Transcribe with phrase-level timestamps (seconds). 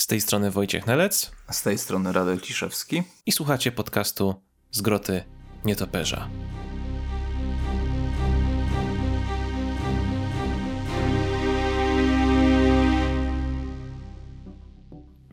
[0.00, 1.30] Z tej strony Wojciech Nelec.
[1.50, 3.02] Z tej strony Radek Ciszewski.
[3.26, 4.34] I słuchacie podcastu
[4.70, 5.24] z groty
[5.64, 6.28] Nietoperza.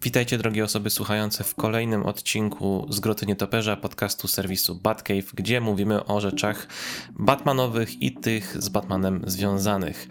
[0.04, 6.06] Witajcie drogie osoby słuchające w kolejnym odcinku z Groty Nietoperza, podcastu serwisu Batcave, gdzie mówimy
[6.06, 6.68] o rzeczach
[7.20, 10.08] Batmanowych i tych z Batmanem związanych.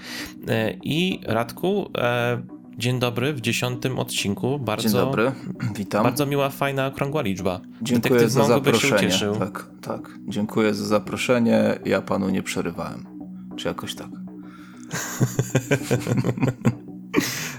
[0.49, 2.43] E, I Radku, e,
[2.79, 4.59] dzień dobry w dziesiątym odcinku.
[4.59, 5.33] Bardzo, dzień dobry,
[5.75, 6.03] witam.
[6.03, 7.61] Bardzo miła, fajna, okrągła liczba.
[7.83, 9.11] Dziękuję Detektyw za zaproszenie.
[9.39, 10.19] Tak, tak.
[10.29, 11.79] Dziękuję za zaproszenie.
[11.85, 13.07] Ja panu nie przerywałem.
[13.57, 14.09] Czy jakoś tak?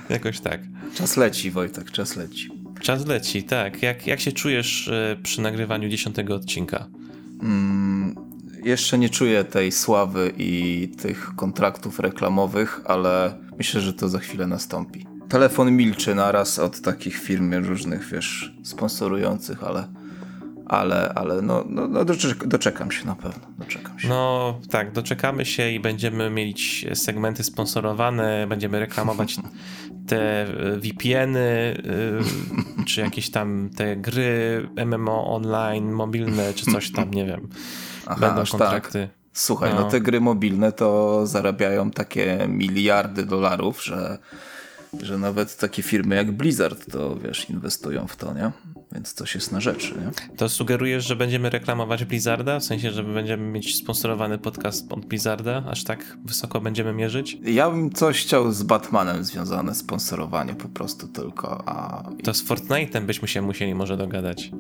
[0.10, 0.62] Jakoś tak.
[0.94, 2.49] Czas leci, Wojtek, czas leci.
[2.82, 3.84] Czas leci, tak.
[3.84, 6.88] Jak, jak się czujesz e, przy nagrywaniu dziesiątego odcinka?
[7.41, 8.16] Mm,
[8.63, 14.48] jeszcze nie czuję tej sławy i tych kontraktów reklamowych, ale myślę, że to za chwilę
[14.48, 15.05] nastąpi.
[15.30, 19.88] Telefon milczy naraz od takich firm różnych, wiesz, sponsorujących, ale
[20.68, 22.05] ale, ale no, no, no
[22.46, 23.48] doczekam się na pewno.
[23.57, 24.07] Doczekam się.
[24.07, 29.35] No tak, doczekamy się i będziemy mieć segmenty sponsorowane, będziemy reklamować
[30.07, 31.40] te e, VPN-y,
[32.80, 37.49] e, czy jakieś tam te gry MMO online, mobilne, czy coś tam, nie wiem.
[38.05, 38.49] Aha, Będą tak.
[38.49, 39.02] kontrakty.
[39.02, 39.18] Tak.
[39.34, 39.82] Słuchaj, no.
[39.82, 44.18] no te gry mobilne to zarabiają takie miliardy dolarów, że
[45.02, 48.52] że nawet takie firmy jak Blizzard to wiesz, inwestują w to, nie?
[48.91, 50.35] Więc coś jest na rzeczy, nie?
[50.38, 52.60] To sugerujesz, że będziemy reklamować Blizzarda?
[52.60, 55.63] W sensie, że będziemy mieć sponsorowany podcast od Blizzarda?
[55.70, 57.38] Aż tak wysoko będziemy mierzyć?
[57.43, 62.04] Ja bym coś chciał z Batmanem związane, sponsorowanie po prostu tylko, a...
[62.24, 64.52] To z Fortnite'em byśmy się musieli może dogadać.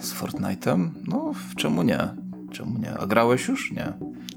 [0.00, 0.90] Z Fortnite'em?
[1.06, 2.08] No, czemu nie?
[2.52, 2.98] Czemu nie?
[2.98, 3.72] A grałeś już?
[3.72, 3.92] Nie.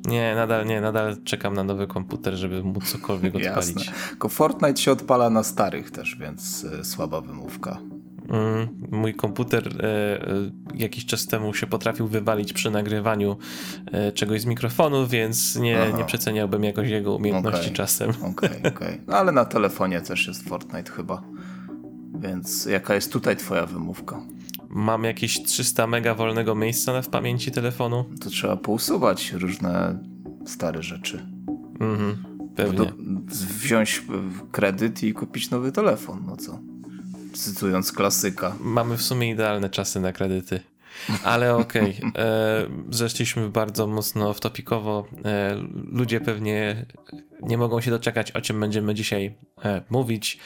[0.10, 3.76] Nie, nadal nie, nadal czekam na nowy komputer, żeby móc cokolwiek odpalić.
[3.76, 4.10] Jasne.
[4.10, 7.78] Tylko Fortnite się odpala na starych też, więc y, słaba wymówka.
[8.30, 13.38] Mm, mój komputer e, e, jakiś czas temu się potrafił wywalić przy nagrywaniu
[13.92, 17.76] e, czegoś z mikrofonu, więc nie, nie przeceniałbym jakoś jego umiejętności okay.
[17.76, 18.10] czasem.
[18.10, 18.72] Okej, okay, okej.
[18.74, 19.00] Okay.
[19.08, 21.22] No, ale na telefonie też jest Fortnite chyba.
[22.20, 24.22] Więc jaka jest tutaj twoja wymówka?
[24.70, 28.06] Mam jakieś 300 mega wolnego miejsca w pamięci telefonu.
[28.22, 30.00] To trzeba pousuwać różne
[30.46, 31.26] stare rzeczy.
[31.80, 32.24] Mhm,
[32.56, 32.78] pewnie.
[32.78, 32.92] Do,
[33.36, 34.04] wziąć
[34.52, 36.60] kredyt i kupić nowy telefon, no co?
[37.34, 38.56] Cytując klasyka.
[38.60, 40.60] Mamy w sumie idealne czasy na kredyty.
[41.24, 42.24] Ale okej, okay.
[42.24, 45.06] E, zeszliśmy bardzo mocno wtopikowo.
[45.26, 45.56] E,
[45.92, 46.86] ludzie pewnie
[47.42, 50.40] nie mogą się doczekać, o czym będziemy dzisiaj e, mówić.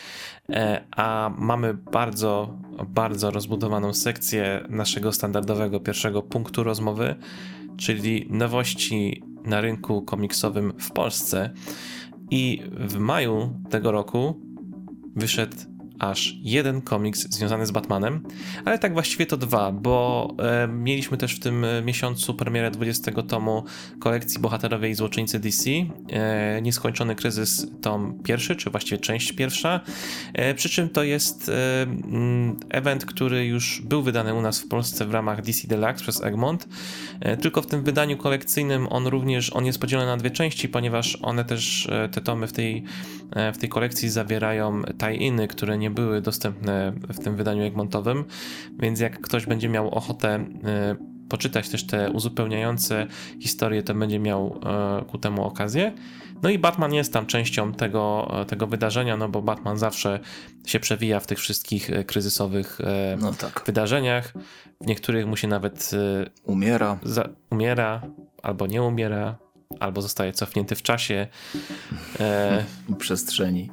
[0.92, 7.16] A mamy bardzo, bardzo rozbudowaną sekcję naszego standardowego pierwszego punktu rozmowy,
[7.78, 11.54] czyli nowości na rynku komiksowym w Polsce.
[12.32, 14.42] I w maju tego roku
[15.16, 15.58] wyszedł
[16.10, 18.24] aż jeden komiks związany z Batmanem,
[18.66, 23.64] ale tak właściwie to dwa, bo e, mieliśmy też w tym miesiącu premierę 20 tomu
[24.00, 25.70] kolekcji Bohaterowie i Złoczyńcy DC,
[26.10, 29.80] e, Nieskończony Kryzys tom pierwszy, czy właściwie część pierwsza,
[30.34, 34.68] e, przy czym to jest e, mm, event, który już był wydany u nas w
[34.68, 36.68] Polsce w ramach DC Deluxe przez Egmont,
[37.20, 41.18] e, tylko w tym wydaniu kolekcyjnym on również, on jest podzielony na dwie części, ponieważ
[41.22, 42.84] one też, e, te tomy w tej,
[43.54, 48.26] w tej kolekcji zawierają tie-iny, które nie były dostępne w tym wydaniu Egmontowym,
[48.80, 50.96] więc jak ktoś będzie miał ochotę e,
[51.30, 53.08] poczytać też te uzupełniające
[53.40, 55.94] historie, to będzie miał e, ku temu okazję.
[56.42, 60.20] No i Batman jest tam częścią tego, e, tego wydarzenia, no bo Batman zawsze
[60.66, 62.80] się przewija w tych wszystkich kryzysowych
[63.22, 63.64] no tak.
[63.66, 64.34] wydarzeniach.
[64.82, 65.92] W niektórych mu się nawet
[66.44, 67.00] umiera.
[67.04, 68.02] Za, umiera
[68.44, 69.38] albo nie umiera,
[69.80, 71.28] albo zostaje cofnięty w czasie.
[72.20, 72.64] E,
[73.00, 73.70] przestrzeni.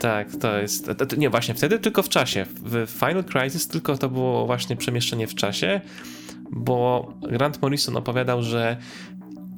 [0.00, 0.90] Tak, to jest.
[1.16, 2.46] Nie, właśnie wtedy tylko w czasie.
[2.64, 5.80] W Final Crisis tylko to było właśnie przemieszczenie w czasie,
[6.50, 8.76] bo Grant Morrison opowiadał, że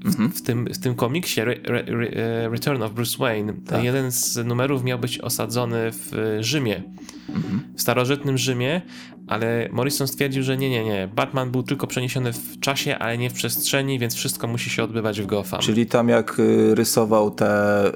[0.04, 0.30] Mhm.
[0.30, 3.84] W, tym, w tym komiksie Re, Re, Re, Return of Bruce Wayne tak.
[3.84, 6.82] jeden z numerów miał być osadzony w Rzymie,
[7.28, 7.62] mhm.
[7.76, 8.82] w starożytnym Rzymie,
[9.26, 11.08] ale Morrison stwierdził, że nie, nie, nie.
[11.16, 15.20] Batman był tylko przeniesiony w czasie, ale nie w przestrzeni, więc wszystko musi się odbywać
[15.20, 15.60] w Gotham.
[15.60, 17.92] Czyli tam jak y, rysował te y,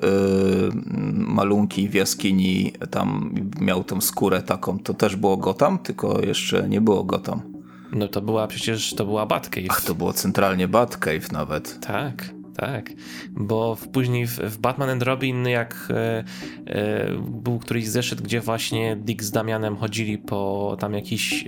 [1.14, 6.80] malunki w jaskini, tam miał tą skórę taką, to też było Gotham, tylko jeszcze nie
[6.80, 7.51] było Gotham.
[7.92, 9.66] No to była przecież, to była Batcave.
[9.70, 11.80] Ach, to było centralnie Batcave nawet.
[11.80, 12.32] Tak.
[12.56, 12.90] Tak,
[13.30, 16.24] bo w, później w, w, Batman and Robin, jak e,
[16.66, 21.46] e, był któryś zeszyt, gdzie właśnie Dick z Damianem chodzili po tam jakichś e,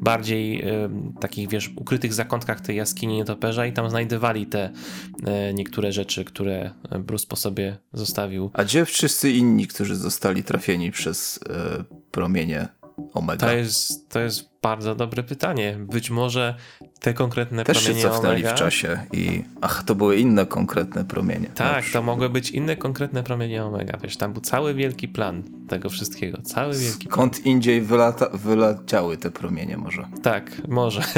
[0.00, 0.88] bardziej e,
[1.20, 4.70] takich, wiesz, ukrytych zakątkach tej jaskini nietoperza i tam znajdywali te
[5.26, 8.50] e, niektóre rzeczy, które Bruce po sobie zostawił.
[8.52, 12.68] A gdzie wszyscy inni, którzy zostali trafieni przez e, promienie
[13.16, 13.46] Omega?
[13.46, 15.76] To jest, to jest bardzo dobre pytanie.
[15.80, 16.54] Być może
[17.00, 18.54] te konkretne Też promienie się cofnęli Omega...
[18.54, 21.48] w czasie i ach, to były inne konkretne promienie.
[21.54, 23.98] Tak, to mogły być inne konkretne promienie Omega.
[24.02, 26.42] Wiesz, tam był cały wielki plan tego wszystkiego.
[26.42, 27.46] Cały wielki Skąd plan.
[27.52, 30.08] indziej wylata, wyleciały te promienie może?
[30.22, 31.02] Tak, może.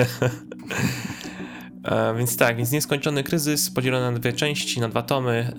[1.85, 5.53] E, więc tak, więc nieskończony kryzys podzielony na dwie części, na dwa tomy.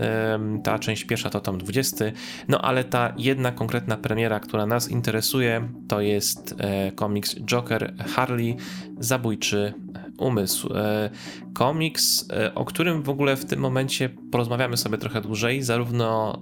[0.64, 2.06] Ta część pierwsza to tom 20.
[2.48, 8.56] No ale ta jedna konkretna premiera, która nas interesuje, to jest e, komiks Joker Harley
[9.00, 9.74] Zabójczy
[10.18, 10.74] Umysł.
[10.74, 11.10] E,
[11.54, 16.42] komiks, o którym w ogóle w tym momencie porozmawiamy sobie trochę dłużej, zarówno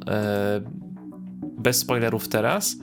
[1.57, 2.77] bez spoilerów teraz,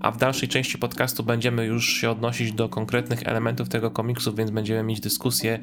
[0.00, 4.50] a w dalszej części podcastu będziemy już się odnosić do konkretnych elementów tego komiksu, więc
[4.50, 5.58] będziemy mieć dyskusję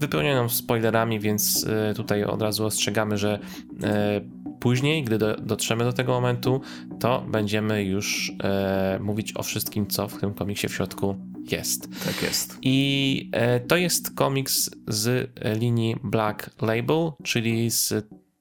[0.00, 3.38] wypełnioną spoilerami, więc e, tutaj od razu ostrzegamy, że
[3.82, 4.20] e,
[4.60, 6.60] później, gdy do, dotrzemy do tego momentu,
[7.00, 11.16] to będziemy już e, mówić o wszystkim, co w tym komiksie w środku
[11.50, 12.04] jest.
[12.04, 12.58] Tak jest.
[12.62, 13.30] I
[13.68, 17.94] to jest komiks z linii Black Label, czyli z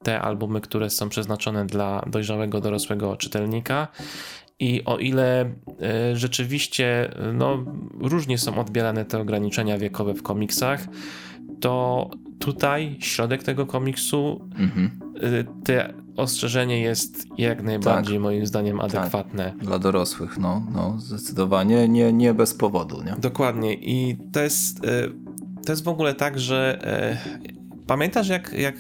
[0.04, 3.88] te albumy, które są przeznaczone dla dojrzałego, dorosłego czytelnika.
[4.60, 5.52] I o ile
[6.14, 7.66] rzeczywiście no,
[8.00, 10.88] różnie są odbierane te ograniczenia wiekowe w komiksach,
[11.60, 12.10] to
[12.40, 15.00] tutaj środek tego komiksu, mhm.
[15.24, 18.22] Y, te ostrzeżenie jest jak najbardziej tak.
[18.22, 18.96] moim zdaniem tak.
[18.96, 19.44] adekwatne.
[19.44, 19.58] Tak.
[19.58, 23.04] Dla dorosłych, no, no zdecydowanie nie, nie bez powodu.
[23.04, 23.16] Nie?
[23.22, 25.12] Dokładnie i to jest, y,
[25.66, 26.80] to jest w ogóle tak, że
[27.44, 28.76] y, pamiętasz jak, jak,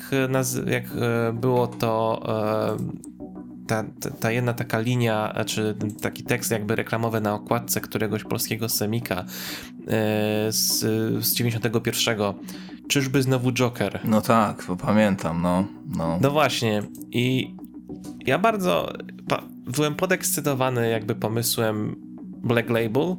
[0.65, 0.85] jak
[1.33, 2.21] było to
[3.69, 3.83] ta,
[4.19, 9.25] ta, jedna taka linia, czy taki tekst jakby reklamowy na okładce któregoś polskiego semika
[10.49, 10.79] z,
[11.25, 12.19] z 91
[12.87, 13.99] czyżby znowu Joker?
[14.03, 15.63] No tak, bo pamiętam, no,
[15.97, 16.19] no.
[16.21, 17.55] No właśnie i
[18.25, 18.93] ja bardzo
[19.65, 21.95] byłem podekscytowany jakby pomysłem
[22.43, 23.15] Black Label,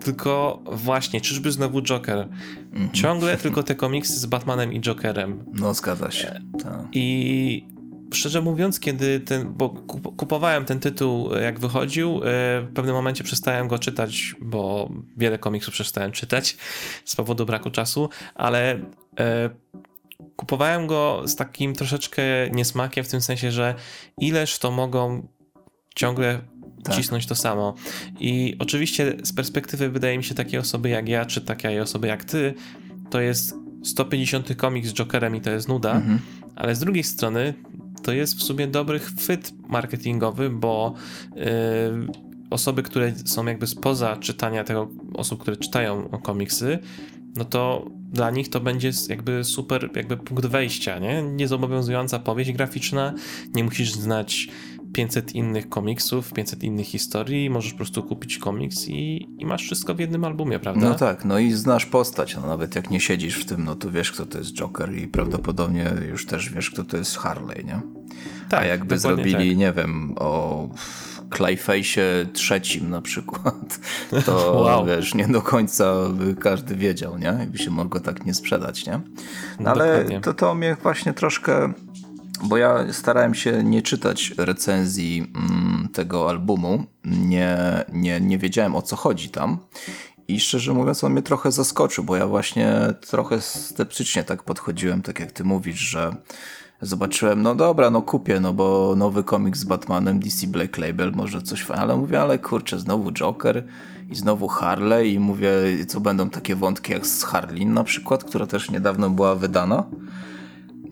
[0.00, 2.28] tylko właśnie, czyżby znowu Joker?
[2.72, 2.90] -hmm.
[2.92, 5.44] Ciągle tylko te komiksy z Batmanem i Jokerem.
[5.52, 6.40] No, zgadza się.
[6.62, 6.80] Tak.
[6.92, 7.73] I
[8.12, 9.68] szczerze mówiąc, kiedy ten, bo
[10.16, 12.20] kupowałem ten tytuł jak wychodził, e,
[12.62, 16.56] w pewnym momencie przestałem go czytać, bo wiele komiksów przestałem czytać
[17.04, 18.80] z powodu braku czasu, ale
[19.18, 19.50] e,
[20.36, 22.22] kupowałem go z takim troszeczkę
[22.52, 23.74] niesmakiem, w tym sensie, że
[24.18, 25.28] ileż to mogą
[25.94, 26.40] ciągle
[26.84, 26.96] tak.
[26.96, 27.74] cisnąć to samo.
[28.20, 32.24] I oczywiście z perspektywy wydaje mi się takiej osoby jak ja, czy takiej osoby jak
[32.24, 32.54] ty,
[33.10, 33.54] to jest
[33.84, 36.18] 150 komiks z Jokerem i to jest nuda, mhm.
[36.56, 37.54] ale z drugiej strony
[38.02, 40.94] to jest w sumie dobry chwyt marketingowy, bo
[41.36, 41.44] yy,
[42.50, 46.78] osoby, które są jakby spoza czytania tego, osób, które czytają komiksy,
[47.36, 51.22] no to dla nich to będzie jakby super jakby punkt wejścia, nie?
[51.22, 53.14] Niezobowiązująca powieść graficzna,
[53.54, 54.48] nie musisz znać
[54.94, 59.94] 500 innych komiksów, 500 innych historii, możesz po prostu kupić komiks i, i, masz wszystko
[59.94, 60.88] w jednym albumie, prawda?
[60.88, 63.90] No tak, no i znasz postać, no nawet jak nie siedzisz w tym, no to
[63.90, 67.80] wiesz kto to jest Joker i prawdopodobnie już też wiesz kto to jest Harley, nie?
[68.48, 69.58] Tak, A jakby zrobili, tak.
[69.58, 70.68] nie wiem, o
[71.30, 73.80] Clayface'ie trzecim na przykład,
[74.26, 74.86] to wow.
[74.86, 77.36] wiesz, nie do końca by każdy wiedział, nie?
[77.38, 79.00] Jakby się mogło tak nie sprzedać, nie?
[79.60, 81.72] No ale to, to mnie właśnie troszkę
[82.42, 87.58] bo ja starałem się nie czytać recenzji mm, tego albumu, nie,
[87.92, 89.58] nie, nie wiedziałem o co chodzi tam.
[90.28, 92.76] I szczerze mówiąc, on mnie trochę zaskoczył, bo ja właśnie
[93.08, 96.16] trochę sceptycznie tak podchodziłem, tak jak ty mówisz, że
[96.80, 101.42] zobaczyłem, no dobra, no kupię, no bo nowy komiks z Batmanem, DC Black Label, może
[101.42, 103.64] coś fajnego, ale mówię, ale kurczę, znowu Joker
[104.10, 105.50] i znowu Harley i mówię,
[105.88, 109.84] co będą takie wątki jak z Harlin na przykład, która też niedawno była wydana.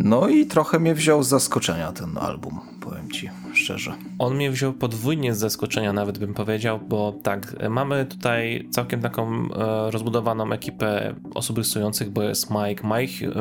[0.04, 3.94] No i trochę mnie wziął z zaskoczenia ten album, powiem ci szczerze.
[4.18, 9.48] On mnie wziął podwójnie z zaskoczenia, nawet bym powiedział, bo tak, mamy tutaj całkiem taką
[9.54, 12.86] e, rozbudowaną ekipę osób rysujących, bo jest Mike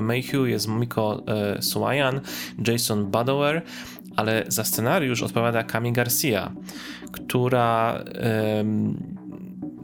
[0.01, 2.21] Mayhew, jest Miko e, Suayan,
[2.67, 3.61] Jason Badower,
[4.15, 6.51] ale za scenariusz odpowiada Kami Garcia,
[7.11, 8.03] która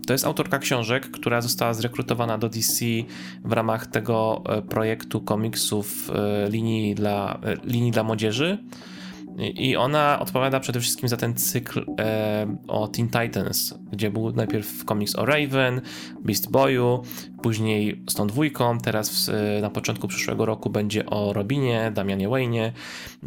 [0.08, 2.86] to jest autorka książek, która została zrekrutowana do DC
[3.46, 8.58] w ramach tego e, projektu komiksów e, linii dla, e, linii dla młodzieży.
[9.38, 14.86] I ona odpowiada przede wszystkim za ten cykl e, o Teen Titans, gdzie był najpierw
[14.86, 15.82] komiks o Raven,
[16.20, 17.04] Beast Boyu,
[17.42, 22.72] później z tą dwójką, teraz w, na początku przyszłego roku będzie o Robinie, Damianie Wayne.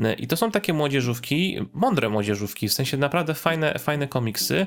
[0.03, 4.67] E, I to są takie młodzieżówki, mądre młodzieżówki, w sensie naprawdę fajne, fajne komiksy,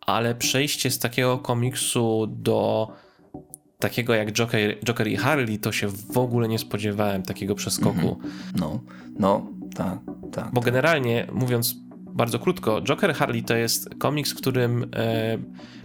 [0.00, 2.88] ale przejście z takiego komiksu do
[3.78, 7.98] takiego jak Joker, Joker i Harley, to się w ogóle nie spodziewałem takiego przeskoku.
[7.98, 8.60] Mm -hmm.
[8.60, 8.80] No,
[9.18, 9.98] no, tak,
[10.32, 10.50] tak.
[10.52, 11.74] Bo generalnie, mówiąc
[12.12, 15.38] bardzo krótko, Joker Harley to jest komiks, w którym e,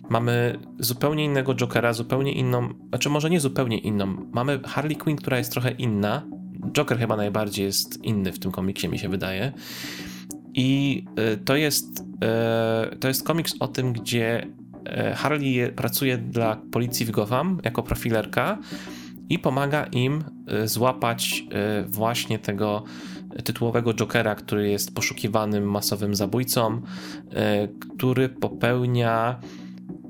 [0.09, 4.15] mamy zupełnie innego Jokera, zupełnie inną, znaczy może nie zupełnie inną.
[4.31, 6.21] Mamy Harley Quinn, która jest trochę inna.
[6.71, 9.53] Joker chyba najbardziej jest inny w tym komiksie, mi się wydaje.
[10.55, 14.47] I e, to jest, e, to jest komiks o tym, gdzie
[14.85, 18.57] e, Harley pracuje dla policji w Gotham jako profilerka
[19.29, 20.23] i pomaga im
[20.65, 21.43] złapać
[21.87, 22.83] właśnie tego
[23.43, 26.81] tytułowego Jokera, który jest poszukiwanym masowym zabójcą,
[27.97, 29.39] który popełnia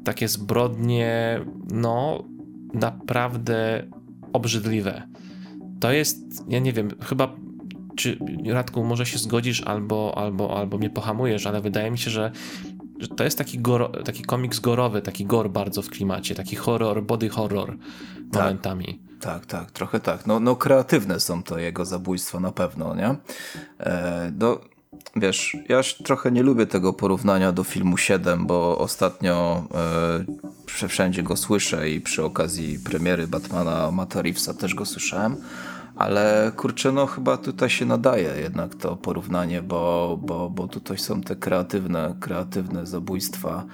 [0.04, 1.40] takie zbrodnie,
[1.72, 2.24] no,
[2.74, 3.88] naprawdę
[4.34, 5.08] obrzydliwe.
[5.80, 7.36] To jest, ja nie wiem, chyba
[7.96, 12.32] czy Radku, może się zgodzisz albo, albo, albo mnie pohamujesz, ale wydaje mi się, że,
[13.00, 17.04] że to jest taki, goro, taki komiks gorowy, taki gor bardzo w klimacie, taki horror,
[17.04, 17.78] body horror
[18.32, 18.44] tak.
[18.44, 19.00] momentami.
[19.20, 20.28] Tak, tak, trochę tak.
[20.28, 23.16] No, no kreatywne są to jego zabójstwa na pewno, nie?
[23.80, 24.62] E, do,
[25.16, 29.68] wiesz, ja trochę nie lubię tego porównania do filmu 7, bo ostatnio
[30.82, 35.36] e, wszędzie go słyszę i przy okazji premiery Batmana Matta Reevesa też go słyszałem.
[35.96, 41.22] Ale kurczę, no chyba tutaj się nadaje jednak to porównanie, bo, bo, bo tutaj są
[41.22, 43.66] te kreatywne, kreatywne zabójstwa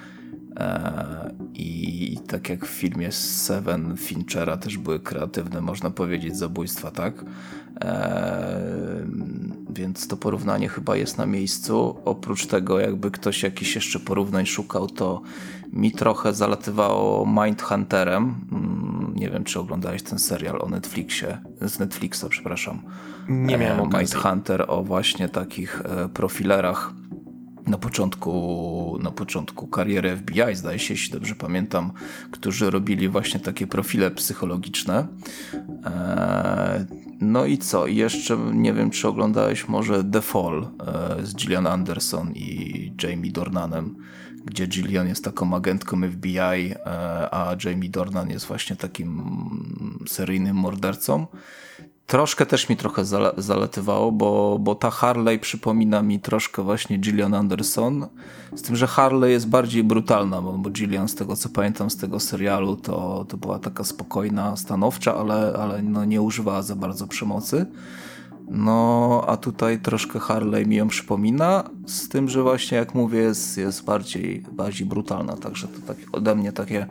[0.56, 7.24] E, I tak jak w filmie Seven Finchera też były kreatywne, można powiedzieć, zabójstwa, tak?
[7.80, 9.06] E,
[9.70, 11.96] więc to porównanie chyba jest na miejscu.
[12.04, 15.22] Oprócz tego, jakby ktoś jakiś jeszcze porównań szukał, to
[15.72, 18.34] mi trochę zalatywało Mindhunterem.
[18.52, 22.82] Mm, nie wiem, czy oglądałeś ten serial o Netflixie, z Netflixa, przepraszam.
[23.28, 24.16] Nie miałem e, okazji.
[24.16, 25.82] Mindhunter o właśnie takich
[26.14, 26.92] profilerach
[27.66, 31.92] na początku, na początku kariery FBI, zdaje się, jeśli dobrze pamiętam,
[32.30, 35.06] którzy robili właśnie takie profile psychologiczne.
[35.54, 36.86] Eee,
[37.20, 37.86] no i co?
[37.86, 43.32] I jeszcze nie wiem, czy oglądałeś może The Fall e, z Gillian Anderson i Jamie
[43.32, 43.96] Dornanem,
[44.44, 46.74] gdzie Gillian jest taką agentką FBI, e,
[47.34, 49.22] a Jamie Dornan jest właśnie takim
[50.08, 51.26] seryjnym mordercą.
[52.06, 53.04] Troszkę też mi trochę
[53.36, 58.06] zalatywało, bo, bo ta Harley przypomina mi troszkę właśnie Gillian Anderson,
[58.54, 61.96] z tym, że Harley jest bardziej brutalna, bo, bo Gillian z tego co pamiętam z
[61.96, 67.06] tego serialu to, to była taka spokojna, stanowcza, ale, ale no nie używała za bardzo
[67.06, 67.66] przemocy.
[68.50, 73.58] No, a tutaj troszkę Harley mi ją przypomina, z tym, że właśnie jak mówię, jest,
[73.58, 76.86] jest bardziej, bardziej brutalna, także to tak ode mnie takie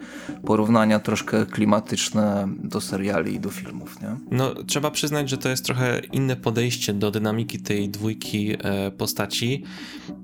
[0.46, 4.16] porównania troszkę klimatyczne do seriali i do filmów, nie?
[4.32, 9.64] No, trzeba przyznać, że to jest trochę inne podejście do dynamiki tej dwójki e, postaci,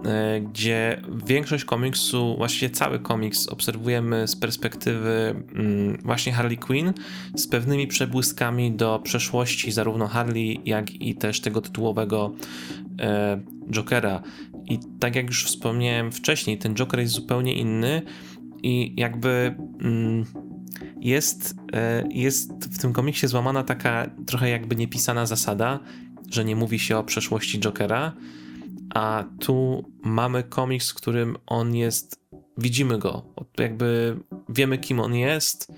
[0.05, 6.93] e, gdzie większość komiksu, właściwie cały komiks obserwujemy z perspektywy mm, właśnie Harley Quinn,
[7.35, 12.33] z pewnymi przebłyskami do przeszłości zarówno Harley, jak i też tego tytułowego
[12.99, 14.21] e, Jokera.
[14.65, 18.01] I tak jak już wspomniałem wcześniej, ten Joker jest zupełnie inny
[18.63, 20.25] i jakby mm,
[20.99, 25.79] jest, e, jest w tym komiksie złamana taka trochę jakby niepisana zasada,
[26.31, 28.13] że nie mówi się o przeszłości Jokera,
[28.95, 32.21] a tu mamy komiks, w którym on jest,
[32.57, 33.25] widzimy go,
[33.57, 34.17] jakby
[34.49, 35.73] wiemy kim on jest,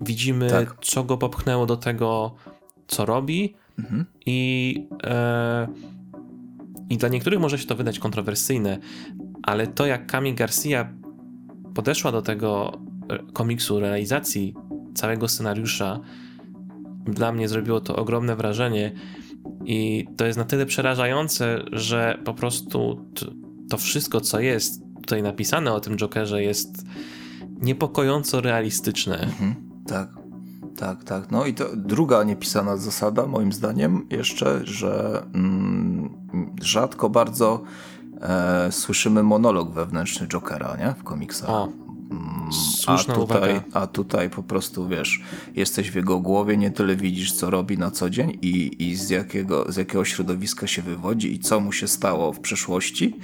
[0.00, 0.76] widzimy tak.
[0.80, 2.34] co go popchnęło do tego,
[2.86, 4.04] co robi mhm.
[4.26, 5.68] i e,
[6.92, 8.78] i dla niektórych może się to wydać kontrowersyjne,
[9.42, 10.92] ale to jak Kami Garcia
[11.74, 14.54] podeszła do tego e, komiksu, realizacji
[14.94, 16.00] całego scenariusza,
[17.04, 18.92] dla mnie zrobiło to ogromne wrażenie.
[19.64, 23.06] I to jest na tyle przerażające, że po prostu
[23.70, 26.84] to wszystko, co jest tutaj napisane o tym Jokerze, jest
[27.60, 29.20] niepokojąco realistyczne.
[29.20, 29.54] Mhm,
[29.86, 30.08] tak,
[30.76, 31.30] tak, tak.
[31.30, 36.21] No i to druga niepisana zasada, moim zdaniem, jeszcze, że mm,
[36.62, 37.62] rzadko bardzo
[38.20, 40.94] e, słyszymy monolog wewnętrzny Jokera, nie?
[40.98, 41.50] W komiksach.
[41.50, 41.68] O.
[42.12, 42.50] Mm,
[42.86, 45.20] a tutaj, a tutaj po prostu wiesz,
[45.54, 49.10] jesteś w jego głowie, nie tyle widzisz, co robi na co dzień i, i z,
[49.10, 53.16] jakiego, z jakiego środowiska się wywodzi i co mu się stało w przeszłości,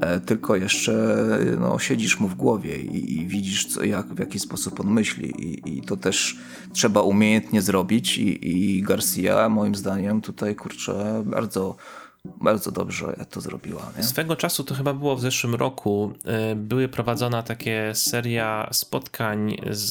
[0.00, 1.16] e, tylko jeszcze
[1.60, 5.44] no, siedzisz mu w głowie i, i widzisz, co, jak, w jaki sposób on myśli.
[5.44, 6.38] I, I, to też
[6.72, 8.18] trzeba umiejętnie zrobić.
[8.18, 11.76] I, i Garcia, moim zdaniem, tutaj kurczę, bardzo
[12.24, 13.92] bardzo dobrze to zrobiła.
[13.96, 14.02] Nie?
[14.02, 16.12] Swego czasu, to chyba było w zeszłym roku,
[16.52, 19.88] y, były prowadzona takie seria spotkań z,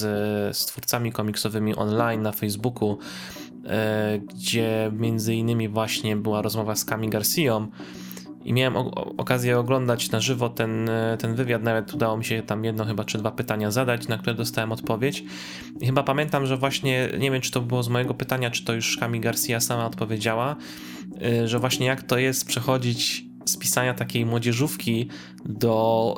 [0.57, 7.09] z twórcami komiksowymi online na Facebooku, y, gdzie między innymi właśnie była rozmowa z Kami
[7.09, 7.67] Garcia
[8.49, 8.77] i miałem
[9.17, 10.89] okazję oglądać na żywo ten,
[11.19, 14.35] ten wywiad, nawet udało mi się tam jedno chyba czy dwa pytania zadać, na które
[14.35, 15.23] dostałem odpowiedź.
[15.81, 18.73] I chyba pamiętam, że właśnie, nie wiem czy to było z mojego pytania, czy to
[18.73, 20.55] już Kami Garcia sama odpowiedziała,
[21.43, 25.09] y, że właśnie jak to jest przechodzić z pisania takiej młodzieżówki
[25.45, 26.15] do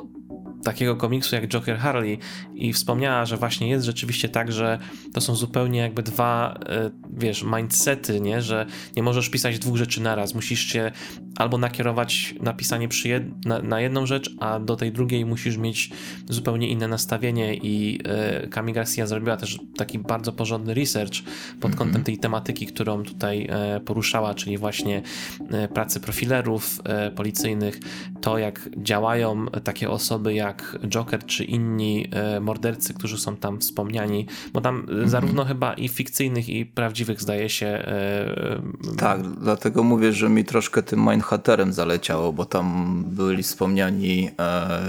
[0.64, 2.18] takiego komiksu jak Joker Harley
[2.62, 4.78] i wspomniała, że właśnie jest rzeczywiście tak, że
[5.12, 8.42] to są zupełnie jakby dwa, e, wiesz, mindsety, nie?
[8.42, 8.66] Że
[8.96, 10.34] nie możesz pisać dwóch rzeczy naraz.
[10.34, 10.92] Musisz się
[11.36, 15.90] albo nakierować na pisanie jed na, na, jedną rzecz, a do tej drugiej musisz mieć
[16.28, 21.22] zupełnie inne nastawienie i e, Kami Garcia zrobiła też taki bardzo porządny research
[21.60, 21.78] pod mm -hmm.
[21.78, 25.02] kątem tej tematyki, którą tutaj e, poruszała, czyli właśnie
[25.50, 26.80] e, pracy profilerów
[27.16, 27.80] policyjnych,
[28.20, 34.26] to jak działają takie osoby jak Joker czy inni e, mordercy, którzy są tam wspomniani,
[34.52, 35.08] bo tam mhm.
[35.08, 37.66] zarówno chyba i fikcyjnych i prawdziwych zdaje się.
[37.66, 38.62] E,
[38.98, 44.80] tak, dlatego mówię, że mi troszkę tym Mindhunterem zaleciało, bo tam byli wspomniani e,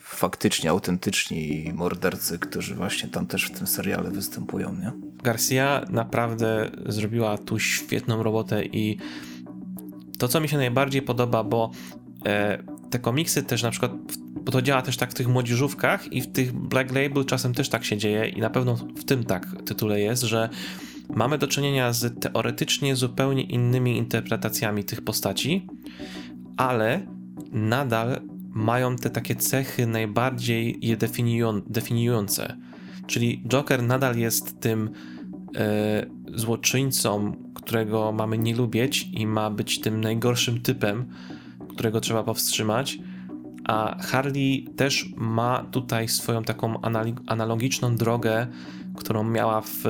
[0.00, 4.92] faktycznie autentyczni mordercy, którzy właśnie tam też w tym seriale występują, nie?
[5.22, 8.98] Garcia naprawdę zrobiła tu świetną robotę i
[10.18, 11.70] to, co mi się najbardziej podoba, bo
[12.26, 12.58] e,
[12.90, 13.92] te komiksy też na przykład
[14.46, 17.68] bo to działa też tak w tych młodzieżówkach i w tych Black Label czasem też
[17.68, 20.48] tak się dzieje i na pewno w tym tak tytule jest, że
[21.14, 25.66] mamy do czynienia z teoretycznie zupełnie innymi interpretacjami tych postaci,
[26.56, 27.06] ale
[27.52, 32.56] nadal mają te takie cechy najbardziej je definiują, definiujące.
[33.06, 34.90] Czyli Joker nadal jest tym
[35.56, 41.06] e, złoczyńcą, którego mamy nie lubić i ma być tym najgorszym typem,
[41.68, 42.98] którego trzeba powstrzymać,
[43.66, 46.80] a Harley też ma tutaj swoją taką
[47.26, 48.46] analogiczną drogę,
[48.96, 49.84] którą miała w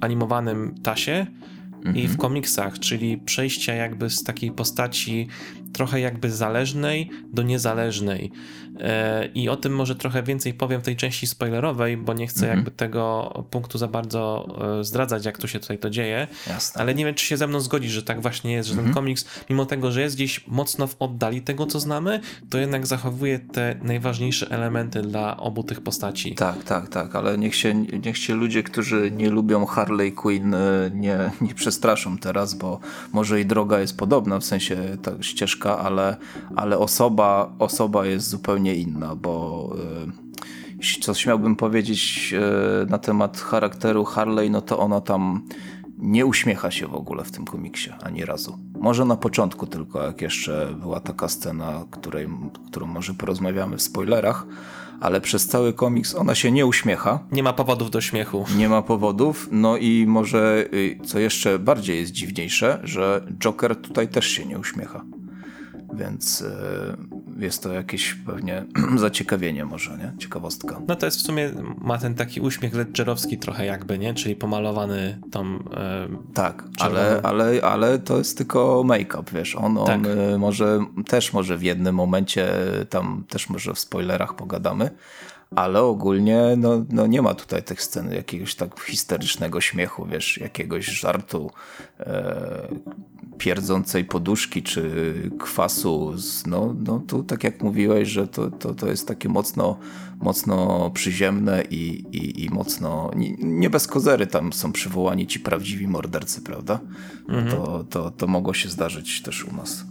[0.00, 1.26] animowanym tasie
[1.84, 2.16] i w mhm.
[2.16, 5.28] komiksach, czyli przejścia jakby z takiej postaci
[5.72, 8.32] trochę jakby zależnej do niezależnej.
[8.80, 12.40] E, I o tym może trochę więcej powiem w tej części spoilerowej, bo nie chcę
[12.40, 12.58] mhm.
[12.58, 14.48] jakby tego punktu za bardzo
[14.80, 16.26] e, zdradzać, jak tu się tutaj to dzieje.
[16.46, 16.80] Jasne.
[16.80, 18.94] Ale nie wiem, czy się ze mną zgodzi, że tak właśnie jest, że ten mhm.
[18.94, 22.20] komiks, mimo tego, że jest gdzieś mocno w oddali tego, co znamy,
[22.50, 26.34] to jednak zachowuje te najważniejsze elementy dla obu tych postaci.
[26.34, 30.90] Tak, tak, tak, ale niech się, niech się ludzie, którzy nie lubią Harley Quinn, e,
[30.94, 32.80] nie, nie przestraszą teraz, bo
[33.12, 36.16] może i droga jest podobna, w sensie ta ścieżka, ale,
[36.56, 39.76] ale osoba, osoba jest zupełnie inna, bo
[40.78, 45.42] jeśli coś miałbym powiedzieć e, na temat charakteru Harley, no to ona tam
[45.98, 48.58] nie uśmiecha się w ogóle w tym komiksie, ani razu.
[48.80, 52.28] Może na początku tylko, jak jeszcze była taka scena, której,
[52.66, 54.46] którą może porozmawiamy w spoilerach,
[55.00, 57.18] ale przez cały komiks ona się nie uśmiecha.
[57.32, 58.44] Nie ma powodów do śmiechu.
[58.56, 64.08] Nie ma powodów, no i może, y, co jeszcze bardziej jest dziwniejsze, że Joker tutaj
[64.08, 65.04] też się nie uśmiecha.
[65.94, 66.96] Więc e,
[67.38, 68.64] jest to jakieś pewnie
[68.96, 70.12] zaciekawienie może, nie?
[70.18, 70.80] Ciekawostka.
[70.88, 74.14] No to jest w sumie, ma ten taki uśmiech ledgerowski trochę jakby, nie?
[74.14, 79.56] Czyli pomalowany tą e, Tak, ale, ale, ale to jest tylko make-up, wiesz.
[79.56, 79.96] On, tak.
[79.96, 82.48] on e, może, też może w jednym momencie,
[82.90, 84.90] tam też może w spoilerach pogadamy,
[85.56, 90.86] ale ogólnie no, no nie ma tutaj tych scen jakiegoś tak histerycznego śmiechu, wiesz, jakiegoś
[90.86, 91.50] żartu
[92.00, 92.68] e,
[93.38, 96.18] pierdzącej poduszki czy kwasu.
[96.18, 99.78] Z, no, no tu tak jak mówiłeś, że to, to, to jest takie mocno,
[100.20, 105.88] mocno przyziemne i, i, i mocno, nie, nie bez kozery tam są przywołani ci prawdziwi
[105.88, 106.80] mordercy, prawda?
[107.28, 107.50] Mhm.
[107.50, 109.84] To, to, to mogło się zdarzyć też u nas.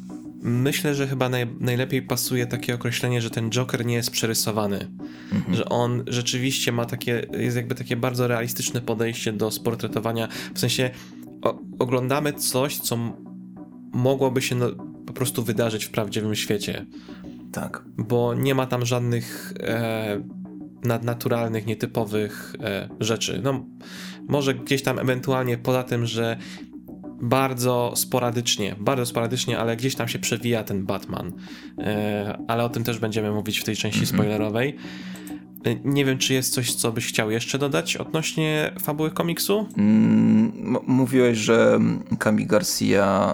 [0.48, 4.88] Myślę, że chyba naj, najlepiej pasuje takie określenie, że ten Joker nie jest przerysowany.
[5.32, 5.56] Mhm.
[5.56, 10.28] Że on rzeczywiście ma takie, jest jakby takie bardzo realistyczne podejście do sportretowania.
[10.54, 10.90] W sensie
[11.42, 12.98] o, oglądamy coś, co
[13.94, 14.72] mogłoby się no,
[15.08, 16.86] po prostu wydarzyć w prawdziwym świecie.
[17.52, 17.84] Tak.
[17.98, 20.22] Bo nie ma tam żadnych e,
[20.84, 23.42] nadnaturalnych, nietypowych e, rzeczy.
[23.44, 23.66] No,
[24.28, 26.38] może gdzieś tam ewentualnie poza tym, że
[27.22, 31.32] bardzo sporadycznie, bardzo sporadycznie, ale gdzieś tam się przewija ten Batman.
[31.78, 34.14] E, ale o tym też będziemy mówić w tej części -hmm.
[34.14, 34.76] spoilerowej.
[35.66, 39.68] E, nie wiem, czy jest coś, co byś chciał jeszcze dodać odnośnie fabuły komiksu?
[39.78, 41.80] Mm, mówiłeś, że
[42.20, 43.34] Kami Garcia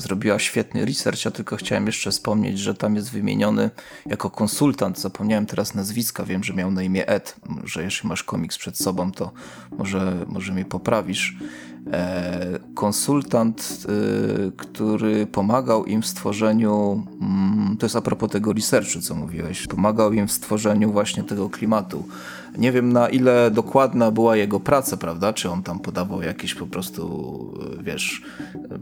[0.00, 3.70] zrobiła świetny research, ja tylko chciałem jeszcze wspomnieć, że tam jest wymieniony
[4.06, 8.58] jako konsultant, zapomniałem teraz nazwiska, wiem, że miał na imię Ed, że jeśli masz komiks
[8.58, 9.32] przed sobą, to
[9.78, 11.36] może, może mnie poprawisz.
[11.92, 19.00] E, konsultant, e, który pomagał im w stworzeniu, mm, to jest a propos tego researchu,
[19.00, 22.04] co mówiłeś, pomagał im w stworzeniu właśnie tego klimatu.
[22.58, 25.32] Nie wiem na ile dokładna była jego praca, prawda?
[25.32, 28.22] Czy on tam podawał jakieś po prostu, wiesz,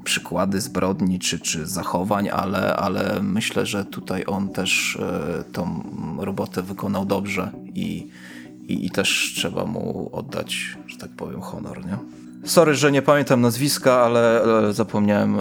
[0.05, 4.99] przykłady zbrodni czy, czy zachowań, ale, ale myślę, że tutaj on też
[5.53, 5.83] tą
[6.19, 8.09] robotę wykonał dobrze i
[8.69, 11.99] i, i też trzeba mu oddać, że tak powiem, honor, nie?
[12.45, 15.37] Sorry, że nie pamiętam nazwiska, ale, ale zapomniałem,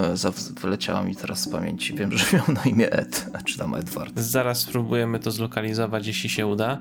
[0.61, 1.93] wyleciało mi teraz z pamięci.
[1.93, 4.19] Wiem, że miał na imię Ed, czy tam Edward.
[4.19, 6.79] Zaraz spróbujemy to zlokalizować, jeśli się uda.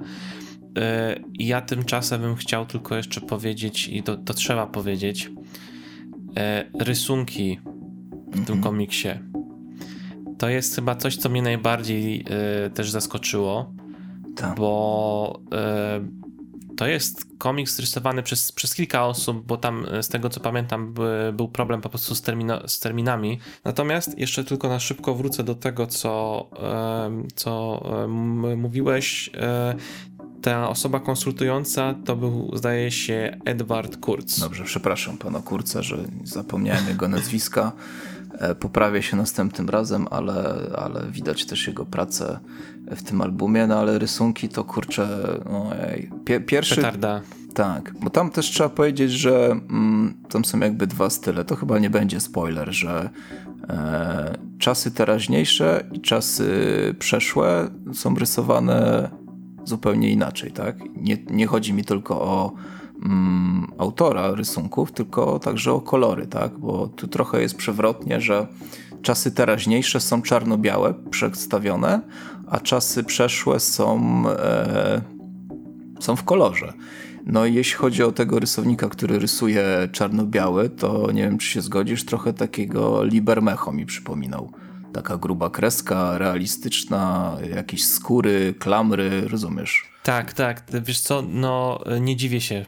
[0.78, 5.30] E, ja tymczasem bym chciał tylko jeszcze powiedzieć, i to, to trzeba powiedzieć,
[6.36, 7.60] e, rysunki
[8.26, 8.62] w tym mhm.
[8.62, 9.08] komiksie.
[10.38, 12.24] To jest chyba coś, co mnie najbardziej
[12.66, 13.74] e, też zaskoczyło,
[14.36, 14.56] tak.
[14.56, 15.40] bo
[16.76, 20.94] to jest komiks rysowany przez, przez kilka osób, bo tam e, z tego co pamiętam
[21.32, 23.38] był problem po prostu z, termino, z terminami.
[23.64, 26.46] Natomiast jeszcze tylko na szybko wrócę do tego, co,
[27.34, 27.82] co
[28.56, 29.30] mówiłeś.
[29.34, 29.74] E,
[30.42, 34.38] ta osoba konsultująca to był, zdaje się, Edward Kurz.
[34.40, 37.72] Dobrze, przepraszam pana Kurca, że zapomniałem jego nazwiska.
[38.38, 42.38] E, poprawię się następnym razem, ale, ale widać też jego pracę
[42.90, 45.08] w tym albumie, no ale rysunki to kurczę,
[45.44, 46.10] ojej.
[46.46, 46.76] pierwszy...
[46.76, 47.20] Petarda.
[47.54, 51.44] Tak, bo tam też trzeba powiedzieć, że mm, tam są jakby dwa style.
[51.44, 53.10] To chyba nie będzie spoiler, że
[53.68, 56.54] e, czasy teraźniejsze i czasy
[56.98, 59.10] przeszłe są rysowane
[59.64, 60.76] zupełnie inaczej, tak?
[60.96, 62.52] Nie, nie chodzi mi tylko o
[63.04, 66.58] mm, autora rysunków, tylko także o kolory, tak?
[66.58, 68.46] Bo tu trochę jest przewrotnie, że
[69.02, 72.00] czasy teraźniejsze są czarno-białe przedstawione,
[72.46, 75.00] a czasy przeszłe są, e,
[76.00, 76.72] są w kolorze.
[77.26, 81.60] No i jeśli chodzi o tego rysownika, który rysuje czarno-biały, to nie wiem, czy się
[81.60, 84.52] zgodzisz, trochę takiego Libermecho mi przypominał.
[84.92, 89.95] Taka gruba kreska, realistyczna, jakieś skóry, klamry, rozumiesz?
[90.06, 90.62] Tak, tak.
[90.84, 92.64] Wiesz co, no nie dziwię się,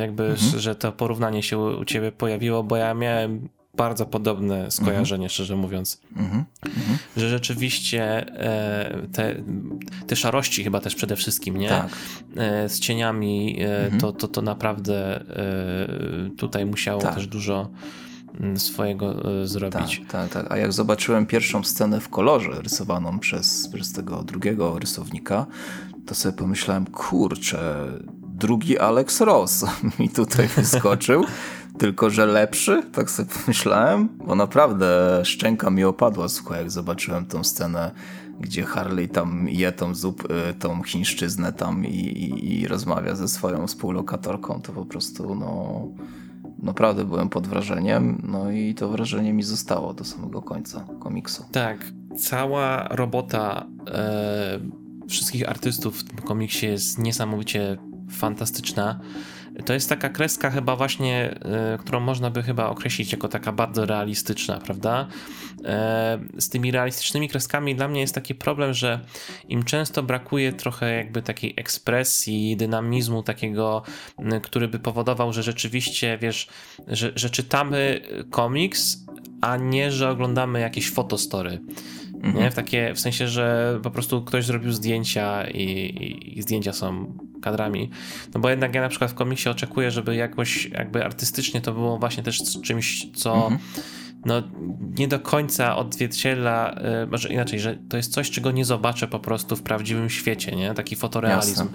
[0.00, 0.60] jakby, mhm.
[0.60, 5.28] że to porównanie się u ciebie pojawiło, bo ja miałem bardzo podobne skojarzenie, mhm.
[5.28, 6.00] szczerze mówiąc.
[6.16, 6.44] Mhm.
[6.66, 6.98] Mhm.
[7.16, 8.02] Że rzeczywiście
[8.40, 9.34] e, te,
[10.06, 11.68] te szarości chyba też przede wszystkim, nie?
[11.68, 11.88] Tak.
[12.36, 14.00] E, z cieniami e, mhm.
[14.00, 15.24] to, to, to naprawdę
[16.36, 17.14] tutaj musiało tak.
[17.14, 17.70] też dużo
[18.40, 19.98] mm, swojego zrobić.
[19.98, 20.52] Tak, tak, tak.
[20.52, 25.46] A jak zobaczyłem pierwszą scenę w kolorze rysowaną przez, przez tego drugiego rysownika,
[26.06, 27.86] to sobie pomyślałem, kurczę,
[28.22, 29.64] drugi Alex Ross
[29.98, 31.24] mi tutaj wyskoczył.
[31.78, 37.44] tylko że lepszy, tak sobie pomyślałem, bo naprawdę szczęka mi opadła, słuchaj, jak zobaczyłem tą
[37.44, 37.90] scenę,
[38.40, 43.28] gdzie Harley tam je tą, zup, y, tą chińszczyznę tam i, i, i rozmawia ze
[43.28, 45.82] swoją współlokatorką, to po prostu no
[46.58, 51.44] naprawdę byłem pod wrażeniem, no i to wrażenie mi zostało do samego końca komiksu.
[51.52, 54.60] Tak, cała robota e,
[55.08, 57.76] wszystkich artystów w tym komiksie jest niesamowicie
[58.10, 59.00] fantastyczna.
[59.64, 61.38] To jest taka kreska chyba właśnie,
[61.74, 65.06] y, którą można by chyba określić jako taka bardzo realistyczna, prawda?
[65.64, 69.00] E, z tymi realistycznymi kreskami dla mnie jest taki problem, że
[69.48, 73.82] im często brakuje trochę jakby takiej ekspresji, dynamizmu takiego,
[74.18, 76.48] y, który by powodował, że rzeczywiście, wiesz,
[76.88, 79.04] że, że czytamy komiks,
[79.40, 81.60] a nie, że oglądamy jakieś fotostory.
[82.24, 82.44] Mhm.
[82.44, 82.50] Nie?
[82.50, 87.18] W, takie, w sensie, że po prostu ktoś zrobił zdjęcia i, i, i, zdjęcia są
[87.42, 87.90] kadrami.
[88.34, 91.98] No bo jednak ja na przykład w komiksie oczekuję, żeby jakoś jakby artystycznie to było
[91.98, 93.58] właśnie też czymś, co mhm
[94.24, 94.42] no,
[94.98, 99.18] nie do końca odzwierciedla, yy, może inaczej, że to jest coś, czego nie zobaczę po
[99.18, 100.74] prostu w prawdziwym świecie, nie?
[100.74, 101.68] Taki fotorealizm.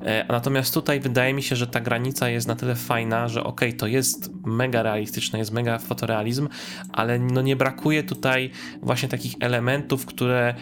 [0.00, 3.68] Yy, natomiast tutaj wydaje mi się, że ta granica jest na tyle fajna, że okej,
[3.68, 6.48] okay, to jest mega realistyczne, jest mega fotorealizm,
[6.92, 8.50] ale no nie brakuje tutaj
[8.82, 10.54] właśnie takich elementów, które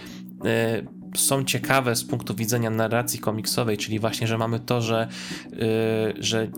[0.45, 5.09] yy, są ciekawe z punktu widzenia narracji komiksowej, czyli właśnie, że mamy to, że,
[6.19, 6.49] że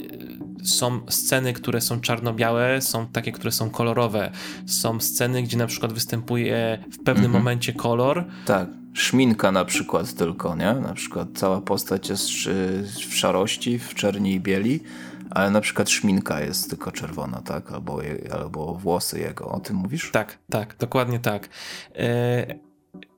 [0.64, 4.30] są sceny, które są czarno-białe, są takie, które są kolorowe.
[4.66, 7.32] Są sceny, gdzie na przykład występuje w pewnym mhm.
[7.32, 8.24] momencie kolor.
[8.46, 8.68] Tak.
[8.92, 10.74] Szminka na przykład tylko, nie?
[10.74, 12.28] Na przykład cała postać jest
[13.08, 14.80] w szarości, w czerni i bieli,
[15.30, 17.72] ale na przykład szminka jest tylko czerwona, tak?
[17.72, 18.00] Albo,
[18.32, 19.48] albo włosy jego.
[19.48, 20.10] O tym mówisz?
[20.12, 21.48] Tak, tak, dokładnie tak.
[21.94, 22.69] Yy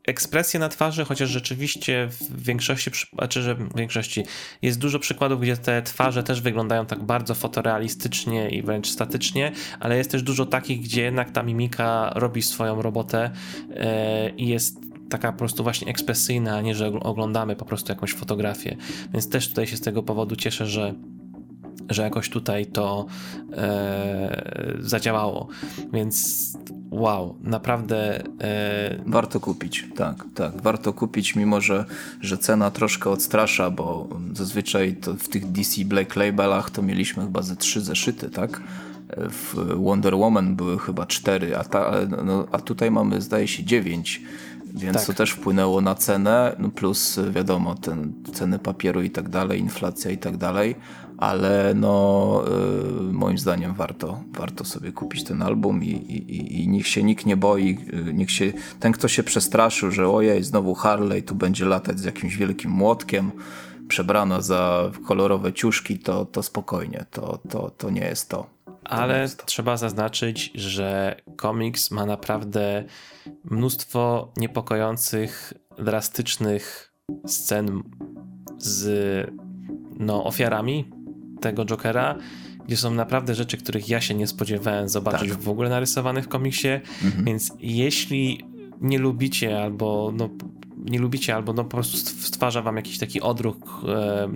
[0.06, 4.24] ekspresje na twarzy, chociaż rzeczywiście w większości, znaczy, że w większości
[4.62, 9.96] jest dużo przykładów, gdzie te twarze też wyglądają tak bardzo fotorealistycznie i wręcz statycznie, ale
[9.96, 13.30] jest też dużo takich, gdzie jednak ta mimika robi swoją robotę
[13.76, 14.76] e, i jest
[15.10, 18.76] taka po prostu właśnie ekspresyjna, a nie, że oglądamy po prostu jakąś fotografię.
[19.12, 20.94] Więc też tutaj się z tego powodu cieszę, że
[21.90, 23.06] że jakoś tutaj to
[23.52, 25.48] e, zadziałało.
[25.92, 26.48] Więc
[26.92, 28.22] wow, naprawdę.
[28.40, 29.02] E...
[29.06, 30.62] Warto kupić, tak, tak.
[30.62, 31.84] Warto kupić, mimo że,
[32.20, 37.42] że cena troszkę odstrasza, bo zazwyczaj to w tych DC Black Labelach to mieliśmy chyba
[37.42, 38.60] ze trzy zeszyty, tak?
[39.16, 41.92] W Wonder Woman były chyba cztery, a, ta,
[42.24, 44.22] no, a tutaj mamy zdaje się dziewięć
[44.74, 45.06] więc tak.
[45.06, 50.10] to też wpłynęło na cenę, no plus wiadomo, ten, ceny papieru i tak dalej, inflacja
[50.10, 50.74] i tak dalej,
[51.22, 52.44] ale no
[53.08, 57.26] y, moim zdaniem warto, warto sobie kupić ten album i, i, i niech się nikt
[57.26, 61.64] nie boi, y, niech się, ten kto się przestraszył, że ojej, znowu Harley tu będzie
[61.64, 63.30] latać z jakimś wielkim młotkiem,
[63.88, 68.46] przebrana za kolorowe ciuszki, to, to spokojnie, to, to, to nie jest to.
[68.84, 72.84] Ale trzeba zaznaczyć, że komiks ma naprawdę
[73.44, 76.92] mnóstwo niepokojących, drastycznych
[77.26, 77.82] scen
[78.58, 79.30] z
[79.98, 81.01] no, ofiarami
[81.42, 82.18] tego Jokera,
[82.66, 85.40] gdzie są naprawdę rzeczy, których ja się nie spodziewałem zobaczyć tak.
[85.40, 86.68] w ogóle narysowanych w komiksie,
[87.04, 87.24] mhm.
[87.24, 88.44] więc jeśli
[88.80, 90.28] nie lubicie albo no,
[90.76, 94.28] nie lubicie albo no po prostu stwarza wam jakiś taki odruch e,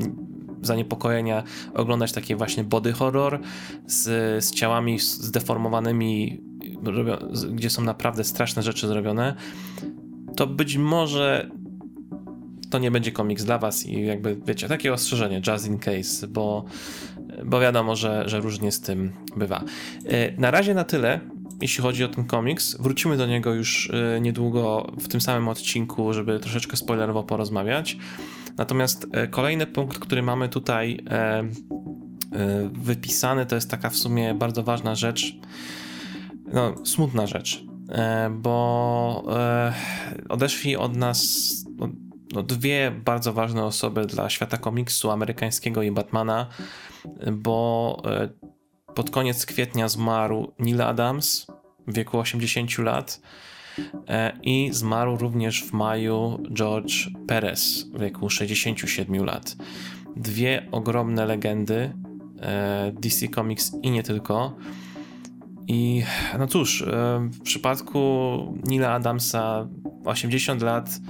[0.62, 1.42] zaniepokojenia
[1.75, 3.40] oglądać takie właśnie body horror
[3.87, 4.05] z,
[4.45, 6.40] z ciałami zdeformowanymi,
[7.51, 9.35] gdzie są naprawdę straszne rzeczy zrobione,
[10.37, 11.51] to być może
[12.70, 16.64] to nie będzie komiks dla was i jakby, wiecie, takie ostrzeżenie, just in case, bo,
[17.44, 19.64] bo wiadomo, że, że różnie z tym bywa.
[20.05, 21.20] E, na razie na tyle,
[21.61, 22.76] jeśli chodzi o ten komiks.
[22.81, 27.96] Wrócimy do niego już e, niedługo w tym samym odcinku, żeby troszeczkę spoilerowo porozmawiać.
[28.57, 31.05] Natomiast e, kolejny punkt, który mamy tutaj
[32.72, 35.37] wypisany, to jest taka w sumie bardzo ważna rzecz,
[36.52, 37.64] no, smutna rzecz,
[38.31, 39.24] bo
[40.29, 41.65] odeszli od nas
[42.33, 46.47] no, dwie bardzo ważne osoby dla świata komiksu amerykańskiego i Batmana,
[47.33, 48.29] bo e,
[48.95, 51.47] pod koniec kwietnia zmarł Neil Adams
[51.87, 53.21] w wieku 80 lat
[54.09, 56.95] e, i zmarł również w maju George
[57.29, 59.57] Perez w wieku 67 lat.
[60.17, 61.93] Dwie ogromne legendy
[62.41, 64.57] e, DC Comics i nie tylko.
[65.69, 66.03] I
[66.39, 66.85] no cóż,
[67.33, 68.01] w przypadku
[68.67, 69.69] Nila Adamsa
[70.05, 71.01] 80 lat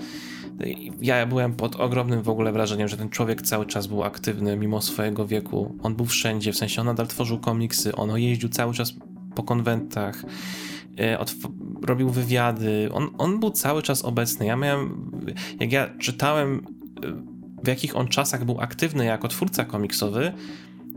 [1.01, 4.83] ja byłem pod ogromnym w ogóle wrażeniem, że ten człowiek cały czas był aktywny mimo
[4.83, 5.79] swojego wieku.
[5.83, 8.92] On był wszędzie, w sensie on nadal tworzył komiksy, on jeździł cały czas
[9.35, 10.23] po konwentach,
[10.99, 11.25] e,
[11.83, 14.47] robił wywiady, on, on był cały czas obecny.
[14.47, 15.11] Ja miałem,
[15.61, 16.66] jak ja czytałem
[17.03, 20.33] e, w jakich on czasach był aktywny jako twórca komiksowy,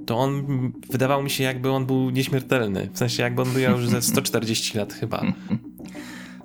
[0.05, 0.45] to on
[0.89, 2.89] wydawał mi się jakby on był nieśmiertelny.
[2.93, 5.23] W sensie jakby on był już ze 140 lat chyba.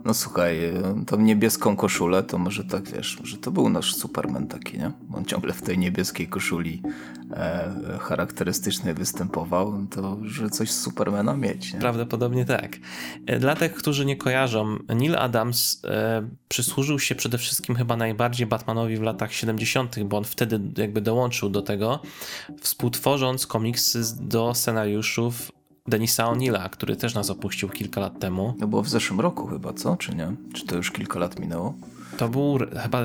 [0.04, 0.72] No słuchaj,
[1.06, 4.92] tą niebieską koszulę, to może tak wiesz, że to był nasz Superman taki, nie?
[5.14, 6.82] On ciągle w tej niebieskiej koszuli
[7.32, 11.80] e, charakterystycznej występował, to że coś z Supermana mieć, nie?
[11.80, 12.76] Prawdopodobnie tak.
[13.26, 18.46] E, dla tych, którzy nie kojarzą, Neil Adams e, przysłużył się przede wszystkim chyba najbardziej
[18.46, 22.02] Batmanowi w latach 70., bo on wtedy jakby dołączył do tego,
[22.60, 25.52] współtworząc komiksy do scenariuszów
[25.88, 28.54] Denisa O'Neilla, który też nas opuścił kilka lat temu.
[28.58, 29.96] No było w zeszłym roku chyba, co?
[29.96, 30.32] Czy nie?
[30.54, 31.74] Czy to już kilka lat minęło?
[32.18, 33.02] To był chyba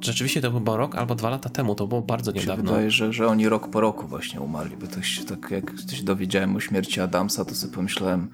[0.00, 2.64] Rzeczywiście to był rok albo dwa lata temu, to było bardzo niedawno.
[2.64, 5.72] Się wydaje, że, że oni rok po roku właśnie umarli, bo to się, tak jak
[5.92, 8.28] się dowiedziałem o śmierci Adamsa, to sobie pomyślałem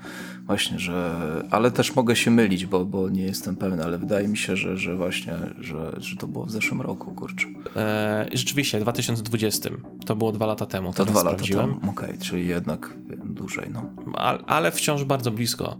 [0.47, 1.17] właśnie, że...
[1.51, 4.77] Ale też mogę się mylić, bo, bo nie jestem pewny, ale wydaje mi się, że,
[4.77, 7.47] że właśnie, że, że to było w zeszłym roku, kurczę.
[7.77, 9.71] Eee, rzeczywiście, w 2020.
[10.07, 10.93] To było dwa lata temu.
[10.93, 13.91] To dwa lata temu, okej, okay, czyli jednak dłużej, no.
[14.15, 15.77] Ale, ale wciąż bardzo blisko.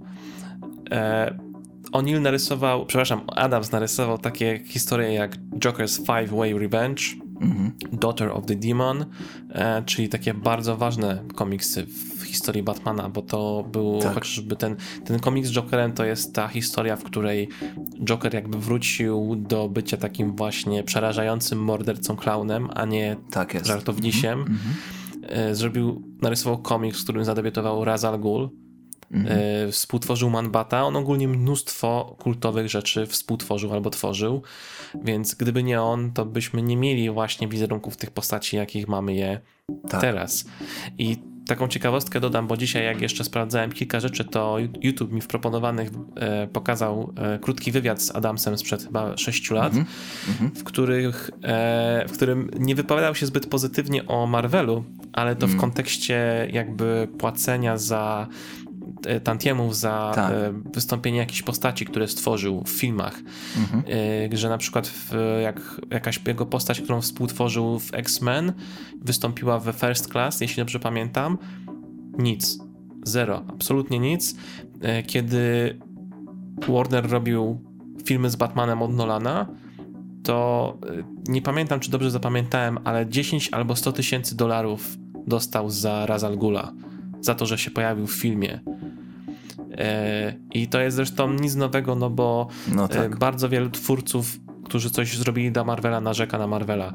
[0.91, 1.46] Eee,
[1.93, 7.03] O'Neill narysował, przepraszam, Adams narysował takie historie jak Joker's Five Way Revenge,
[7.41, 7.99] mm -hmm.
[7.99, 9.05] Daughter of the Demon,
[9.51, 11.87] e, czyli takie bardzo ważne komiksy
[12.19, 14.15] w historii Batmana, bo to był tak.
[14.15, 17.49] chociażby ten, ten komiks z Jokerem to jest ta historia, w której
[18.05, 24.41] Joker jakby wrócił do bycia takim właśnie przerażającym mordercą klaunem, a nie tak żartownisiem.
[24.41, 25.55] Mm -hmm.
[25.55, 28.51] Zrobił, narysował komiks, w którym zadebiutował Ra's al Ghul,
[29.11, 29.39] Mhm.
[29.69, 30.85] E, współtworzył Manbata.
[30.85, 34.43] On ogólnie mnóstwo kultowych rzeczy współtworzył albo tworzył,
[35.05, 39.41] więc gdyby nie on, to byśmy nie mieli właśnie wizerunków tych postaci, jakich mamy je
[39.89, 40.01] tak.
[40.01, 40.45] teraz.
[40.99, 41.17] I
[41.47, 45.91] taką ciekawostkę dodam, bo dzisiaj jak jeszcze sprawdzałem kilka rzeczy, to YouTube mi w proponowanych
[46.17, 50.51] e, pokazał e, krótki wywiad z Adamsem sprzed chyba 6 lat, mm -hmm.
[50.55, 51.31] w, których,
[52.09, 55.59] w którym nie wypowiadał się zbyt pozytywnie o Marvelu, ale to mm.
[55.59, 58.27] w kontekście jakby płacenia za
[59.25, 60.33] tantiemów za Tak.
[60.33, 63.21] e, wystąpienie jakichś postaci, które stworzył w filmach.
[63.57, 63.83] Mhm.
[64.33, 64.93] E, Że na przykład
[65.43, 68.53] jak jakaś jego postać, którą współtworzył w X-Men,
[69.03, 71.39] wystąpiła we First Class, jeśli dobrze pamiętam,
[72.19, 72.59] nic.
[73.05, 73.43] Zero.
[73.49, 74.37] Absolutnie nic.
[74.81, 75.77] E, Kiedy
[76.69, 77.61] Warner robił
[78.05, 79.47] filmy z Batmanem od Nolana,
[80.23, 84.97] to e, nie pamiętam, czy dobrze zapamiętałem, ale 10 albo 100 tysięcy dolarów
[85.27, 86.73] dostał za Ra's al Ghula,
[87.27, 88.61] za to, że się pojawił w filmie.
[89.79, 93.19] E, I to jest zresztą nic nowego, no bo No e, tak.
[93.19, 96.93] bardzo wielu twórców, którzy coś zrobili dla Marvela, narzeka na Marvela.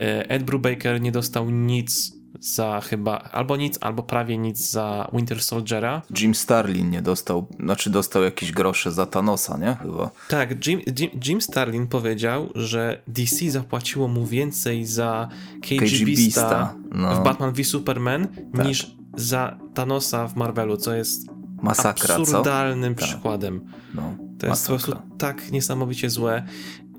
[0.00, 5.42] E, Ed Brubaker nie dostał nic za chyba, albo nic, albo prawie nic za Winter
[5.42, 6.02] Soldiera.
[6.20, 9.76] Jim Starlin nie dostał, znaczy dostał jakieś grosze za Thanosa, nie?
[9.82, 10.10] Chyba.
[10.28, 15.28] Tak, Jim, Jim, Jim Starlin powiedział, że DC zapłaciło mu więcej za
[15.62, 17.14] KG, KG Beasta Beasta, no.
[17.14, 18.66] w Batman v Superman Tak.
[18.66, 21.26] niż za Thanosa w Marvelu, co jest
[21.62, 22.20] Masakra, co?
[22.22, 23.08] absurdalnym Tak.
[23.08, 23.60] przykładem.
[23.94, 24.02] No,
[24.38, 24.96] To jest po masakra.
[24.96, 26.42] prostu tak niesamowicie złe.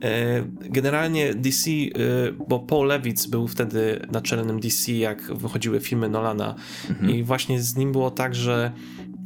[0.04, 1.84] E, Generalnie DC, e,
[2.48, 6.56] bo Paul Levitz był wtedy naczelnym DC, jak wychodziły filmy Nolana,
[6.90, 7.10] Mhm.
[7.10, 8.72] i właśnie z nim było tak, że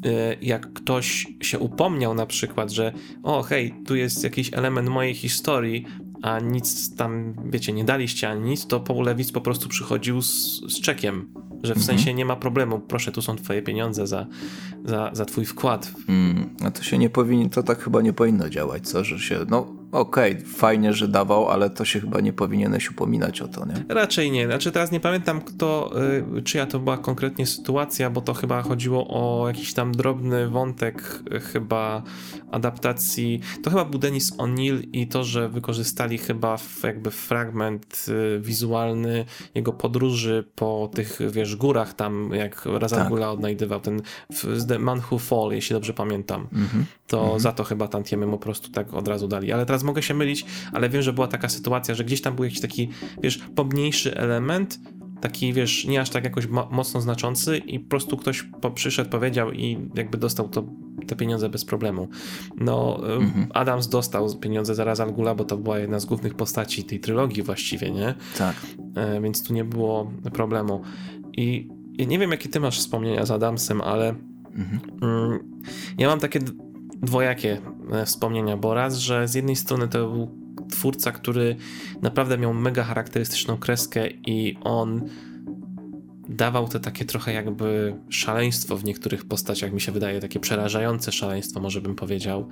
[0.06, 5.14] e, jak ktoś się upomniał na przykład, że o hej, tu jest jakiś element mojej
[5.14, 5.86] historii,
[6.22, 10.62] a nic tam, wiecie, nie daliście ani nic, to Paul Levitz po prostu przychodził z,
[10.74, 11.28] z czekiem,
[11.64, 11.86] że w Mhm.
[11.86, 14.28] sensie nie ma problemu, proszę, tu są twoje pieniądze za,
[14.86, 18.50] za, za twój wkład Mm, a to się nie powinno, to tak chyba nie powinno
[18.50, 19.04] działać, co?
[19.04, 23.48] Że się, no okej, fajnie, że dawał, ale to się chyba nie powinieneś upominać o
[23.48, 23.74] to, nie?
[23.90, 24.46] Raczej nie.
[24.46, 25.92] Znaczy teraz nie pamiętam kto,
[26.38, 31.24] y, czyja to była konkretnie sytuacja, bo to chyba chodziło o jakiś tam drobny wątek
[31.34, 32.04] y, chyba
[32.52, 33.40] adaptacji.
[33.64, 39.26] To chyba był Denis O'Neill i to, że wykorzystali chyba w, jakby fragment y, wizualny
[39.56, 43.34] jego podróży po tych, wiesz, górach tam, jak Razagula Tak.
[43.34, 44.02] odnajdywał ten
[44.68, 46.86] The Man Who Fall, jeśli dobrze pamiętam Mhm.
[47.08, 49.52] to za to chyba tantiemy po prostu tak od razu dali.
[49.52, 52.44] Ale teraz mogę się mylić, ale wiem, że była taka sytuacja, że gdzieś tam był
[52.46, 52.90] jakiś taki,
[53.24, 54.80] wiesz, pomniejszy element,
[55.22, 59.10] taki, wiesz, nie aż tak jakoś mo- mocno znaczący i po prostu ktoś po- przyszedł,
[59.10, 60.64] powiedział i jakby dostał to,
[61.08, 62.08] te pieniądze bez problemu.
[62.58, 63.48] No, y, Mhm.
[63.54, 67.00] Adams dostał pieniądze za Ra's al Ghula, bo to była jedna z głównych postaci tej
[67.00, 68.14] trylogii właściwie, nie?
[68.38, 68.56] Tak.
[68.96, 70.82] E, więc tu nie było problemu.
[71.38, 74.16] I ja nie wiem, jakie ty masz wspomnienia z Adamsem, ale
[74.56, 74.80] Mhm.
[75.02, 75.40] Mm,
[75.98, 76.40] Ja mam takie
[77.02, 80.30] dwojakie e, wspomnienia, bo raz, że z jednej strony to był
[80.72, 81.56] twórca, który
[82.02, 85.10] naprawdę miał mega charakterystyczną kreskę i on
[86.30, 91.60] dawał te takie trochę jakby szaleństwo w niektórych postaciach, mi się wydaje, takie przerażające szaleństwo,
[91.60, 92.50] może bym powiedział.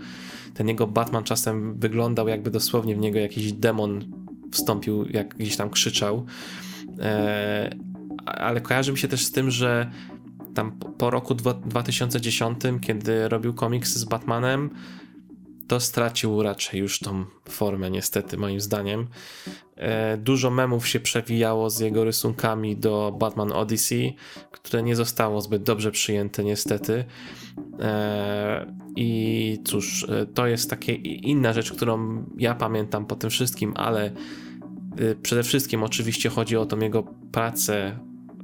[0.53, 4.05] Ten jego Batman czasem wyglądał jakby dosłownie w niego jakiś demon
[4.51, 6.25] wstąpił, jak gdzieś tam krzyczał.
[6.99, 7.75] E,
[8.25, 9.91] a- ale kojarzy mi się też z tym, że
[10.57, 14.69] tam po, roku dwa, 2010, kiedy robił komiksy z Batmanem,
[15.67, 19.07] to stracił raczej już tą formę, niestety, moim zdaniem.
[19.75, 24.15] E, dużo memów się przewijało z jego rysunkami do Batman Odyssey,
[24.51, 27.05] które nie zostało zbyt dobrze przyjęte, niestety.
[27.79, 33.73] E, I cóż, e, to jest takie inna rzecz, którą ja pamiętam po tym wszystkim,
[33.75, 34.11] ale
[35.21, 37.99] przede wszystkim oczywiście chodzi o tą jego pracę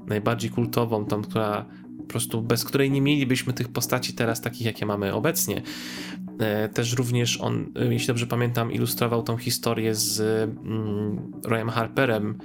[0.08, 1.65] najbardziej kultową, tą, która
[2.04, 5.62] po prostu bez której nie mielibyśmy tych postaci teraz takich, jakie mamy obecnie.
[6.39, 12.36] E, Też również on, e, jeśli dobrze pamiętam, ilustrował tą historię z mm, Royem Harperem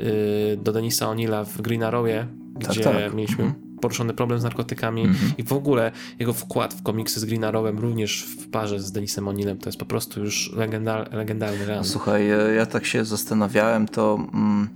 [0.00, 2.26] y, do Denisa O'Neilla w Green Arrowie,
[2.60, 3.14] Tak, gdzie tak.
[3.14, 3.71] mieliśmy Mhm.
[3.82, 5.32] Poruszony problem z narkotykami Mhm.
[5.38, 9.24] i w ogóle jego wkład w komiksy z Green Arrowem również w parze z Denisem
[9.24, 11.84] O'Neillem to jest po prostu już legendar, legendarny run.
[11.84, 14.68] Słuchaj, ja, ja tak się zastanawiałem, to mm,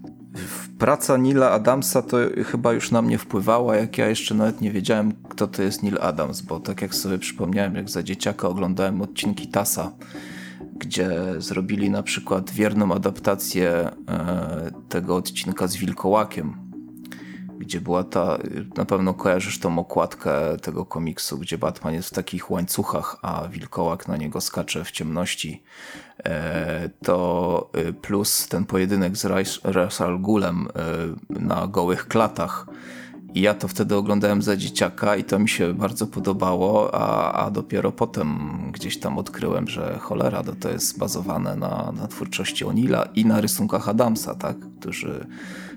[0.79, 2.17] praca Nila Adamsa to
[2.47, 5.99] chyba już na mnie wpływała, jak ja jeszcze nawet nie wiedziałem, kto to jest Neil
[6.01, 9.93] Adams, bo tak jak sobie przypomniałem, jak za dzieciaka oglądałem odcinki Tasa,
[10.79, 16.66] gdzie zrobili na przykład wierną adaptację e, tego odcinka z Wilkołakiem,
[17.59, 18.39] gdzie była ta,
[18.77, 24.09] na pewno kojarzysz tą okładkę tego komiksu, gdzie Batman jest w takich łańcuchach, a wilkołak
[24.09, 25.63] na niego skacze w ciemności.
[26.25, 30.69] E, to y, plus ten pojedynek z Ra's al Ghulem
[31.31, 32.67] y, na gołych klatach.
[33.35, 37.51] I ja to wtedy oglądałem za dzieciaka i to mi się bardzo podobało, a, a
[37.51, 38.29] dopiero potem
[38.73, 43.41] gdzieś tam odkryłem, że cholera, to, to jest bazowane na, na twórczości O'Neilla i na
[43.41, 44.57] rysunkach Adamsa, tak?
[44.81, 45.27] którzy,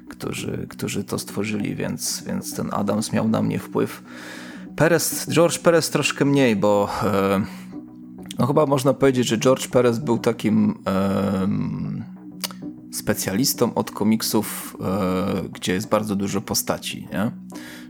[0.10, 4.04] którzy, którzy to stworzyli, więc, więc ten Adams miał na mnie wpływ.
[4.76, 7.41] Perez, George Perez troszkę mniej, bo e,
[8.39, 10.76] no chyba można powiedzieć, że George Perez był takim
[12.91, 17.32] specjalistą od komiksów, e, gdzie jest bardzo dużo postaci, nie?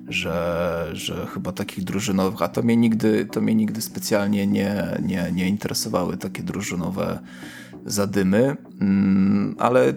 [0.10, 5.32] że, że chyba takich drużynowych, a to mnie nigdy, to mnie nigdy specjalnie nie, nie,
[5.34, 7.20] nie interesowały takie drużynowe
[7.86, 9.94] zadymy, mm, ale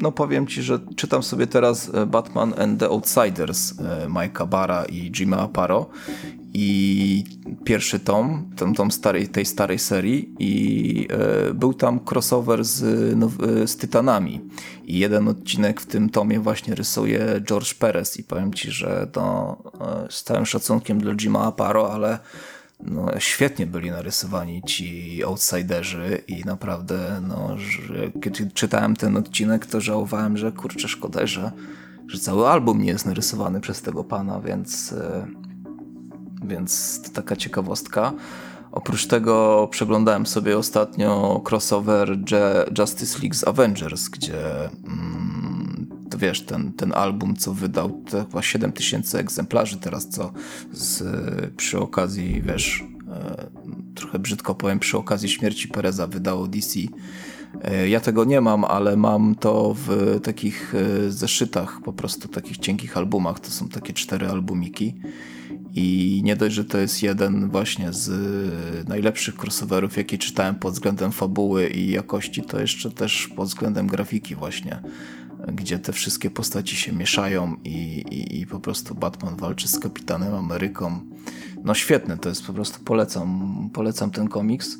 [0.00, 4.84] no powiem ci, że czytam sobie teraz e, Batman and the Outsiders e, Mike'a Bara
[4.84, 5.86] i Jima Aparo.
[6.58, 7.24] I
[7.64, 12.82] pierwszy tom, tom, tom starej, tej starej serii i e, był tam crossover z,
[13.16, 13.30] no,
[13.66, 14.40] z Tytanami.
[14.84, 19.56] I jeden odcinek w tym tomie właśnie rysuje George Perez i powiem ci, że e,
[20.10, 22.18] z całym szacunkiem dla Jima Aparo, ale
[22.80, 29.80] no, świetnie byli narysowani ci outsiderzy i naprawdę, no, że kiedy czytałem ten odcinek, to
[29.80, 31.52] żałowałem, że kurczę, szkoda, że,
[32.08, 35.26] że cały album nie jest narysowany przez tego pana, więc, e,
[36.44, 38.12] więc to taka ciekawostka.
[38.72, 42.18] Oprócz tego przeglądałem sobie ostatnio crossover
[42.78, 45.45] Justice League z Avengers, gdzie mm,
[46.10, 50.32] to wiesz, ten, ten album, co wydał, to chyba 7 tysięcy egzemplarzy teraz, co
[50.72, 51.04] z,
[51.56, 53.46] przy okazji, wiesz, e,
[53.94, 56.80] trochę brzydko powiem, przy okazji śmierci Pereza wydało DC.
[57.62, 62.58] E, ja tego nie mam, ale mam to w takich e, zeszytach, po prostu takich
[62.58, 63.40] cienkich albumach.
[63.40, 64.94] To są takie cztery albumiki.
[65.74, 68.08] I nie dość, że to jest jeden właśnie z
[68.88, 74.34] najlepszych crossoverów, jakie czytałem pod względem fabuły i jakości, to jeszcze też pod względem grafiki
[74.34, 74.82] właśnie
[75.46, 80.34] gdzie te wszystkie postaci się mieszają i, i, i, po prostu Batman walczy z Kapitanem
[80.34, 81.00] Ameryką.
[81.64, 84.78] No świetne, to jest po prostu polecam, polecam ten komiks.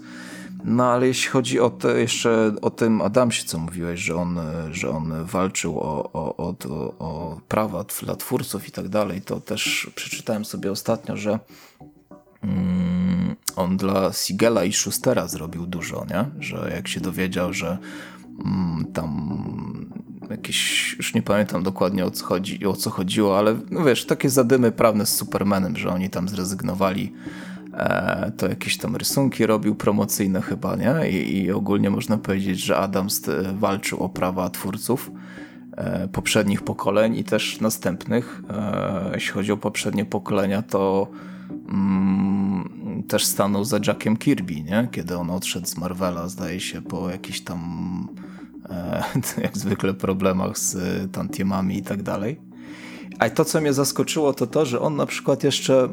[0.64, 4.38] No ale jeśli chodzi o te, jeszcze o tym Adamsie, co mówiłeś, że on,
[4.70, 6.54] że on walczył o, o, o,
[6.98, 11.38] o prawa dla twórców i tak dalej, to też przeczytałem sobie ostatnio, że
[12.42, 16.24] mm, on dla Sigela i Schustera zrobił dużo, nie?
[16.38, 17.78] Że jak się dowiedział, że
[18.44, 19.96] mm, tam
[20.30, 24.30] jakieś, już nie pamiętam dokładnie o co, chodzi, o co chodziło, ale no wiesz, takie
[24.30, 27.12] zadymy prawne z Supermanem, że oni tam zrezygnowali,
[27.74, 31.10] e, to jakieś tam rysunki robił promocyjne chyba, nie?
[31.10, 35.10] I, I, ogólnie można powiedzieć, że Adams e, walczył o prawa twórców
[35.76, 38.42] e, poprzednich pokoleń i też następnych.
[39.14, 41.08] Jeśli chodzi o poprzednie pokolenia, to
[41.68, 44.88] mm, też stanął za Jackiem Kirby, nie?
[44.92, 47.58] Kiedy on odszedł z Marvela, zdaje się, po jakiś tam
[49.42, 50.76] jak zwykle problemach z
[51.12, 52.40] tantiemami i tak dalej.
[53.18, 55.88] A to, co mnie zaskoczyło, to to, że on na przykład jeszcze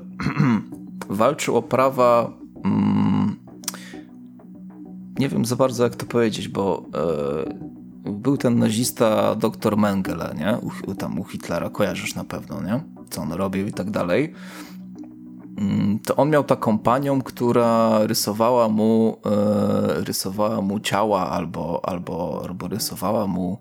[1.09, 2.33] walczył o prawa.
[2.65, 3.35] Mm,
[5.19, 6.85] nie wiem za bardzo, jak to powiedzieć, bo
[8.05, 10.57] e, był ten nazista dr Mengele, nie?
[10.87, 12.83] U, tam u Hitlera, kojarzysz na pewno, nie?
[13.09, 14.33] Co on robił i tak dalej.
[15.57, 22.41] Mm, to on miał taką panią, która rysowała mu, e, rysowała mu ciała albo, albo,
[22.43, 23.57] albo rysowała mu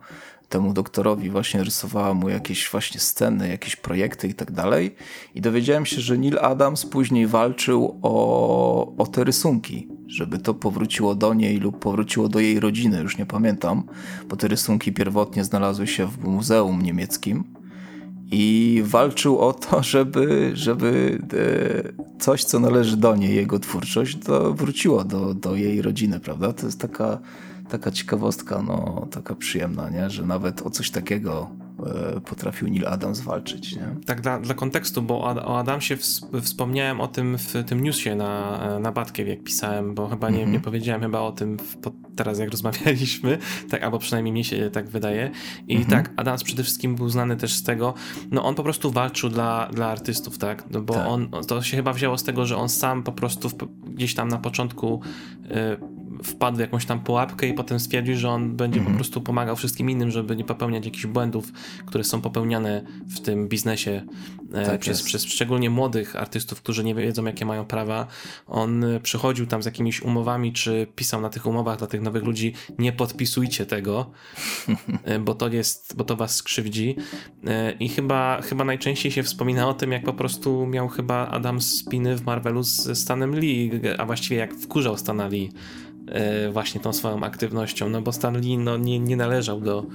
[0.53, 4.95] temu doktorowi właśnie rysowała mu jakieś właśnie sceny, jakieś projekty i tak dalej.
[5.35, 11.15] I dowiedziałem się, że Neil Adams później walczył o, o te rysunki, żeby to powróciło
[11.15, 13.83] do niej lub powróciło do jej rodziny, już nie pamiętam,
[14.29, 17.62] bo te rysunki pierwotnie znalazły się w muzeum niemieckim
[18.33, 21.19] i walczył o to, żeby, żeby
[22.19, 26.53] e, coś, co należy do niej, jego twórczość, to wróciło do, do jej rodziny, prawda?
[26.53, 27.19] To jest taka,
[27.69, 30.11] taka ciekawostka, no, taka przyjemna, nie?
[30.11, 31.51] że nawet o coś takiego
[32.25, 33.77] potrafił Neil Adams walczyć.
[33.77, 33.97] Nie?
[34.07, 35.97] Tak, dla, dla kontekstu, bo o Adamsie
[36.43, 40.49] wspomniałem o tym w tym newsie na, na Batkiem, jak pisałem, bo chyba nie, mm
[40.49, 40.53] -hmm.
[40.53, 41.57] nie powiedziałem chyba o tym
[42.17, 43.39] teraz jak rozmawialiśmy,
[43.71, 45.31] tak, albo przynajmniej mi się tak wydaje.
[45.69, 45.91] I mhm.
[45.91, 47.95] tak, Adams przede wszystkim był znany też z tego,
[48.31, 51.07] no on po prostu walczył dla, dla artystów, tak, no bo tak.
[51.09, 53.55] on, to się chyba wzięło z tego, że on sam po prostu w,
[53.95, 55.01] gdzieś tam na początku
[55.45, 58.85] y, wpadł w jakąś tam pułapkę i potem stwierdził, że on będzie mm -hmm.
[58.85, 58.97] po mhm.
[58.97, 61.53] prostu pomagał wszystkim innym, żeby nie popełniać jakichś błędów,
[61.87, 64.03] które są popełniane w tym biznesie
[64.53, 68.07] e, tak przez, przez szczególnie młodych artystów, którzy nie wiedzą, jakie mają prawa.
[68.47, 72.25] On e, przychodził tam z jakimiś umowami, czy pisał na tych umowach dla tych nowych
[72.25, 74.11] ludzi, nie podpisujcie tego,
[75.05, 76.97] e, bo to jest, bo to was skrzywdzi.
[77.81, 82.17] I chyba, chyba najczęściej się wspomina o tym, jak po prostu miał chyba Adam spiny
[82.17, 85.92] w Marvelu z Stanem Lee, a właściwie jak wkurzał Stana Lee E,
[86.53, 89.87] właśnie tą swoją aktywnością, no bo Stan Lee no, nie, nie należał do,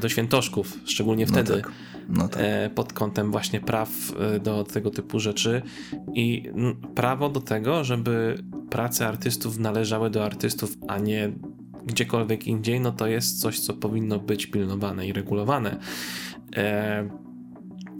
[0.00, 1.52] do świętoszków, szczególnie no wtedy.
[1.52, 1.72] No tak.
[2.08, 2.42] No tak.
[2.74, 5.62] pod kątem właśnie praw e, do tego typu rzeczy
[6.14, 6.50] i
[6.94, 8.38] prawo do tego, żeby
[8.70, 11.32] prace artystów należały do artystów, a nie
[11.86, 15.78] gdziekolwiek indziej, no to jest coś, co powinno być pilnowane i regulowane.
[16.56, 17.08] E,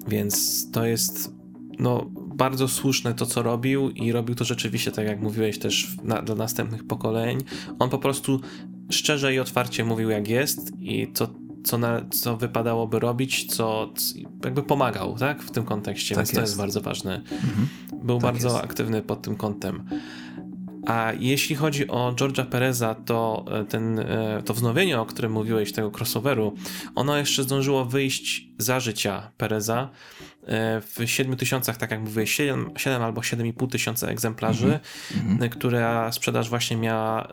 [0.09, 1.35] więc to jest
[1.79, 6.23] no, bardzo słuszne to, co robił i robił to rzeczywiście, tak jak mówiłeś, też na,
[6.23, 7.39] dla następnych pokoleń.
[7.79, 8.41] On po prostu
[8.91, 11.29] szczerze i otwarcie mówił, jak jest i to,
[11.65, 13.93] co, na, co wypadałoby robić, co,
[14.45, 16.37] jakby pomagał, tak, w tym kontekście, tak więc jest.
[16.37, 17.17] to jest bardzo ważne.
[17.17, 17.69] Mhm.
[18.03, 18.65] Był tak bardzo jest.
[18.65, 19.85] aktywny pod tym kątem.
[20.87, 25.73] A jeśli chodzi o George'a Pereza, to, e, ten, e, to wznowienie, o którym mówiłeś,
[25.73, 26.55] tego crossoveru,
[26.95, 29.91] ono jeszcze zdążyło wyjść za życia Pereza
[30.47, 34.81] e, w 7 tysiącach, tak jak mówiłeś, 7, 7 albo 7,5 tysiąca egzemplarzy,
[35.25, 35.49] mm -hmm.
[35.49, 37.29] która sprzedaż właśnie miała,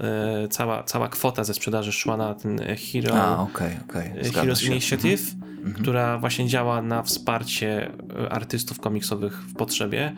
[0.50, 4.32] cała, cała kwota ze sprzedaży szła na ten Hero, A, okay, okay.
[4.34, 5.82] Heroes Initiative, mm -hmm.
[5.82, 7.92] która właśnie działa na wsparcie
[8.30, 10.16] artystów komiksowych w potrzebie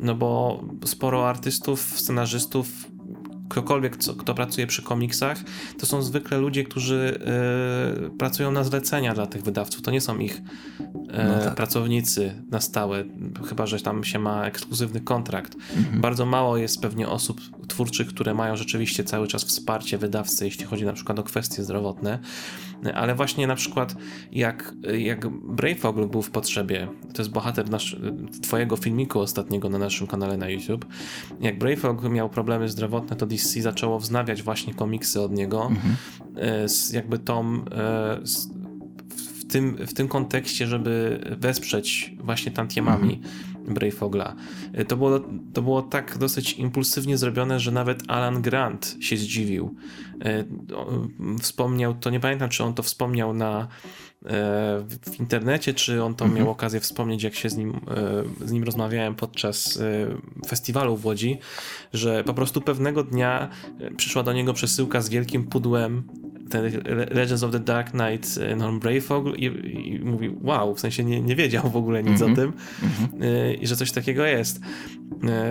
[0.00, 2.90] no bo sporo artystów, scenarzystów,
[3.50, 5.38] ktokolwiek, co, kto pracuje przy komiksach,
[5.78, 7.20] to są zwykle ludzie, którzy
[8.06, 9.82] y, pracują na zlecenia dla tych wydawców.
[9.82, 10.42] To nie są ich y,
[11.10, 11.54] no tak.
[11.54, 13.04] pracownicy na stałe,
[13.48, 15.54] chyba że tam się ma ekskluzywny kontrakt.
[15.76, 16.00] Mhm.
[16.00, 20.84] Bardzo mało jest pewnie osób twórczych, które mają rzeczywiście cały czas wsparcie wydawcy, jeśli chodzi
[20.84, 22.18] na przykład o kwestie zdrowotne
[22.94, 23.94] ale właśnie na przykład
[24.32, 27.96] jak, jak Brave był w potrzebie, to jest bohater nasz,
[28.42, 30.86] twojego filmiku ostatniego na naszym kanale na YouTube,
[31.40, 35.96] jak Brave miał problemy zdrowotne, to DC zaczęło wznawiać właśnie komiksy od niego, mhm.
[36.36, 38.48] E, z jakby tom e, z,
[39.16, 43.49] w tym, w tym kontekście, żeby wesprzeć właśnie tantiemami mhm.
[43.68, 44.02] Brave
[44.72, 45.20] e, To było,
[45.52, 49.74] to było tak dosyć impulsywnie zrobione, że nawet Alan Grant się zdziwił,
[50.24, 50.44] E,
[51.40, 53.66] wspomniał, to nie pamiętam, czy on to wspomniał na, e,
[55.02, 56.42] w internecie, czy on to mhm.
[56.42, 57.80] miał okazję wspomnieć, jak się z nim,
[58.44, 59.78] z nim rozmawiałem podczas
[60.48, 61.38] festiwalu w Łodzi,
[61.92, 63.48] że po prostu pewnego dnia
[63.96, 66.02] przyszła do niego przesyłka z wielkim pudłem
[67.10, 69.44] Legends of the Dark Knight Norm Brayfogle i,
[69.94, 72.32] i mówi wow, w sensie nie, nie wiedział w ogóle nic mm -hmm.
[72.32, 73.62] o tym mm -hmm.
[73.62, 74.60] i że coś takiego jest.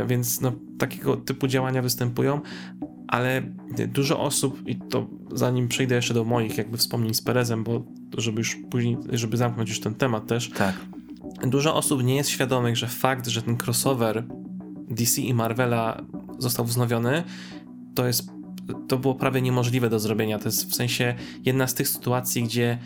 [0.07, 2.41] Więc no, takiego typu działania występują,
[3.07, 3.41] ale
[3.87, 7.83] dużo osób, i to zanim przejdę jeszcze do moich jakby wspomnień z Perezem, bo
[8.17, 10.75] żeby już później, żeby zamknąć już ten temat też, tak.
[11.43, 14.23] dużo osób nie jest świadomych, że fakt, że ten crossover
[14.89, 16.01] DC i Marvela
[16.37, 17.23] został wznowiony,
[17.95, 18.38] to jest
[18.87, 20.39] to było prawie niemożliwe do zrobienia.
[20.39, 21.15] To jest w sensie
[21.45, 22.77] jedna z tych sytuacji, gdzie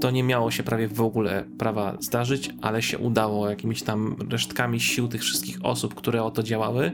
[0.00, 4.80] to nie miało się prawie w ogóle prawa zdarzyć, ale się udało jakimiś tam resztkami
[4.80, 6.92] sił tych wszystkich osób, które o to działały.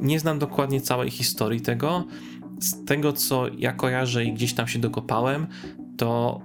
[0.00, 2.04] Nie znam dokładnie całej historii tego.
[2.60, 5.46] Z tego, co ja kojarzę i gdzieś tam się dokopałem,
[5.96, 6.40] to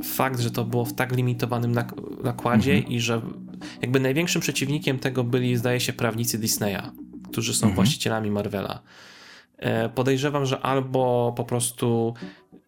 [0.00, 2.92] y, fakt, że to było w tak limitowanym nak- nakładzie mhm.
[2.92, 3.20] i że
[3.82, 6.82] jakby największym przeciwnikiem tego byli, zdaje się, prawnicy Disneya,
[7.30, 7.74] którzy są mhm.
[7.74, 8.82] właścicielami Marvela.
[9.60, 12.14] E, podejrzewam, że albo po prostu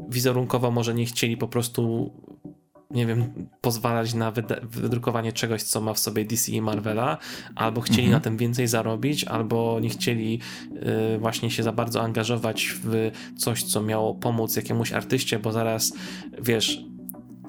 [0.09, 2.13] wizerunkowo może nie chcieli po prostu
[2.93, 4.33] nie wiem, pozwalać na
[4.63, 7.19] wydrukowanie czegoś, co ma w sobie DC i Marvela,
[7.55, 8.13] albo chcieli mhm.
[8.13, 10.41] na tym więcej zarobić, albo nie chcieli
[11.15, 15.93] y, właśnie się za bardzo angażować w coś, co miało pomóc jakiemuś artyście, bo zaraz,
[16.43, 16.85] wiesz,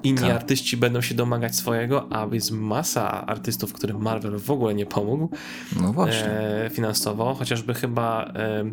[0.04, 0.30] inni tak.
[0.30, 5.28] artyści będą się domagać swojego, a jest masa artystów, którym Marvel w ogóle nie pomógł
[5.80, 6.30] no właśnie.
[6.30, 8.64] E, finansowo, chociażby chyba e,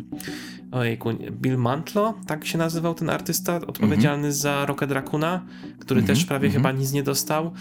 [0.72, 4.40] ojejku, Bill Mantlo, tak się nazywał ten artysta, odpowiedzialny mm -hmm.
[4.40, 5.42] za Rocket Raccoona,
[5.78, 6.16] który mm -hmm.
[6.16, 6.62] też prawie mm -hmm.
[6.62, 7.52] chyba nic nie dostał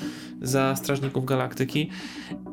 [0.42, 1.90] za Strażników Galaktyki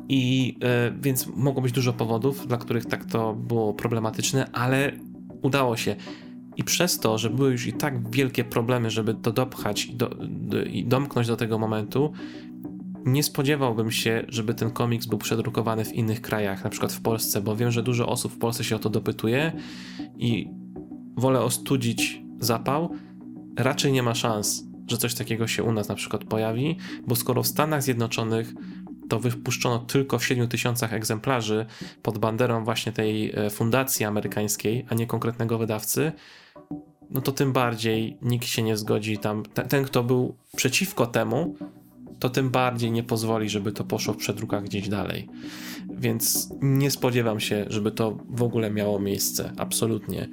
[0.09, 4.91] i e, więc mogło być dużo powodów, dla których tak to było problematyczne, ale
[5.41, 5.95] udało się.
[6.59, 10.09] I przez to, że były już i tak wielkie problemy, żeby to dopchać i, do,
[10.71, 12.13] i domknąć do tego momentu,
[13.05, 17.41] nie spodziewałbym się, żeby ten komiks był przedrukowany w innych krajach, na przykład w Polsce,
[17.41, 19.51] bo wiem, że dużo osób w Polsce się o to dopytuje
[20.17, 20.49] i
[21.17, 22.95] wolę ostudzić zapał.
[23.57, 27.43] Raczej nie ma szans, że coś takiego się u nas na przykład pojawi, bo skoro
[27.43, 28.53] w Stanach Zjednoczonych
[29.09, 31.65] to wypuszczono tylko w 7 tysiącach egzemplarzy
[32.01, 36.11] pod banderą właśnie tej e, fundacji amerykańskiej, a nie konkretnego wydawcy,
[37.11, 39.43] no to tym bardziej nikt się nie zgodzi tam.
[39.53, 41.55] Ten, ten, kto był przeciwko temu,
[42.19, 45.27] to tym bardziej nie pozwoli, żeby to poszło w przedrukach gdzieś dalej.
[45.89, 49.51] Więc nie spodziewam się, żeby to w ogóle miało miejsce.
[49.57, 50.29] Absolutnie.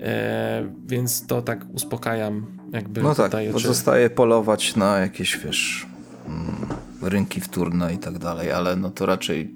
[0.00, 2.46] E, więc to tak uspokajam.
[2.72, 5.86] Jakby no tak, pozostaje polować na jakieś, wiesz,
[6.26, 6.66] mm,
[7.02, 9.54] rynki wtórne i tak dalej, ale no to raczej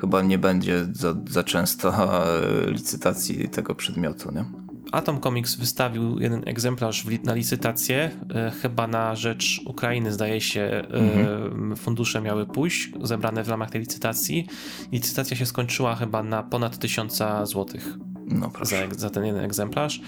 [0.00, 1.92] chyba nie będzie za, za często
[2.76, 4.63] licytacji tego przedmiotu, nie?
[4.94, 10.88] Atom Comics wystawił jeden egzemplarz na licytację, e, chyba na rzecz Ukrainy, zdaje się, e,
[10.88, 11.76] mhm.
[11.76, 14.46] fundusze miały pójść, zebrane w ramach tej licytacji.
[14.92, 20.00] Licytacja się skończyła chyba na ponad 1000 złotych no, za, za, ten jeden egzemplarz.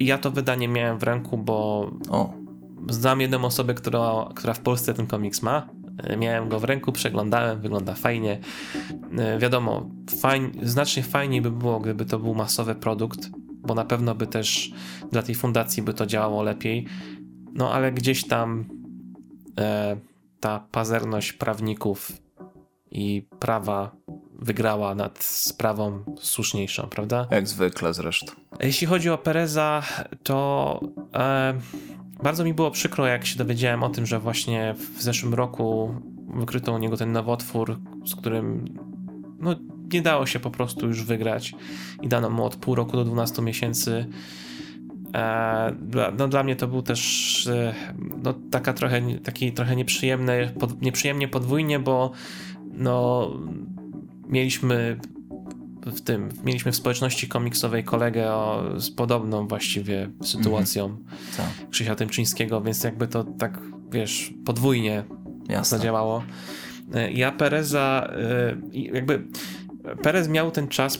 [0.00, 2.32] Ja to wydanie miałem w ręku, bo o.
[2.88, 5.68] znam jedną osobę, która, która w Polsce ten komiks ma.
[5.98, 8.38] E, miałem go w ręku, przeglądałem, wygląda fajnie.
[9.38, 9.90] Wiadomo,
[10.20, 13.30] fajn, znacznie fajniej by było, gdyby to był masowy produkt,
[13.62, 14.72] bo na pewno by też
[15.12, 16.86] dla tej fundacji by to działało lepiej.
[17.52, 18.64] No ale gdzieś tam
[19.58, 19.96] e,
[20.40, 22.12] ta pazerność prawników
[22.90, 23.90] i prawa
[24.38, 27.26] wygrała nad sprawą słuszniejszą, prawda?
[27.30, 28.32] Jak zwykle zresztą.
[28.60, 29.82] Jeśli chodzi o Pereza,
[30.22, 30.80] to
[31.14, 31.54] e,
[32.22, 35.94] bardzo mi było przykro, jak się dowiedziałem o tym, że właśnie w zeszłym roku
[36.34, 38.64] wykryto u niego ten nowotwór, z którym
[39.38, 39.56] no,
[39.92, 41.54] nie dało się po prostu już wygrać
[42.02, 44.06] i dano mu od pół roku do 12 miesięcy.
[45.14, 45.76] E,
[46.18, 47.74] no, dla mnie to był też e,
[48.22, 52.10] no, taka trochę, taki trochę nieprzyjemny, pod, nieprzyjemnie podwójnie, bo
[52.72, 53.30] no,
[54.28, 55.00] mieliśmy
[55.86, 61.70] w tym, mieliśmy w społeczności komiksowej kolegę o, z podobną właściwie sytuacją mm -hmm.
[61.70, 63.60] Krzysia Tymczyńskiego, więc jakby to tak,
[63.92, 65.04] wiesz, podwójnie
[65.48, 65.78] Jasne.
[65.78, 66.22] zadziałało.
[66.94, 68.10] E, ja Pereza
[68.72, 69.22] jakby
[70.02, 70.98] Perez miał ten czas,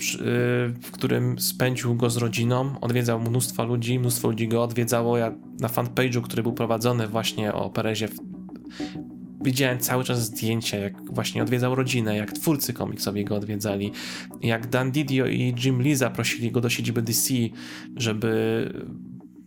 [0.82, 5.18] w którym spędził go z rodziną, odwiedzał mnóstwo ludzi, mnóstwo ludzi go odwiedzało.
[5.18, 8.08] Ja na fanpage'u, który był prowadzony właśnie o Perezie,
[9.40, 13.92] widziałem cały czas zdjęcia, jak właśnie odwiedzał rodzinę, jak twórcy komiksowi go odwiedzali,
[14.42, 17.34] jak Dan Didio i Jim Lee zaprosili go do siedziby DC,
[17.96, 18.72] żeby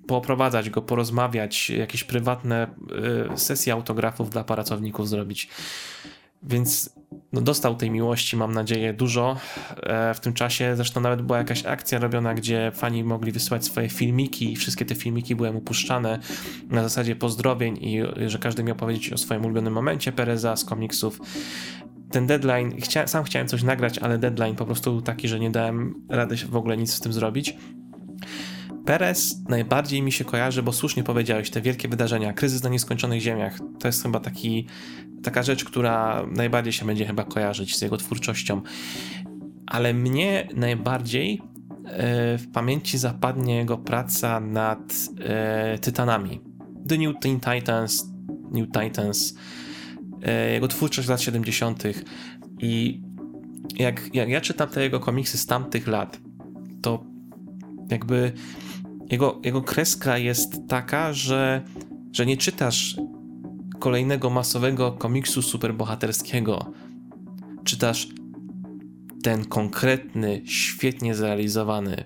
[0.07, 2.67] poprowadzać go, porozmawiać, jakieś prywatne
[3.33, 5.49] y, sesje autografów dla pracowników zrobić.
[6.43, 6.95] Więc
[7.33, 9.37] no, dostał tej miłości, mam nadzieję, dużo
[9.83, 10.75] e, w tym czasie.
[10.75, 14.95] Zresztą nawet była jakaś akcja robiona, gdzie fani mogli wysyłać swoje filmiki i wszystkie te
[14.95, 15.61] filmiki były mu
[16.69, 21.19] na zasadzie pozdrowień i że każdy miał powiedzieć o swoim ulubionym momencie Pereza z komiksów.
[22.11, 25.49] Ten deadline, chcia, sam chciałem coś nagrać, ale deadline po prostu był taki, że nie
[25.49, 27.55] dałem rady w ogóle nic z tym zrobić.
[28.85, 33.59] Perez najbardziej mi się kojarzy, bo słusznie powiedziałeś, te wielkie wydarzenia, kryzys na nieskończonych ziemiach,
[33.79, 34.67] to jest chyba taki,
[35.23, 38.61] taka rzecz, która najbardziej się będzie chyba kojarzyć z jego twórczością.
[39.65, 41.41] Ale mnie najbardziej
[41.85, 46.41] e, w pamięci zapadnie jego praca nad e, Tytanami.
[46.87, 48.05] The New Teen Titans,
[48.51, 49.35] New Titans,
[50.21, 51.83] e, jego twórczość z lat 70.
[52.59, 53.01] I
[53.75, 56.19] jak, jak ja czytam te jego komiksy z tamtych lat,
[56.81, 57.03] to
[57.89, 58.31] jakby
[59.09, 61.61] jego, jego kreska jest taka, że,
[62.11, 62.95] że nie czytasz
[63.79, 66.73] kolejnego masowego komiksu superbohaterskiego.
[67.63, 68.07] Czytasz
[69.23, 72.05] ten konkretny, świetnie zrealizowany,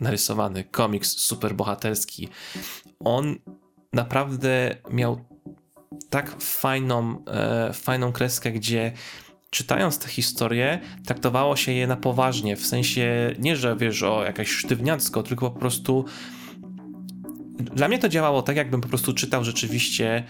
[0.00, 2.28] narysowany komiks superbohaterski.
[3.00, 3.36] On
[3.92, 5.24] naprawdę miał
[6.10, 8.92] tak fajną, e, fajną kreskę, gdzie
[9.50, 14.48] czytając tę historię, traktowało się je na poważnie, w sensie nie, że wiesz o jakaś
[14.48, 16.04] sztywniacko, tylko po prostu
[17.58, 20.24] dla mnie to działało tak, jakbym po prostu czytał rzeczywiście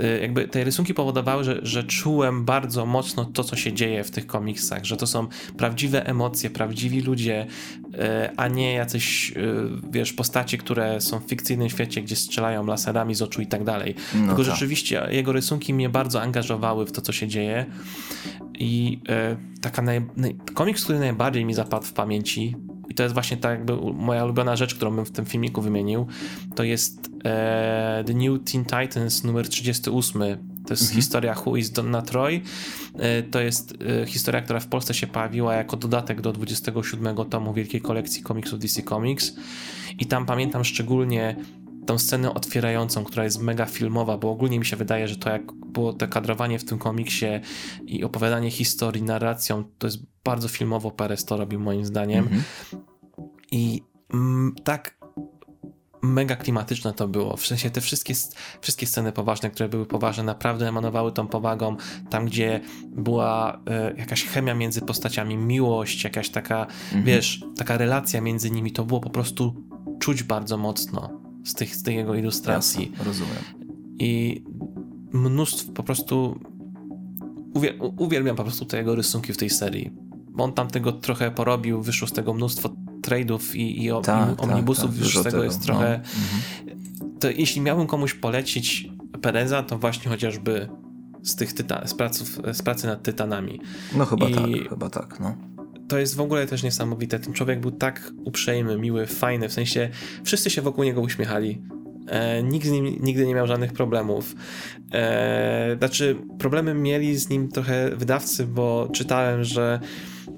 [0.00, 4.10] Y, jakby te rysunki powodowały, że, że czułem bardzo mocno to, co się dzieje w
[4.10, 7.46] tych komiksach, że to są prawdziwe emocje, prawdziwi ludzie,
[7.94, 9.54] y, a nie jacyś, y,
[9.90, 13.94] wiesz, postaci, które są w fikcyjnym świecie, gdzie strzelają laserami z oczu i tak dalej.
[14.14, 14.52] No Tylko tak.
[14.52, 17.66] rzeczywiście jego rysunki mnie bardzo angażowały w to, co się dzieje.
[18.58, 19.00] I
[19.60, 22.56] taka naj, naj, komiks, który najbardziej mi zapadł w pamięci,
[22.88, 26.06] i to jest właśnie tak jakby moja ulubiona rzecz, którą bym w tym filmiku wymienił,
[26.54, 30.20] to jest e, The New Teen Titans numer 38.
[30.66, 30.96] To jest mhm.
[30.96, 32.40] historia Who is Donna Troy.
[32.98, 37.54] E, to jest e, historia, która w Polsce się pojawiła jako dodatek do 27 tomu
[37.54, 39.34] wielkiej kolekcji komiksów DC Comics.
[39.98, 41.36] I tam pamiętam szczególnie
[41.86, 45.52] tą scenę otwierającą, która jest mega filmowa, bo ogólnie mi się wydaje, że to jak
[45.52, 47.26] było to kadrowanie w tym komiksie
[47.86, 52.26] i opowiadanie historii narracją, to jest bardzo filmowo Perez to robił moim zdaniem.
[52.26, 52.76] Mm -hmm.
[53.50, 53.82] I
[54.12, 54.94] mm, tak
[56.02, 57.36] mega klimatyczne to było.
[57.36, 58.14] W sensie te wszystkie,
[58.60, 61.76] wszystkie sceny poważne, które były poważne, naprawdę emanowały tą powagą.
[62.10, 63.60] Tam, gdzie była
[63.92, 67.04] y, jakaś chemia między postaciami, miłość, jakaś taka, mhm.
[67.04, 69.54] wiesz, taka relacja między nimi, to było po prostu
[69.98, 72.90] czuć bardzo mocno z tych, z tych jego ilustracji.
[72.90, 73.44] Jasne, rozumiem.
[73.98, 74.42] I
[75.12, 76.40] mnóstwo po prostu
[77.98, 79.90] uwielbiam po prostu te jego rysunki w tej serii.
[80.30, 82.68] Bo on tam tego trochę porobił, wyszło z tego mnóstwo
[83.02, 86.00] trade'ów i, i tak, omnibusów, tak, tak, już z tego, tego jest trochę...
[86.66, 86.74] No.
[87.20, 88.88] To jeśli miałbym komuś polecić
[89.22, 90.68] Pereza, to właśnie chociażby
[91.22, 93.60] z tych tyta- z, praców, z pracy nad Tytanami.
[93.96, 95.36] No chyba I tak, chyba tak, no
[95.88, 97.18] to jest w ogóle też niesamowite.
[97.18, 99.88] Ten człowiek był tak uprzejmy, miły, fajny, w sensie
[100.24, 101.62] wszyscy się wokół niego uśmiechali.
[102.08, 104.34] E, nikt z nim nigdy nie miał żadnych problemów.
[104.92, 109.80] E, znaczy, problemy mieli z nim trochę wydawcy, bo czytałem, że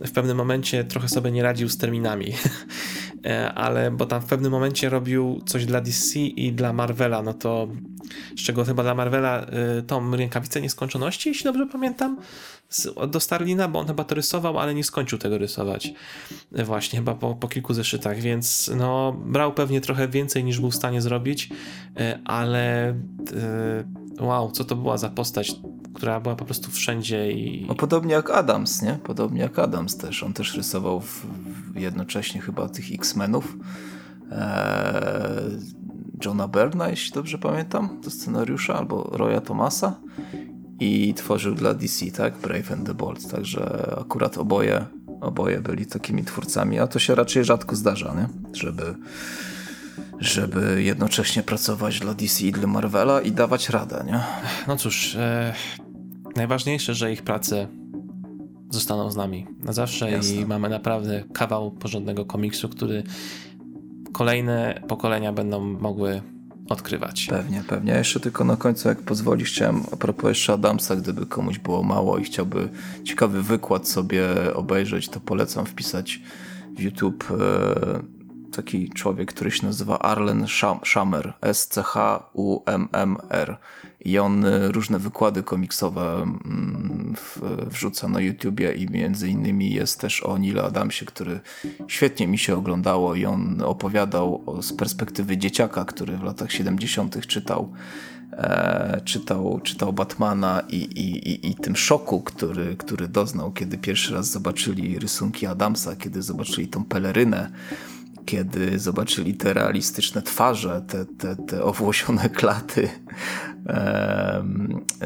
[0.01, 2.33] w pewnym momencie trochę sobie nie radził z terminami.
[3.27, 7.35] E, ale bo tam w pewnym momencie robił coś dla DC i dla Marvela, no
[7.35, 7.69] to
[8.37, 9.47] z czego chyba dla Marvela
[9.79, 12.17] y, tą rękawicę nieskończoności, jeśli dobrze pamiętam,
[13.09, 15.93] do Starlina, bo on chyba to rysował, ale nie skończył tego rysować.
[16.53, 20.75] Właśnie, chyba po, po kilku zeszytach, więc no, brał pewnie trochę więcej niż był w
[20.75, 21.49] stanie zrobić,
[22.25, 22.95] ale
[24.21, 25.55] wow, co to była za postać,
[25.95, 27.67] która była po prostu wszędzie i...
[27.69, 28.99] No podobnie jak Adams, nie?
[29.05, 30.23] Podobnie jak Adams też.
[30.23, 31.27] On też rysował w,
[31.73, 33.57] w jednocześnie chyba tych X-Menów.
[34.33, 34.37] Eee,
[36.25, 40.01] Johna Berna, jeśli dobrze pamiętam, do scenariusza, albo Roya Thomasa
[40.81, 42.39] i tworzył dla DC, tak?
[42.39, 44.87] Brave and the Bold, także akurat oboje,
[45.21, 48.55] oboje byli takimi twórcami, a to się raczej rzadko zdarza, nie?
[48.55, 48.95] Żeby,
[50.19, 54.21] żeby jednocześnie pracować dla DC i dla Marvela i dawać radę, nie?
[54.69, 55.55] No cóż, e,
[56.37, 57.69] najważniejsze, że ich prace
[58.71, 60.35] zostaną z nami na zawsze Jasne.
[60.35, 63.03] i mamy naprawdę kawał porządnego komiksu, który
[64.13, 66.23] kolejne pokolenia będą mogły
[66.69, 67.27] odkrywać.
[67.31, 67.93] Pewnie, pewnie.
[67.93, 72.19] Jeszcze tylko na końcu, jak pozwolisz, chciałem a propos jeszcze Adamsa, gdyby komuś było mało
[72.19, 72.69] i chciałby
[73.05, 76.21] ciekawy wykład sobie obejrzeć, to polecam wpisać
[76.77, 78.16] w YouTube e,
[78.57, 80.47] taki człowiek, który się nazywa Arlen
[80.85, 82.47] Schamer, S-C-H-U-M-M-R
[84.07, 87.15] i on y, różne wykłady komiksowe mm,
[87.67, 91.41] wrzuca na YouTubie i między innymi jest też o Nile Adamsie, który
[91.89, 97.27] świetnie mi się oglądało i on opowiadał z perspektywy dzieciaka, który w latach 70.
[97.27, 97.73] czytał
[98.33, 104.15] e, czytał, czytał Batmana i, i, i, i tym szoku, który, który doznał, kiedy pierwszy
[104.15, 107.51] raz zobaczyli rysunki Adamsa, kiedy zobaczyli tą pelerynę,
[108.27, 112.89] kiedy zobaczyli te realistyczne twarze, te, te, te owłosione klaty.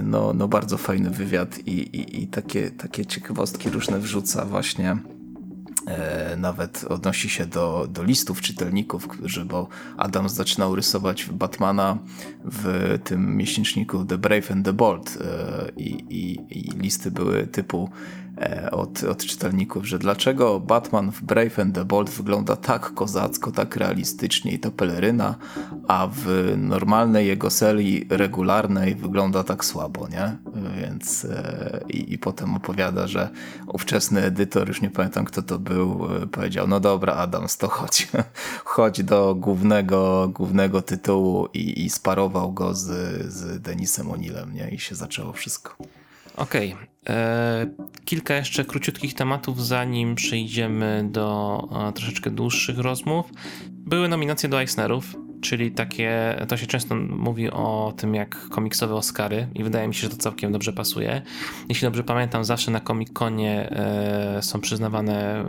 [0.02, 4.98] No, no bardzo fajny wywiad i, i, i takie, takie ciekawostki różne wrzuca właśnie
[5.86, 11.98] e, nawet odnosi się do, do listów czytelników, którzy, bo Adam zaczynał rysować Batmana
[12.44, 17.90] w tym miesięczniku The Brave and the Bold e, i, i, i listy były typu
[18.70, 23.76] od, od czytelników, że dlaczego Batman w Brave and the Bold wygląda tak kozacko, tak
[23.76, 25.34] realistycznie i to peleryna,
[25.88, 30.36] a w normalnej jego serii regularnej wygląda tak słabo, nie?
[30.80, 33.28] Więc e, i, i potem opowiada, że
[33.66, 38.08] ówczesny edytor, już nie pamiętam kto to był, e, powiedział, no dobra Adams, to chodź,
[38.64, 42.86] chodź do głównego, głównego tytułu i, i sparował go z,
[43.32, 44.70] z Denisem O'Neillem, nie?
[44.70, 45.99] I się zaczęło wszystko.
[46.36, 46.72] Okej.
[46.74, 46.90] Okay.
[47.08, 47.66] E,
[48.04, 53.26] kilka jeszcze króciutkich tematów, zanim przejdziemy do e, troszeczkę dłuższych rozmów.
[53.70, 59.48] Były nominacje do Eisnerów, czyli takie, to się często mówi o tym jak komiksowe Oscary
[59.54, 61.22] i wydaje mi się, że to całkiem dobrze pasuje.
[61.68, 65.44] Jeśli dobrze pamiętam, zawsze na Comic-Conie e, są przyznawane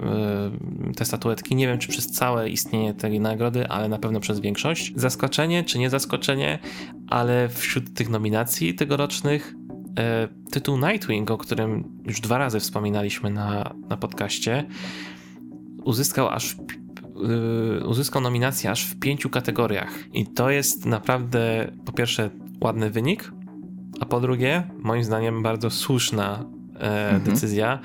[0.95, 1.55] te statuetki.
[1.55, 4.93] Nie wiem, czy przez całe istnienie tej nagrody, ale na pewno przez większość.
[4.95, 6.59] Zaskoczenie, czy nie zaskoczenie,
[7.07, 9.53] ale wśród tych nominacji tegorocznych
[10.51, 14.65] tytuł Nightwing, o którym już dwa razy wspominaliśmy na, na podcaście,
[15.83, 16.55] uzyskał aż
[17.79, 19.99] yy, uzyskał nominację aż w pięciu kategoriach.
[20.13, 22.29] I to jest naprawdę po pierwsze
[22.61, 23.31] ładny wynik,
[23.99, 27.23] a po drugie, moim zdaniem, bardzo słuszna e, mhm.
[27.23, 27.79] decyzja,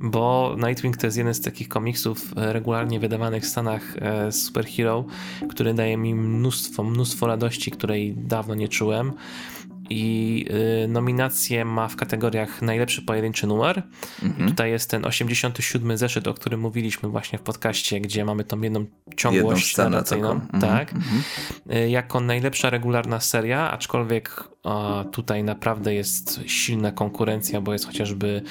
[0.00, 5.04] bo Nightwing to jest jeden z takich komiksów e, regularnie wydawanych w Stanach e, superhero,
[5.48, 9.12] który daje mi mnóstwo, mnóstwo radości, której dawno nie czułem
[9.90, 10.46] i
[10.84, 13.82] y, nominację ma w kategoriach najlepszy pojedynczy numer.
[14.22, 14.48] Mhm.
[14.48, 18.86] Tutaj jest ten 87 zeszyt, o którym mówiliśmy właśnie w podcaście, gdzie mamy tą jedną
[19.16, 20.32] ciągłość jedną narracyjną.
[20.32, 20.60] Mhm.
[20.60, 20.94] Tak.
[20.94, 21.22] Mhm.
[21.72, 24.50] Y, jako najlepsza regularna seria, aczkolwiek
[25.12, 28.42] tutaj naprawdę jest silna konkurencja, bo jest chociażby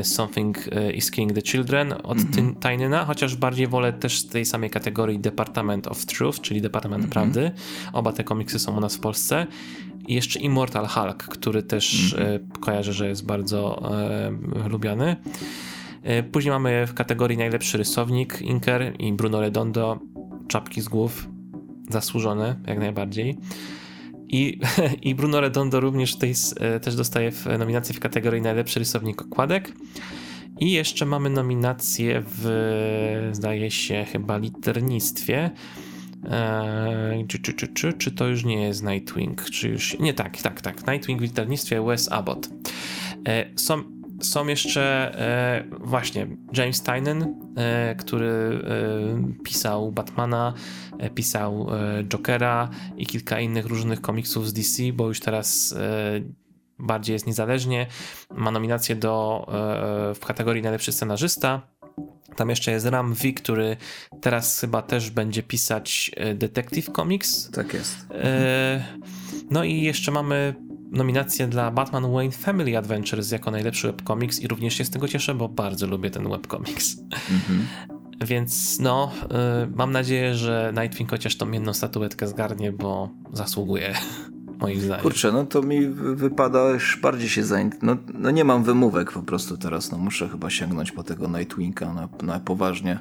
[0.00, 0.58] y, Something
[0.94, 3.06] is Killing the Children od mm -hmm.
[3.06, 7.08] chociaż bardziej wolę też z tej samej kategorii Department of Truth, czyli Departament -hmm.
[7.08, 7.50] Prawdy.
[7.92, 9.46] Oba te komiksy są u nas w Polsce.
[10.08, 12.58] I jeszcze Immortal Hulk, który też mm -hmm.
[12.60, 13.92] kojarzę, że jest bardzo
[14.64, 15.16] e, lubiany.
[16.02, 19.98] E, później mamy w kategorii najlepszy rysownik Inker i Bruno Redondo,
[20.48, 21.28] czapki z głów,
[21.90, 23.38] zasłużone jak najbardziej.
[24.28, 24.60] I,
[25.08, 26.16] I Bruno Redondo również
[26.60, 29.72] e, też dostaje w nominację w kategorii najlepszy rysownik okładek.
[30.60, 35.50] I jeszcze mamy nominację w, zdaje się, chyba liternictwie
[36.24, 39.44] Eee, czy, czy, czy, czy, czy to już nie jest Nightwing?
[39.44, 39.98] Czy już.
[39.98, 40.86] Nie, tak, tak, tak.
[40.86, 42.48] Nightwing w wydawnictwie Wes Abbott.
[43.24, 50.54] Eee, są, są jeszcze e, właśnie James Tynan, e, który e, pisał Batmana,
[51.14, 51.66] pisał
[52.08, 55.74] Jokera i kilka innych różnych komiksów z DC, bo już teraz
[56.78, 57.86] bardziej jest niezależnie.
[58.30, 59.46] Ma nominację do,
[60.14, 61.62] w kategorii najlepszy scenarzysta
[62.36, 63.76] tam jeszcze jest Ram V, który
[64.20, 67.50] teraz chyba też będzie pisać e, Detective Comics.
[67.50, 68.06] Tak jest.
[68.10, 68.84] E,
[69.50, 70.54] no i jeszcze mamy
[70.92, 75.34] nominację dla Batman Wayne Family Adventures jako najlepszy webcomics i również się z tego cieszę,
[75.34, 76.96] bo bardzo lubię ten webcomics.
[77.30, 77.66] Mhm.
[78.26, 79.12] Więc no,
[79.64, 83.94] y, mam nadzieję, że Nightwing chociaż tą jedną statuetkę zgarnie, bo zasługuje.
[84.60, 85.02] Moim zdaniem.
[85.02, 88.04] Kurczę, no to mi wypada już bardziej się zainteresować.
[88.14, 91.94] No, no, nie mam wymówek po prostu teraz, no muszę chyba sięgnąć po tego Nightwinga
[91.94, 92.98] na, na poważnie.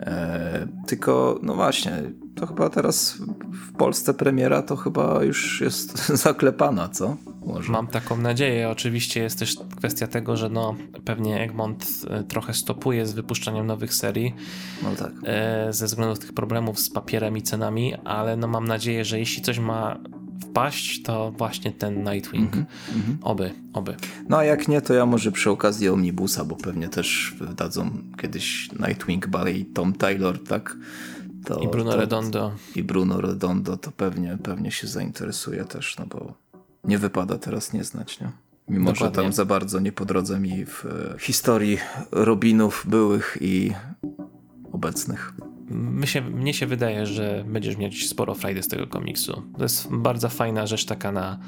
[0.00, 2.02] E, tylko, no właśnie,
[2.34, 3.18] to chyba teraz
[3.52, 7.16] w Polsce premiera to chyba już jest zaklepana, co?
[7.46, 7.72] Może.
[7.72, 8.70] Mam taką nadzieję.
[8.70, 13.94] Oczywiście jest też kwestia tego, że no, pewnie Egmont e, trochę stopuje z wypuszczaniem nowych
[13.94, 14.34] serii.
[14.82, 15.12] No tak.
[15.24, 19.42] E, ze względu tych problemów z papierem i cenami, ale no mam nadzieję, że jeśli
[19.42, 19.98] coś ma
[20.42, 22.54] wpaść, to właśnie ten Nightwing.
[22.54, 23.16] Mm -hmm.
[23.22, 23.96] Oby, oby.
[24.28, 28.68] No a jak nie, to ja może przy okazji Omnibusa, bo pewnie też wydadzą kiedyś
[28.72, 30.76] Nightwing Barry Tom Taylor, tak?
[31.44, 32.52] To, I Bruno to, Redondo.
[32.76, 36.34] I Bruno Redondo to pewnie, pewnie się zainteresuje też, no bo
[36.84, 38.30] nie wypada teraz nie znać, nie?
[38.68, 39.16] Mimo, Dokładnie.
[39.16, 41.78] że tam za bardzo nie po drodze mi w e, historii
[42.10, 43.72] Robinów byłych i
[44.72, 45.32] obecnych.
[45.70, 49.42] My się, mnie się wydaje, że będziesz mieć sporo frajdy z tego komiksu.
[49.56, 51.38] To jest bardzo fajna rzecz taka na,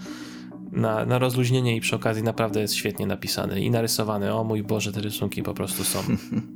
[0.73, 4.35] na, na rozluźnienie i przy okazji naprawdę jest świetnie napisany i narysowany.
[4.35, 5.99] O mój Boże, te rysunki po prostu są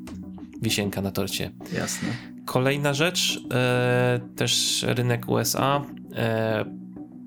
[0.62, 1.50] wisienka na torcie.
[1.72, 2.08] Jasne.
[2.44, 5.84] Kolejna rzecz, e, też rynek USA.
[6.14, 6.64] E,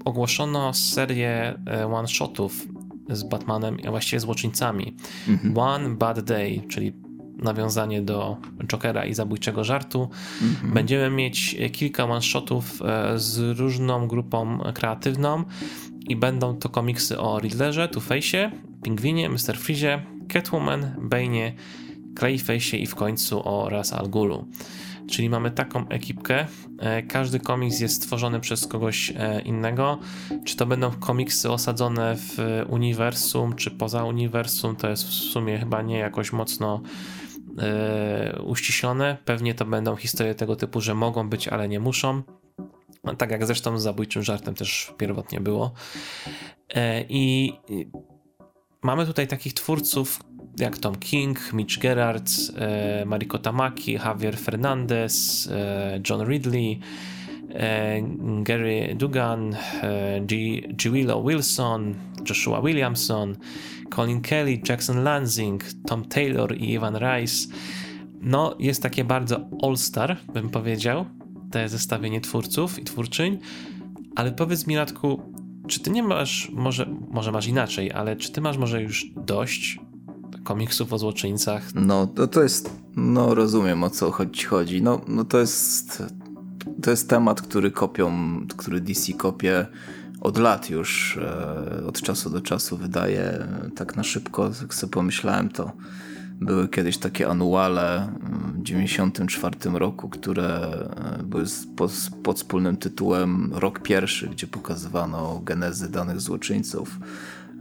[0.06, 2.68] ogłoszono serię e, one-shotów
[3.10, 4.96] z Batmanem, a właściwie z łoczyńcami.
[5.28, 5.58] Mhm.
[5.58, 7.03] One Bad Day, czyli
[7.38, 10.10] nawiązanie do Jokera i zabójczego żartu.
[10.42, 10.74] Mhm.
[10.74, 15.44] Będziemy mieć kilka one-shotów e, z różną grupą kreatywną
[16.08, 18.52] i będą to komiksy o Riddlerze, Two-Face'ie,
[18.84, 19.58] Pingwinie, Mr.
[19.58, 21.52] Freeze, Catwoman, Bane'ie,
[22.16, 24.48] Clayface'ie i w końcu o Ras Al Ghulu.
[25.08, 26.48] Czyli mamy taką ekipkę.
[26.80, 30.00] E, każdy komiks jest stworzony przez kogoś e, innego.
[30.46, 35.82] Czy to będą komiksy osadzone w uniwersum, czy poza uniwersum, to jest w sumie chyba
[35.82, 36.82] nie jakoś mocno
[38.44, 39.18] uściślone.
[39.26, 42.24] Pewnie to będą historie tego typu, że mogą być, ale nie muszą.
[43.18, 45.74] Tak jak zresztą z zabójczym żartem też pierwotnie było.
[47.10, 47.54] I
[48.84, 50.20] mamy tutaj takich twórców,
[50.60, 56.80] jak Tom King, Mitch Gerard, e, Mariko Tamaki, Javier Fernandez, e, John Ridley,
[57.50, 58.02] e,
[58.44, 60.90] Gary Dugan, e, G.
[60.92, 61.96] Willow Wilson,
[62.30, 63.36] Joshua Williamson,
[63.96, 67.48] Colin Kelly, Jackson Lansing, Tom Taylor i Ivan Rice.
[68.22, 71.06] No, jest takie bardzo all-star, bym powiedział,
[71.52, 73.40] te zestawienie twórców i twórczyń,
[74.16, 75.22] ale powiedz mi, Radku,
[75.68, 79.80] czy ty nie masz, może, może masz inaczej, ale czy ty masz może już dość
[80.44, 81.76] komiksów o złoczyńcach.
[81.76, 84.44] No, to, to jest, no rozumiem o co chodzi.
[84.44, 84.82] chodzi.
[84.82, 86.04] No, no to jest,
[86.82, 88.12] to jest temat, który kopią,
[88.58, 89.66] który DC kopie
[90.24, 95.50] od lat już, e, od czasu do czasu wydaje tak na szybko, jak sobie pomyślałem,
[95.50, 95.72] to
[96.42, 98.14] były kiedyś takie anuale
[98.56, 100.48] w 94 roku, które
[101.20, 101.46] e, były
[101.76, 101.92] pod,
[102.24, 107.00] pod wspólnym tytułem Rok Pierwszy, gdzie pokazywano genezy danych złoczyńców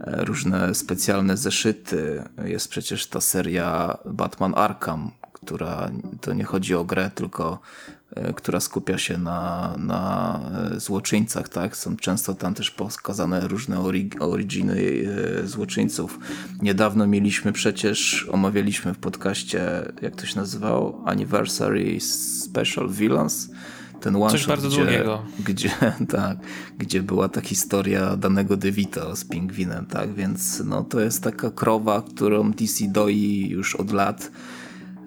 [0.07, 2.23] różne specjalne zeszyty.
[2.45, 5.91] Jest przecież ta seria Batman Arkham, która
[6.21, 7.59] to nie chodzi o grę, tylko
[7.89, 8.02] e,
[8.35, 10.39] która skupia się na, na
[10.75, 11.77] e, złoczyńcach, tak?
[11.77, 13.83] Są często tam też pokazane różne
[14.19, 14.83] originy
[15.43, 16.19] e, złoczyńców.
[16.61, 21.03] Niedawno mieliśmy przecież, omawialiśmy w podcaście, jak to się nazywało?
[21.05, 23.49] Anniversary Special Villains
[24.03, 25.23] ten one Coś bardzo gdzie, długiego.
[25.39, 25.69] Gdzie,
[26.17, 26.37] tak,
[26.77, 32.01] gdzie była ta historia danego DeVito z pingwinem, tak, więc no, to jest taka krowa,
[32.01, 34.31] którą DC doi już od lat.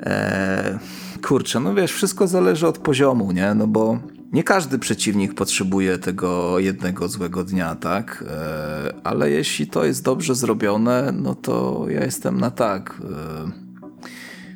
[0.01, 0.79] Eee,
[1.17, 3.99] kurczę, no wiesz, wszystko zależy od poziomu, nie, no bo
[4.33, 8.25] nie każdy przeciwnik potrzebuje tego jednego złego dnia, tak?
[8.29, 13.03] Eee, ale jeśli to jest dobrze zrobione, no to ja jestem na tak.
[13.05, 13.53] Eee,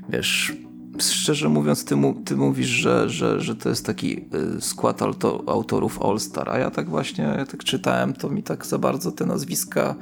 [0.08, 0.52] wiesz,
[0.98, 4.16] szczerze mówiąc, ty, ty mówisz, że, że, że to jest taki
[4.58, 8.42] y, skład auto, autorów All Star, a ja tak właśnie, ja tak czytałem, to mi
[8.42, 9.94] tak za bardzo te nazwiska,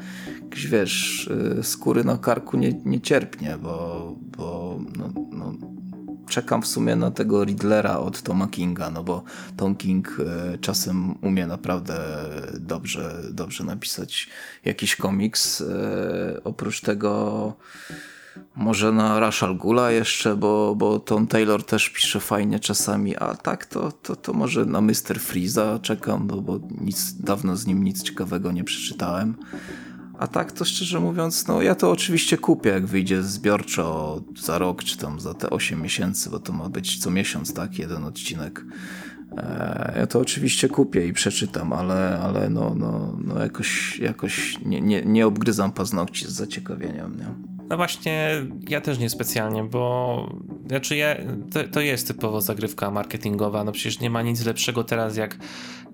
[0.71, 1.27] wiesz,
[1.59, 5.55] y, skóry na karku nie, nie cierpnie, bo, bo no, no,
[6.29, 9.23] czekam w sumie na tego Riddlera od Toma Kinga, no bo
[9.57, 10.17] Tom King
[10.55, 11.99] y, czasem umie naprawdę
[12.61, 14.29] dobrze, dobrze napisać
[14.65, 15.65] jakiś komiks.
[16.45, 17.53] Oprócz tego
[18.57, 23.67] może na Rashal Gula jeszcze, bo, bo Tom Taylor też pisze fajnie czasami, a tak
[23.67, 25.21] to, to, to może na Mr.
[25.21, 29.37] Freeza czekam, bo, bo nic, dawno z nim nic ciekawego nie przeczytałem.
[30.19, 34.85] A tak to szczerze mówiąc, no ja to oczywiście kupię, jak wyjdzie zbiorczo za rok,
[34.85, 38.65] czy tam za te 8 miesięcy, bo to ma być co miesiąc, tak, jeden odcinek.
[39.37, 44.81] E, ja to oczywiście kupię i przeczytam, ale, ale no, no, no jakoś, jakoś nie,
[44.81, 47.17] nie, nie obgryzam paznokci z zaciekawieniem.
[47.17, 47.58] Nie?
[47.69, 48.31] No właśnie,
[48.69, 50.33] ja też nie specjalnie, bo
[50.67, 51.17] znaczy ja,
[51.53, 53.65] to, to jest typowo zagrywka marketingowa.
[53.65, 55.39] No przecież nie ma nic lepszego teraz, jak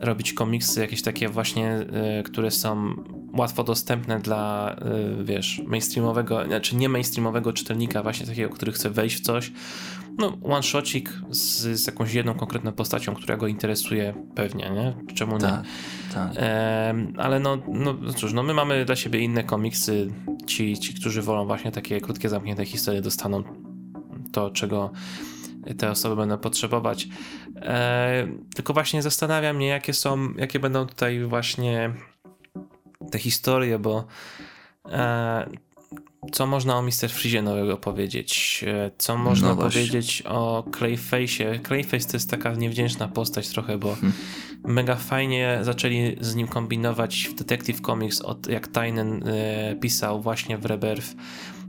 [0.01, 1.87] robić komiksy jakieś takie właśnie,
[2.21, 2.95] y, które są
[3.39, 4.77] łatwo dostępne dla,
[5.21, 9.53] y, wiesz, mainstreamowego, znaczy nie mainstreamowego czytelnika, właśnie takiego, który chce wejść w coś.
[10.19, 15.15] No, one-shotcik z, z jakąś jedną konkretną postacią, która go interesuje pewnie, nie?
[15.15, 15.63] Czemu nie?
[16.17, 20.09] E, ale no, no cóż, no my mamy dla siebie inne komiksy.
[20.47, 23.43] Ci, ci, którzy wolą właśnie takie krótkie, zamknięte historie, dostaną
[24.33, 24.93] to, czego
[25.79, 27.09] te osoby będą potrzebować.
[27.57, 31.95] E, tylko właśnie zastanawia mnie, jakie są, jakie będą tutaj właśnie
[33.11, 34.05] te historie, bo
[34.89, 35.47] e,
[36.33, 37.11] co można o Mr.
[37.11, 38.65] Freeze nowego powiedzieć?
[38.67, 41.63] E, co można no powiedzieć o Clayface'ie?
[41.63, 44.13] Clayface to jest taka niewdzięczna postać trochę, bo hmm.
[44.65, 50.59] mega fajnie zaczęli z nim kombinować w Detective Comics, od jak Tynan e, pisał właśnie
[50.59, 51.15] w Rebirth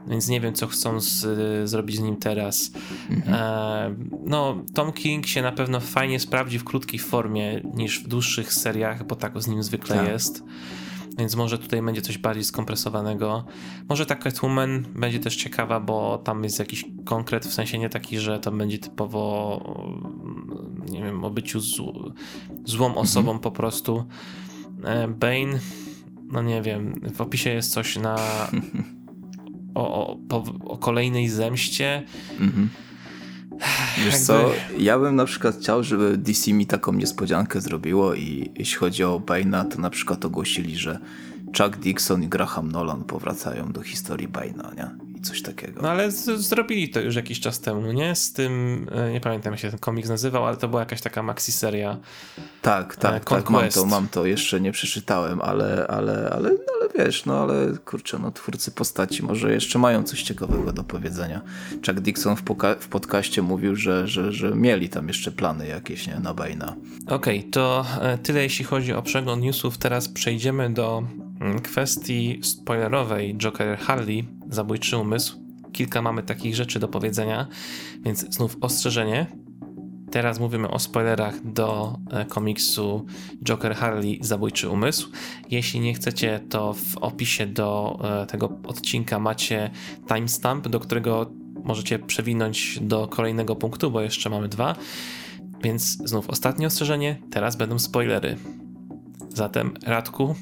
[0.08, 2.72] więc nie wiem, co chcą z, zrobić z nim teraz.
[3.10, 3.36] Mhm.
[3.36, 3.95] E,
[4.26, 9.08] no, Tom King się na pewno fajnie sprawdzi w krótkiej formie niż w dłuższych seriach,
[9.08, 10.08] bo tak z nim zwykle tak.
[10.08, 10.43] jest.
[11.18, 13.45] Więc może tutaj będzie coś bardziej skompresowanego.
[13.89, 18.20] Może ta Catwoman będzie też ciekawa, bo tam jest jakiś konkret, w sensie nie taki,
[18.20, 19.61] że to będzie typowo
[20.89, 22.13] nie wiem, o byciu zł
[22.66, 23.03] złą mhm.
[23.03, 24.05] osobą po prostu.
[24.84, 25.59] E, Bane,
[26.32, 28.16] no nie wiem, w opisie jest coś na
[29.76, 32.03] o, o, o kolejnej zemście.
[32.39, 32.70] Mhm.
[34.06, 38.78] Wiesz co, ja bym na przykład chciał, żeby DC mi taką niespodziankę zrobiło i jeśli
[38.78, 40.99] chodzi o Bane'a, to na przykład ogłosili, że
[41.58, 44.89] Chuck Dixon i Graham Nolan powracają do historii Bane'a, nie?
[45.26, 45.82] Coś takiego.
[45.82, 48.15] No ale z- zrobili to już jakiś czas temu, nie?
[48.15, 51.23] Z tym, e, nie pamiętam jak się ten komiks nazywał, ale to była jakaś taka
[51.23, 51.97] maxi seria.
[52.61, 56.73] Tak, tak, e, tak, mam to, mam to, jeszcze nie przeczytałem, ale, ale, ale, no,
[56.82, 61.41] ale wiesz, no ale kurczę, no twórcy postaci może jeszcze mają coś ciekawego do powiedzenia.
[61.86, 66.07] Chuck Dixon w, poka- w podcaście mówił, że, że, że mieli tam jeszcze plany jakieś,
[66.07, 66.73] nie, na Bane'a.
[67.07, 69.78] Okej, okay, to e, tyle jeśli chodzi o przegląd newsów.
[69.78, 71.03] Teraz przejdziemy do
[71.63, 75.39] kwestii spoilerowej Joker Harley, Zabójczy Umysł.
[75.71, 77.47] Kilka mamy takich rzeczy do powiedzenia,
[78.03, 79.27] więc znów ostrzeżenie.
[80.11, 83.05] Teraz mówimy o spoilerach do e, komiksu
[83.43, 85.11] Joker Harley Zabójczy Umysł.
[85.51, 89.71] Jeśli nie chcecie, to w opisie do e, tego odcinka macie
[90.07, 91.31] timestamp, do którego
[91.63, 94.75] możecie przewinąć do kolejnego punktu, bo jeszcze mamy dwa.
[95.63, 98.38] Więc znów ostatnie ostrzeżenie, teraz będą spoilery.
[99.29, 100.36] Zatem Radku,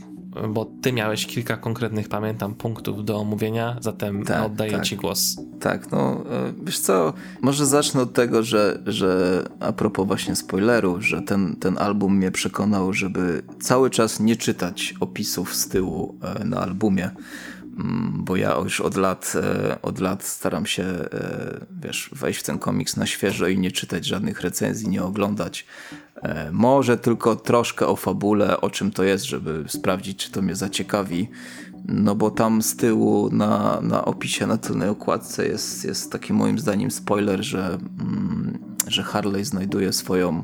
[0.49, 4.83] bo ty miałeś kilka konkretnych, pamiętam, punktów do omówienia, zatem tak, oddaję tak.
[4.83, 5.37] ci głos.
[5.59, 11.01] Tak, no e, wiesz co, może zacznę od tego, że, że a propos właśnie spoileru,
[11.01, 16.43] że ten, ten album mnie przekonał, żeby cały czas nie czytać opisów z tyłu e,
[16.45, 17.09] na albumie,
[17.79, 20.85] mm, bo ja już od lat, e, od lat staram się,
[21.81, 25.65] wiesz, wejść w ten komiks na świeżo i nie czytać żadnych recenzji, nie oglądać
[26.51, 31.27] może tylko troszkę o fabule, o czym to jest, żeby sprawdzić, czy to mnie zaciekawi.
[31.85, 36.59] No bo tam z tyłu na, na opisie, na tylnej okładce jest, jest taki moim
[36.59, 40.43] zdaniem spoiler, że, mm, że Harley znajduje swoją,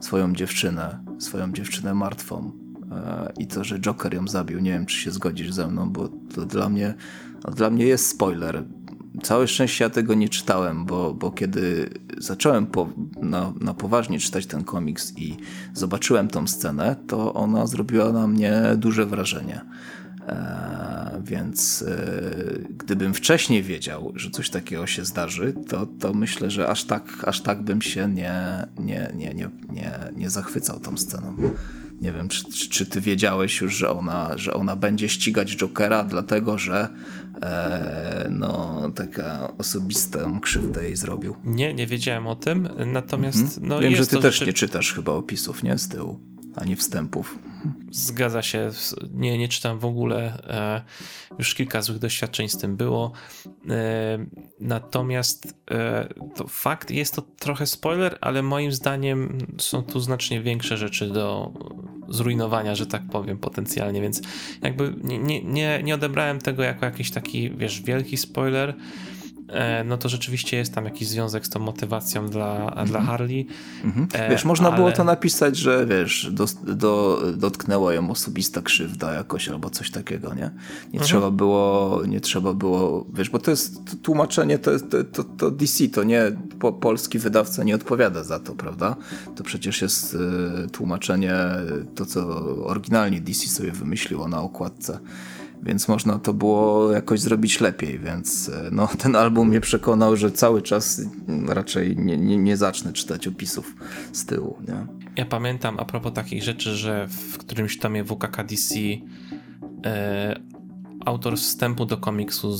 [0.00, 2.52] swoją dziewczynę, swoją dziewczynę martwą.
[2.92, 4.58] E, I to, że Joker ją zabił.
[4.58, 6.94] Nie wiem, czy się zgodzisz ze mną, bo to dla mnie,
[7.54, 8.64] dla mnie jest spoiler.
[9.22, 12.88] Całe szczęście ja tego nie czytałem, bo, bo kiedy zacząłem po,
[13.22, 15.36] na, na poważnie czytać ten komiks i
[15.74, 19.60] zobaczyłem tą scenę, to ona zrobiła na mnie duże wrażenie.
[20.26, 21.96] E, więc e,
[22.78, 27.40] gdybym wcześniej wiedział, że coś takiego się zdarzy, to, to myślę, że aż tak, aż
[27.40, 31.36] tak bym się nie, nie, nie, nie, nie, nie zachwycał tą sceną.
[32.00, 36.04] Nie wiem, czy, czy, czy, ty wiedziałeś już, że ona, że ona będzie ścigać Jokera,
[36.04, 36.88] dlatego że
[37.42, 41.36] e, no, taka osobistą krzywdę jej zrobił.
[41.44, 43.68] Nie, nie wiedziałem o tym, natomiast mhm.
[43.68, 44.46] no, Wiem, że ty też rzeczy...
[44.46, 45.78] nie czytasz chyba opisów, nie?
[45.78, 46.20] Z tyłu
[46.56, 47.38] ani wstępów.
[47.90, 48.70] Zgadza się.
[49.14, 50.42] Nie, nie czytam w ogóle.
[50.48, 50.82] E,
[51.38, 53.12] już kilka złych doświadczeń z tym było.
[53.70, 54.18] E,
[54.60, 60.76] natomiast e, to fakt, jest to trochę spoiler, ale moim zdaniem są tu znacznie większe
[60.76, 61.52] rzeczy do
[62.08, 64.22] zrujnowania, że tak powiem, potencjalnie, więc
[64.62, 68.74] jakby nie, nie, nie odebrałem tego jako jakiś taki, wiesz, wielki spoiler.
[69.48, 72.86] E, no to rzeczywiście jest tam jakiś związek z tą motywacją dla, -hmm.
[72.86, 73.46] dla Harley.
[73.84, 74.30] Mm -hmm.
[74.30, 74.76] Wiesz, można ale...
[74.76, 80.34] było to napisać, że wiesz, do, do, dotknęła ją osobista krzywda jakoś albo coś takiego,
[80.34, 80.50] nie?
[80.92, 81.02] Nie -hmm.
[81.02, 85.50] trzeba było, nie trzeba było, wiesz, bo to jest tłumaczenie, to, jest, to, to, to
[85.50, 86.22] DC, to nie,
[86.58, 88.96] po, polski wydawca nie odpowiada za to, prawda?
[89.36, 91.34] To przecież jest y, tłumaczenie,
[91.94, 92.26] to co
[92.64, 94.98] oryginalnie DC sobie wymyśliło na okładce
[95.62, 100.30] więc można to było jakoś zrobić lepiej, więc e, no, ten album mnie przekonał, że
[100.30, 101.02] cały czas
[101.48, 103.74] raczej nie, nie, nie zacznę czytać opisów
[104.12, 104.56] z tyłu.
[104.68, 104.86] Nie?
[105.16, 108.74] Ja pamiętam a propos takich rzeczy, że w którymś tomie WKKDC
[109.84, 110.40] e,
[111.04, 112.56] autor wstępu do komiksu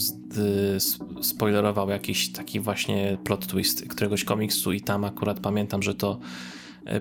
[1.22, 6.18] spoilerował jakiś taki właśnie plot twist któregoś komiksu i tam akurat pamiętam, że to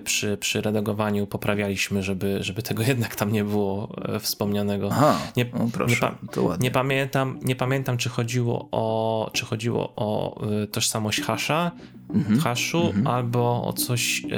[0.04, 4.88] przy, przy redagowaniu poprawialiśmy, żeby, żeby tego jednak tam nie było e, wspomnianego.
[4.92, 10.40] Aha, nie, no proszę, nie, nie pamiętam, nie pamiętam czy chodziło o, czy chodziło o
[10.62, 11.70] y, tożsamość hasza,
[12.14, 13.06] mhm, haszu, mhm.
[13.06, 14.28] albo o coś y,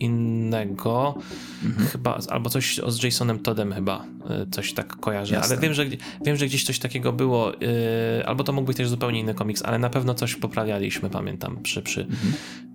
[0.00, 1.18] innego,
[1.64, 1.86] mhm.
[1.86, 4.04] chyba, albo coś z Jasonem Toddem chyba,
[4.42, 5.52] y, coś tak kojarzę, Jasne.
[5.52, 5.84] ale wiem że,
[6.24, 7.52] wiem, że gdzieś coś takiego było,
[8.26, 11.82] albo to mógł być też zupełnie inny komiks, ale na pewno coś poprawialiśmy, pamiętam, przy,
[11.82, 12.32] przy, mhm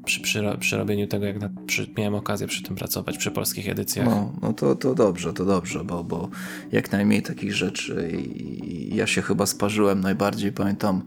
[0.09, 3.69] przy, przy, przy robieniu tego, jak na, przy, miałem okazję przy tym pracować, przy polskich
[3.69, 4.05] edycjach.
[4.05, 6.29] No, no to, to dobrze, to dobrze, bo, bo
[6.71, 11.01] jak najmniej takich rzeczy i ja się chyba sparzyłem najbardziej, pamiętam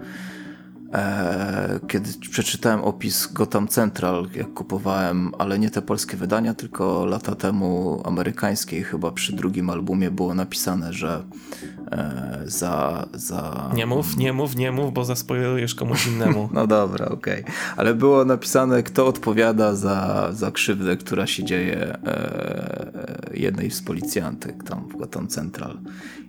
[1.88, 8.03] kiedy przeczytałem opis Gotham Central, jak kupowałem, ale nie te polskie wydania, tylko lata temu
[8.05, 11.22] amerykańskie chyba przy drugim albumie było napisane, że
[11.90, 13.70] e, za, za...
[13.74, 16.49] Nie mów, nie mów, nie mów, bo zaspoilujesz komuś innemu.
[16.55, 17.43] no dobra, okej.
[17.43, 17.55] Okay.
[17.76, 24.64] Ale było napisane, kto odpowiada za, za krzywdę, która się dzieje e, jednej z policjantek
[24.64, 25.78] tam w Gotham Central.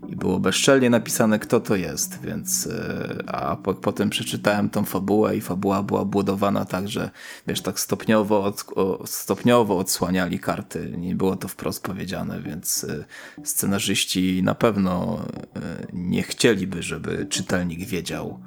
[0.09, 5.37] I było bezczelnie napisane, kto to jest, więc e, a po, potem przeczytałem tą fabułę
[5.37, 7.11] i fabuła była budowana tak, że
[7.47, 8.65] wiesz, tak stopniowo, od,
[9.05, 10.93] stopniowo odsłaniali karty.
[10.97, 13.05] Nie było to wprost powiedziane, więc e,
[13.43, 15.19] scenarzyści na pewno
[15.93, 18.39] nie chcieliby, żeby czytelnik wiedział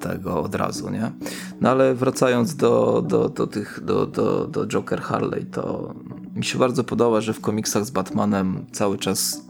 [0.00, 1.12] tego od razu, nie?
[1.60, 5.94] No ale wracając do, do, do tych, do, do, do Joker Harley, to
[6.34, 9.42] mi się bardzo podoba, że w komiksach z Batmanem cały czas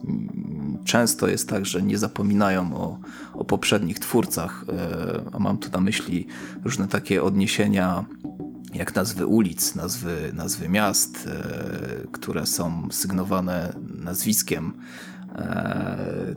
[0.85, 2.99] często jest tak, że nie zapominają o,
[3.35, 6.27] o poprzednich twórcach, e, a mam tu na myśli
[6.65, 8.05] różne takie odniesienia
[8.75, 14.73] jak nazwy ulic, nazwy, nazwy miast, e, które są sygnowane nazwiskiem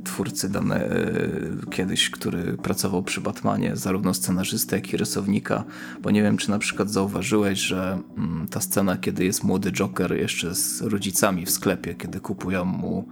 [0.04, 5.64] twórcy dane, e, kiedyś, który pracował przy Batmanie, zarówno scenarzysty, jak i rysownika,
[6.02, 10.14] bo nie wiem, czy na przykład zauważyłeś, że mm, ta scena, kiedy jest młody Joker
[10.14, 13.08] jeszcze z rodzicami w sklepie, kiedy kupują mu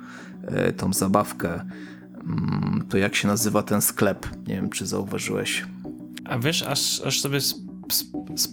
[0.47, 1.65] e, tą zabawkę,
[2.23, 4.27] mm, to jak się nazywa ten sklep?
[4.47, 5.65] Nie wiem, czy zauważyłeś.
[6.25, 7.39] A wiesz, aż, aż sobie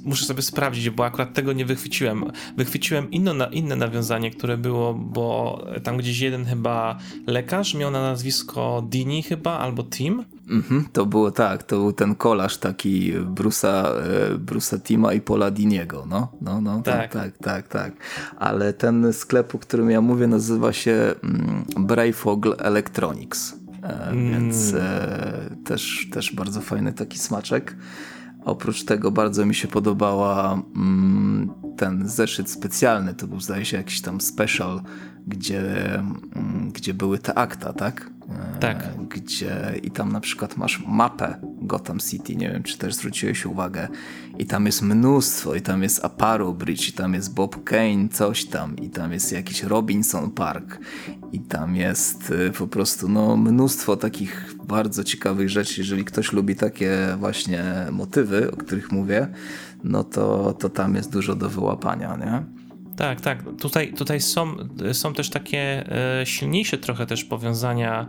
[0.05, 2.25] muszę sobie sprawdzić, bo akurat tego nie wychwyciłem.
[2.57, 8.87] Wychwyciłem inno, inne nawiązanie, które było, bo tam gdzieś jeden chyba lekarz miał na nazwisko
[8.89, 10.25] Dini chyba, albo Tim.
[10.51, 13.93] Mhm, to było tak, to był ten kolaż taki Brusa,
[14.33, 17.13] e, Brusa Tima i Paula Diniego, no, no, no, tak.
[17.13, 17.93] tak, tak, tak, tak.
[18.37, 24.31] Ale ten sklep, o którym ja mówię, nazywa się mm, Brayfogl Electronics, e, mm.
[24.31, 27.77] więc e, też, też bardzo fajny taki smaczek.
[28.47, 34.01] Oprócz tego bardzo mi się podobała mm, ten zeszyt specjalny, to był zdaje się jakiś
[34.01, 34.81] tam special,
[35.27, 38.11] gdzie, mm, gdzie były te akta, tak?
[38.29, 38.89] E, tak.
[39.09, 43.89] Gdzie i tam na przykład masz mapę Gotham City, nie wiem czy też zwróciłeś uwagę,
[44.39, 48.45] i tam jest mnóstwo, i tam jest Aparo Bridge, i tam jest Bob Kane, coś
[48.45, 50.79] tam, i tam jest jakiś Robinson Park,
[51.33, 55.81] i tam jest y, po prostu no, mnóstwo takich bardzo ciekawych rzeczy.
[55.81, 59.29] Jeżeli ktoś lubi takie właśnie motywy, o których mówię,
[59.85, 62.56] no to, to tam jest dużo do wyłapania, nie?
[62.97, 63.43] Tak, tak.
[63.61, 64.57] Tutaj, tutaj są,
[64.93, 65.85] są też takie
[66.21, 68.07] e, silniejsze trochę też powiązania,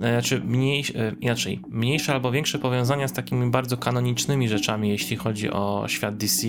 [0.00, 5.16] e, znaczy mniej, e, inaczej, mniejsze albo większe powiązania z takimi bardzo kanonicznymi rzeczami, jeśli
[5.16, 6.46] chodzi o świat DC.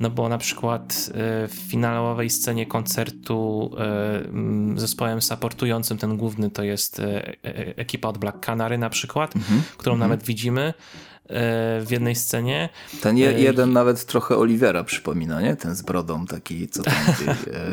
[0.00, 1.10] No bo na przykład
[1.48, 3.70] w finałowej scenie koncertu
[4.76, 7.02] zespołem supportującym ten główny to jest
[7.76, 9.62] ekipa od Black Canary na przykład, mhm.
[9.76, 10.10] którą mhm.
[10.10, 10.74] nawet widzimy.
[11.28, 12.68] E, w jednej scenie.
[13.00, 15.56] Ten je, e, jeden nawet trochę Olivera przypomina, nie?
[15.56, 16.94] Ten z brodą taki, co tam,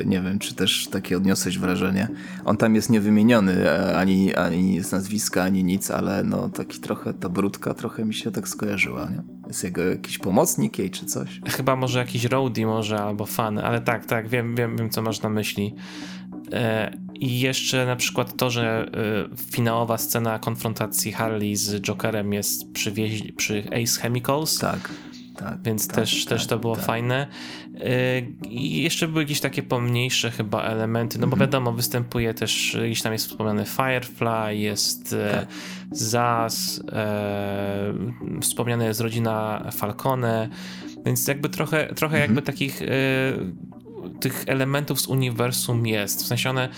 [0.01, 2.07] e, nie wiem, czy też takie odniosłeś wrażenie.
[2.45, 7.29] On tam jest niewymieniony ani, ani z nazwiska, ani nic, ale no taki trochę, ta
[7.29, 9.23] brudka trochę mi się tak skojarzyła, nie?
[9.47, 11.41] Jest jego jakiś pomocnik jej czy coś?
[11.45, 15.21] Chyba może jakiś roadie może, albo fan, ale tak, tak, wiem, wiem, wiem co masz
[15.21, 15.75] na myśli.
[17.19, 18.85] I jeszcze na przykład to, że
[19.33, 22.93] y, finałowa scena konfrontacji Harley z Jokerem jest przy,
[23.37, 24.59] przy Ace Chemicals.
[24.59, 24.91] Tak.
[25.37, 26.85] Tak, Więc tak, też, tak, też to było tak.
[26.85, 27.27] fajne.
[27.75, 31.39] Y, I jeszcze były jakieś takie pomniejsze chyba elementy, no bo mhm.
[31.39, 35.47] wiadomo, występuje też, gdzieś tam jest wspomniany Firefly, jest e, tak.
[35.91, 37.93] Zaz, e,
[38.41, 40.49] wspomniana jest rodzina Falcone,
[41.05, 42.21] więc jakby trochę, trochę mhm.
[42.21, 42.85] jakby takich e,
[44.09, 46.23] tych elementów z uniwersum jest.
[46.23, 46.69] W sensie one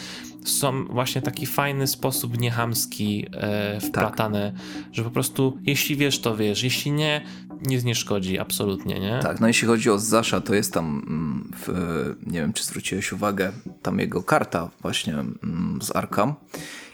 [0.45, 4.95] są właśnie taki fajny sposób niechamski e, wplatane, tak.
[4.95, 7.21] że po prostu jeśli wiesz, to wiesz, jeśli nie,
[7.67, 9.19] nic nie szkodzi, absolutnie, nie?
[9.21, 13.13] Tak, no jeśli chodzi o Zasza, to jest tam, mm, w, nie wiem, czy zwróciłeś
[13.13, 13.51] uwagę,
[13.81, 16.35] tam jego karta właśnie mm, z Arkham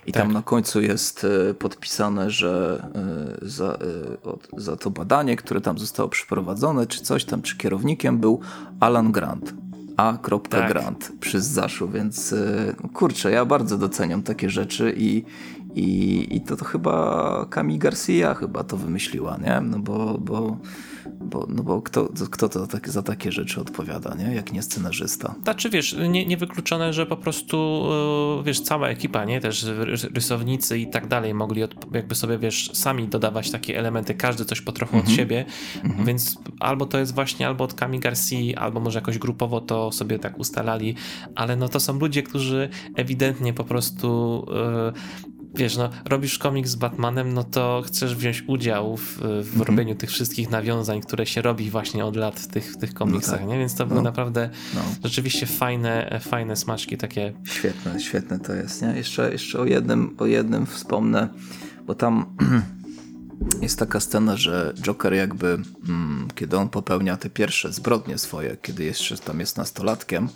[0.05, 0.23] i tak.
[0.23, 2.83] tam na końcu jest e, podpisane, że
[3.43, 3.77] e, za, e,
[4.57, 8.39] za to badanie, które tam zostało przeprowadzone, czy coś tam, czy kierownikiem był
[8.79, 9.62] Alan Grant.
[9.97, 10.17] A.
[10.59, 10.67] Tak.
[10.71, 12.35] Grant przez Zaszu, więc
[12.93, 15.23] kurczę, ja bardzo doceniam takie rzeczy i,
[15.75, 19.61] i, i to, to chyba Kami Garcia chyba to wymyśliła, nie?
[19.61, 20.57] No bo, bo
[21.21, 24.35] bo, no bo kto, kto to tak, za takie rzeczy odpowiada, nie?
[24.35, 25.35] Jak nie scenarzysta.
[25.43, 27.83] Znaczy, wiesz, nie, niewykluczone, że po prostu,
[28.39, 29.41] e, wiesz, cała ekipa, nie?
[29.41, 29.65] Też
[30.13, 34.61] rysownicy i tak dalej mogli od, jakby sobie, wiesz, sami dodawać takie elementy, każdy coś
[34.61, 35.17] po trochu od mhm.
[35.17, 35.45] siebie,
[35.83, 36.05] mhm.
[36.05, 40.19] więc albo to jest właśnie albo od Kami Garcia, albo może jakoś grupowo to sobie
[40.19, 40.95] tak ustalali,
[41.35, 44.45] ale no to są ludzie, którzy ewidentnie po prostu
[44.93, 49.61] yy, wiesz, no, robisz komiks z Batmanem, no to chcesz wziąć udział w, w -hmm.
[49.61, 53.31] robieniu tych wszystkich nawiązań, które się robi właśnie od lat w tych, w tych komiksach,
[53.31, 53.47] no tak.
[53.47, 53.57] nie?
[53.57, 53.89] Więc to no.
[53.89, 54.81] były naprawdę no.
[55.03, 57.33] rzeczywiście fajne, fajne smaczki takie.
[57.45, 58.87] Świetne, świetne to jest, nie?
[58.87, 61.29] Jeszcze, jeszcze o jednym, o jednym wspomnę,
[61.85, 62.25] bo tam
[63.61, 65.57] jest taka scena, że Joker jakby,
[65.89, 70.29] mm, kiedy on popełnia te pierwsze zbrodnie swoje, kiedy jeszcze tam jest nastolatkiem,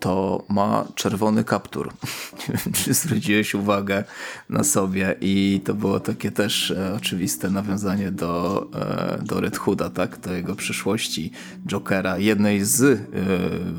[0.00, 1.92] to ma czerwony kaptur.
[2.48, 4.04] Nie wiem, czy zwróciłeś uwagę
[4.50, 9.90] na sobie i to było takie też e, oczywiste nawiązanie do, e, do Red Hooda,
[9.90, 10.18] tak?
[10.20, 11.30] Do jego przyszłości
[11.66, 12.98] Jokera, jednej z e,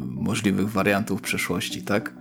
[0.02, 2.14] możliwych wariantów przyszłości, tak?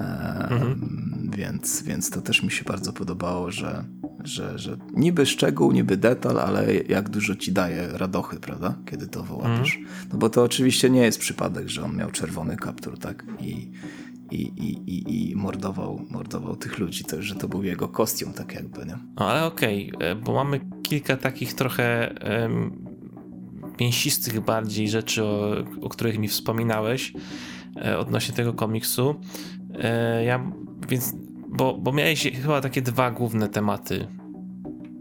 [0.00, 1.30] Mhm.
[1.36, 3.84] Więc, więc to też mi się bardzo podobało, że,
[4.24, 8.74] że, że niby szczegół, niby detal, ale jak dużo ci daje radochy, prawda?
[8.86, 9.76] Kiedy to wyłapiesz.
[9.76, 9.94] Mhm.
[10.12, 13.24] No bo to oczywiście nie jest przypadek, że on miał czerwony kaptur, tak?
[13.40, 13.70] I,
[14.30, 18.54] i, i, i, i mordował, mordował tych ludzi, to, że to był jego kostium, tak
[18.54, 18.98] jakby, nie?
[19.16, 22.84] No, ale okej, okay, e, bo mamy kilka takich trochę um,
[23.80, 27.12] mięsistych bardziej rzeczy, o, o których mi wspominałeś
[27.76, 29.14] e, odnośnie tego komiksu.
[29.74, 30.52] E, ja,
[30.88, 31.14] więc,
[31.48, 34.06] bo, bo miałeś chyba takie dwa główne tematy,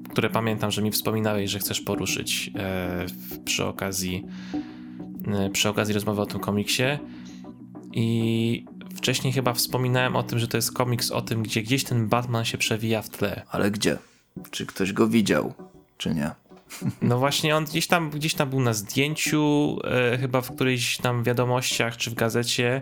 [0.09, 3.05] które pamiętam, że mi wspominałeś, że chcesz poruszyć e,
[3.45, 4.25] przy okazji
[5.27, 6.83] e, przy okazji rozmowy o tym komiksie.
[7.93, 8.65] I
[8.95, 12.45] wcześniej chyba wspominałem o tym, że to jest komiks o tym, gdzie gdzieś ten Batman
[12.45, 13.41] się przewija w tle.
[13.51, 13.97] Ale gdzie?
[14.51, 15.53] Czy ktoś go widział,
[15.97, 16.31] czy nie?
[17.01, 21.23] No właśnie, on gdzieś tam, gdzieś tam był na zdjęciu, e, chyba w którejś tam
[21.23, 22.81] wiadomościach czy w gazecie.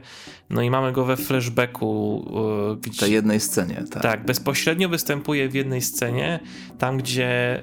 [0.49, 2.25] No i mamy go we flashbacku.
[2.73, 4.03] E, gdzie, w tej jednej scenie, tak.
[4.03, 6.39] Tak, bezpośrednio występuje w jednej scenie,
[6.77, 7.61] tam gdzie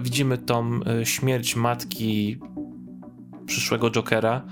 [0.00, 2.38] widzimy tą e, śmierć matki
[3.46, 4.42] przyszłego Jokera,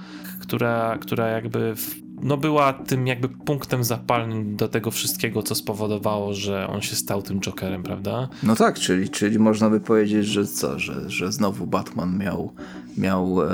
[0.40, 6.34] która, która jakby w, no była tym jakby punktem zapalnym do tego wszystkiego, co spowodowało,
[6.34, 8.28] że on się stał tym Jokerem, prawda?
[8.43, 12.52] No tak, czyli, czyli można by powiedzieć, że co, że, że znowu Batman miał,
[12.98, 13.48] miał e,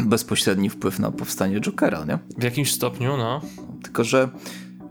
[0.04, 2.18] bezpośredni wpływ na powstanie Jokera, nie?
[2.38, 3.40] W jakimś stopniu, no.
[3.82, 4.28] Tylko, że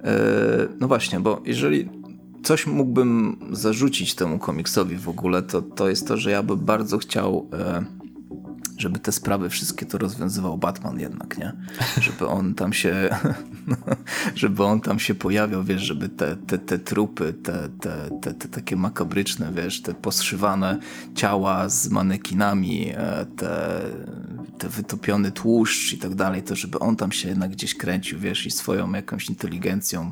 [0.04, 1.90] e, no właśnie, bo jeżeli
[2.44, 6.98] coś mógłbym zarzucić temu komiksowi w ogóle, to, to jest to, że ja bym bardzo
[6.98, 7.50] chciał...
[7.54, 7.99] E,
[8.80, 11.54] żeby te sprawy wszystkie to rozwiązywał Batman jednak, nie?
[12.02, 13.10] Żeby on tam się
[14.36, 18.48] żeby on tam się pojawiał, wiesz, żeby te, te, te trupy, te, te, te, te
[18.48, 20.78] takie makabryczne, wiesz, te poszywane
[21.16, 23.82] ciała z manekinami, e, te,
[24.58, 28.46] te wytopiony tłuszcz i tak dalej, to żeby on tam się jednak gdzieś kręcił, wiesz,
[28.46, 30.12] i swoją jakąś inteligencją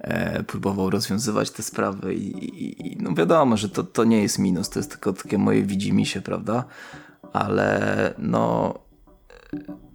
[0.00, 4.38] e, próbował rozwiązywać te sprawy i, i, i, no wiadomo, że to, to nie jest
[4.38, 6.64] minus, to jest tylko takie moje widzimisię, prawda?
[7.34, 8.74] Ale no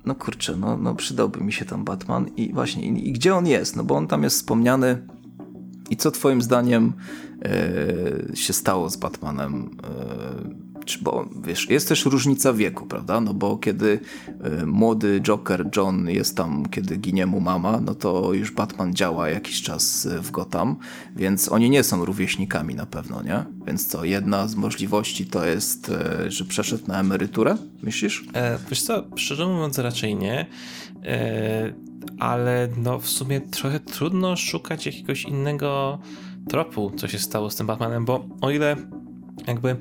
[0.06, 3.48] no kurczę, no, no przydałby mi się tam Batman i właśnie, i, i gdzie on
[3.48, 3.76] jest?
[3.76, 5.07] No bo on tam jest wspomniany
[5.90, 6.94] i co twoim zdaniem
[7.45, 9.78] e, się stało z Batmanem?
[10.95, 13.22] E, bo wiesz, jest też różnica wieku, prawda?
[13.22, 13.99] No bo kiedy
[14.61, 19.30] y, młody Joker John jest tam, kiedy ginie mu mama, no to już Batman działa
[19.30, 20.76] jakiś czas y, w Gotham,
[21.16, 23.44] więc oni nie są rówieśnikami na pewno, nie?
[23.68, 25.91] Więc co, jedna z możliwości to jest,
[26.26, 28.26] y, że przeszedł na emeryturę, myślisz?
[28.34, 30.45] E, wiesz co, szczerze mówiąc raczej nie,
[31.06, 31.74] e,
[32.20, 35.99] ale no w sumie trochę trudno szukać jakiegoś innego
[36.49, 38.76] tropu, co się stało z tym Batmanem, bo o ile
[39.48, 39.76] jakby y,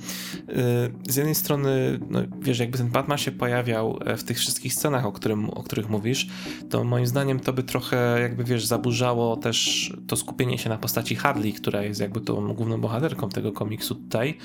[1.08, 5.06] z jednej strony, no, wiesz, jakby ten Batman się pojawiał e, w tych wszystkich scenach,
[5.06, 6.28] o, którym, o których mówisz,
[6.70, 11.16] to moim zdaniem to by trochę jakby, wiesz, zaburzało też to skupienie się na postaci
[11.16, 14.38] Harley, która jest jakby tą główną bohaterką tego komiksu tutaj.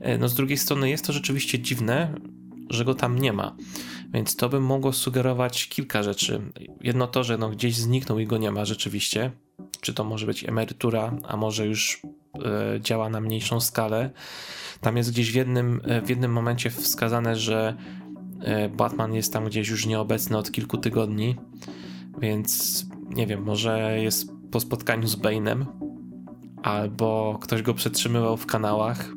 [0.00, 2.14] E, no z drugiej strony jest to rzeczywiście dziwne,
[2.70, 3.56] że go tam nie ma.
[4.14, 6.42] Więc to by mogło sugerować kilka rzeczy.
[6.80, 9.30] Jedno to, że no gdzieś zniknął i go nie ma rzeczywiście.
[9.80, 12.02] Czy to może być emerytura, a może już
[12.76, 14.10] y, działa na mniejszą skalę.
[14.80, 17.76] Tam jest gdzieś w jednym, w jednym momencie wskazane, że
[18.76, 21.36] Batman jest tam gdzieś już nieobecny od kilku tygodni,
[22.18, 25.64] więc nie wiem, może jest po spotkaniu z Bane'em,
[26.62, 29.08] albo ktoś go przetrzymywał w kanałach.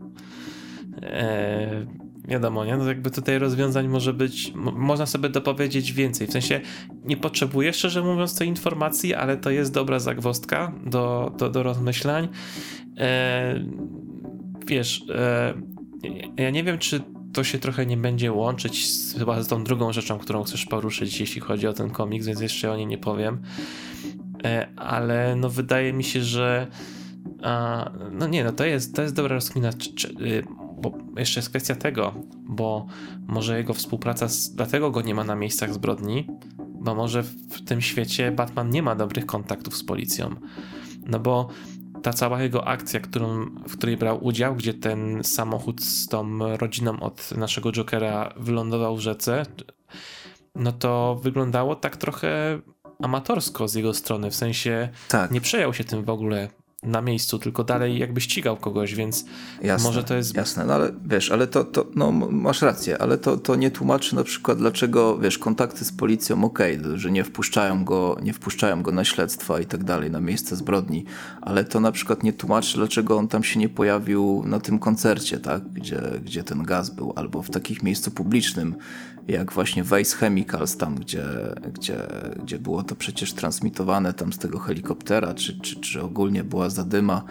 [2.27, 2.77] Wiadomo, nie?
[2.77, 6.27] No jakby tutaj rozwiązań może być, można sobie dopowiedzieć więcej.
[6.27, 6.61] W sensie
[7.03, 12.27] nie potrzebuję, szczerze mówiąc, tej informacji, ale to jest dobra zagwostka do, do, do rozmyślań.
[12.97, 13.69] Eee,
[14.67, 17.01] wiesz, eee, ja nie wiem, czy
[17.33, 21.19] to się trochę nie będzie łączyć z, chyba z tą drugą rzeczą, którą chcesz poruszyć,
[21.19, 23.41] jeśli chodzi o ten komiks, więc jeszcze o niej nie powiem.
[24.43, 26.67] E, ale no wydaje mi się, że
[27.43, 30.43] a, no nie, no to jest, to jest dobra rozkmina, czy, czy, y,
[30.77, 32.13] bo jeszcze jest kwestia tego,
[32.47, 32.85] bo
[33.27, 36.27] może jego współpraca, z, dlatego go nie ma na miejscach zbrodni,
[36.79, 40.35] bo może w tym świecie Batman nie ma dobrych kontaktów z policją.
[41.05, 41.47] No bo
[42.03, 46.99] ta cała jego akcja, którą, w której brał udział, gdzie ten samochód z tą rodziną
[46.99, 49.45] od naszego Jokera wylądował w rzece,
[50.55, 52.59] no to wyglądało tak trochę
[53.03, 55.31] amatorsko z jego strony, w sensie tak.
[55.31, 56.49] nie przejął się tym w ogóle
[56.85, 59.25] na miejscu, tylko dalej jakby ścigał kogoś, więc
[59.61, 60.35] jasne, może to jest...
[60.35, 64.15] Jasne, no ale wiesz, ale to, to no masz rację, ale to, to nie tłumaczy
[64.15, 68.81] na przykład dlaczego, wiesz, kontakty z policją okej, okay, że nie wpuszczają go, nie wpuszczają
[68.81, 71.05] go na śledztwa i tak dalej, na miejsce zbrodni,
[71.41, 75.39] ale to na przykład nie tłumaczy dlaczego on tam się nie pojawił na tym koncercie,
[75.39, 78.75] tak, gdzie, gdzie ten gaz był, albo w takich miejscu publicznym,
[79.27, 81.23] jak właśnie Vice Chemicals tam, gdzie,
[81.73, 82.07] gdzie,
[82.43, 87.23] gdzie było to przecież transmitowane tam z tego helikoptera, czy, czy, czy ogólnie była zadyma.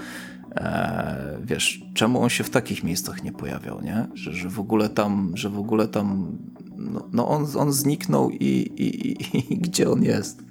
[0.57, 4.07] E, wiesz, czemu on się w takich miejscach nie pojawiał, nie?
[4.15, 6.39] Że, że w ogóle tam, że w ogóle tam,
[6.77, 10.45] no, no on, on zniknął i, i, i, i gdzie on jest?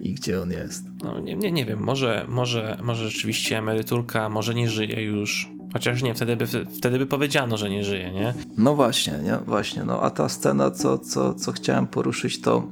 [0.00, 0.84] I gdzie on jest?
[1.04, 5.51] No, nie, nie, nie wiem, może, może, może rzeczywiście emeryturka, może nie żyje już.
[5.72, 6.46] Chociaż nie, wtedy by,
[6.78, 8.34] wtedy by powiedziano, że nie żyje, nie?
[8.58, 9.36] No właśnie, nie?
[9.46, 9.84] Właśnie.
[9.84, 12.68] No a ta scena, co, co, co chciałem poruszyć, to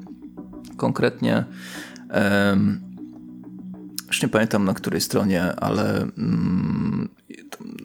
[0.76, 1.44] konkretnie
[2.14, 2.80] um,
[4.08, 7.08] już nie pamiętam na której stronie, ale um,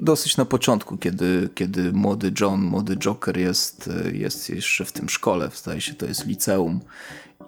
[0.02, 5.50] dosyć na początku, kiedy, kiedy młody John, młody Joker jest, jest jeszcze w tym szkole,
[5.56, 6.80] zdaje się, to jest liceum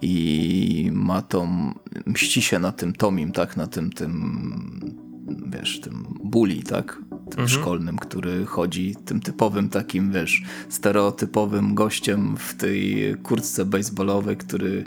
[0.02, 1.74] i ma tą,
[2.06, 7.02] mści się na tym Tomim, tak, na tym, tym wiesz, tym bully, tak?
[7.10, 7.48] Tym mhm.
[7.48, 14.84] szkolnym, który chodzi tym typowym takim, wiesz, stereotypowym gościem w tej kurtce baseballowej, który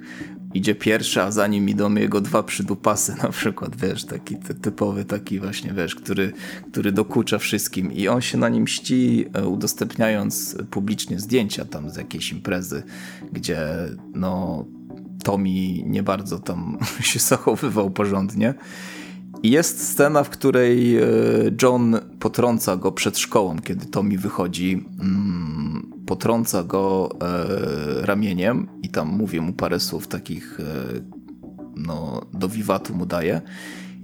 [0.54, 5.40] idzie pierwszy, a za nim idą jego dwa przydupasy na przykład, wiesz, taki typowy taki
[5.40, 6.32] właśnie, wiesz, który,
[6.72, 11.96] który dokucza wszystkim i on się na nim ści, e, udostępniając publicznie zdjęcia tam z
[11.96, 12.82] jakiejś imprezy,
[13.32, 13.58] gdzie
[14.14, 14.64] no
[15.24, 18.54] Tommy nie bardzo tam się zachowywał porządnie
[19.42, 21.06] jest scena, w której e,
[21.62, 24.84] John potrąca go przed szkołą, kiedy Tommy wychodzi.
[25.00, 30.64] Mm, potrąca go e, ramieniem i tam mówi mu parę słów takich, e,
[31.76, 33.40] no, do wiwatu mu daje.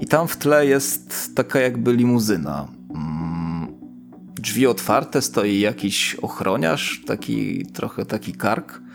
[0.00, 2.68] I tam w tle jest taka jakby limuzyna.
[2.94, 3.66] Mm,
[4.40, 8.85] drzwi otwarte, stoi jakiś ochroniarz, taki trochę taki kark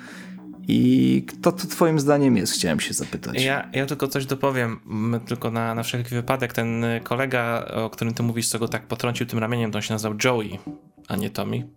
[0.68, 3.44] i kto to twoim zdaniem jest, chciałem się zapytać.
[3.44, 4.80] Ja, ja tylko coś dopowiem,
[5.26, 6.54] tylko na, na wszelki wypadek.
[6.54, 9.94] Ten kolega, o którym ty mówisz, co go tak potrącił tym ramieniem, to on się
[9.94, 10.60] nazywał Joey,
[11.08, 11.68] a nie Tommy.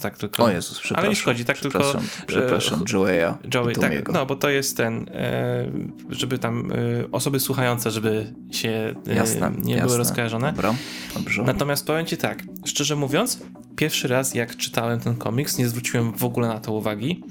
[0.00, 0.44] Tak tylko.
[0.44, 0.98] O Jezus, przepraszam.
[0.98, 1.94] Ale nie szkodzi, tak tylko.
[2.26, 3.34] Przepraszam, e, Joeya.
[3.54, 4.12] Joey, tak.
[4.12, 5.70] No, bo to jest ten, e,
[6.10, 6.74] żeby tam e,
[7.12, 9.86] osoby słuchające, żeby się jasne, nie jasne.
[9.86, 10.52] były rozkojarzone.
[10.52, 10.74] Dobra,
[11.14, 11.42] dobrze.
[11.42, 13.38] Natomiast powiem ci tak, szczerze mówiąc,
[13.76, 17.24] pierwszy raz jak czytałem ten komiks, nie zwróciłem w ogóle na to uwagi.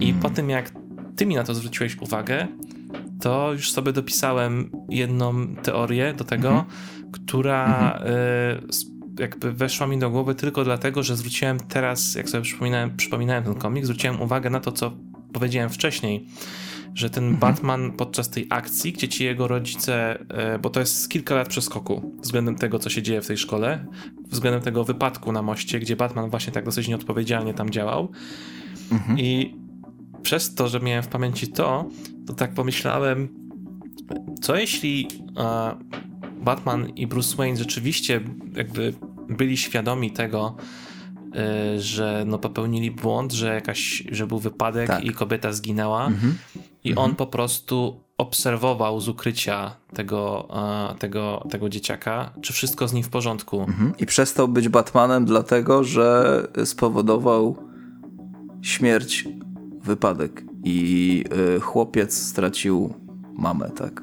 [0.00, 0.22] I mm.
[0.22, 0.72] po tym, jak
[1.16, 2.46] ty mi na to zwróciłeś uwagę,
[3.20, 7.10] to już sobie dopisałem jedną teorię do tego, mm -hmm.
[7.12, 7.98] która
[9.18, 13.44] y, jakby weszła mi do głowy tylko dlatego, że zwróciłem teraz, jak sobie przypominałem, przypominałem
[13.44, 14.92] ten komik, zwróciłem uwagę na to, co
[15.32, 16.26] powiedziałem wcześniej,
[16.94, 17.40] że ten mhm.
[17.40, 20.18] Batman podczas tej akcji, gdzie ci jego rodzice,
[20.54, 23.86] y, bo to jest kilka lat przeskoku względem tego, co się dzieje w tej szkole,
[24.26, 28.12] względem tego wypadku na moście, gdzie Batman właśnie tak dosyć nieodpowiedzialnie tam działał.
[28.92, 29.18] Mhm.
[29.18, 29.54] I
[30.24, 31.88] przez to, że miałem w pamięci to,
[32.26, 33.28] to tak pomyślałem,
[34.42, 35.08] co jeśli
[36.44, 38.20] Batman i Bruce Wayne rzeczywiście
[38.56, 38.94] jakby
[39.28, 40.56] byli świadomi tego,
[41.76, 45.04] y, że no popełnili błąd, że jakaś, że był wypadek tak.
[45.04, 46.38] i kobieta zginęła mhm.
[46.84, 47.10] i mhm.
[47.10, 50.48] on po prostu obserwował z ukrycia tego,
[50.98, 53.60] tego, tego dzieciaka, czy wszystko z nim w porządku.
[53.60, 53.92] Mhm.
[53.98, 57.56] I przestał być Batmanem dlatego, że spowodował
[58.62, 59.24] śmierć,
[59.84, 61.24] wypadek i
[61.56, 62.94] y, chłopiec stracił
[63.32, 64.02] mamę, tak?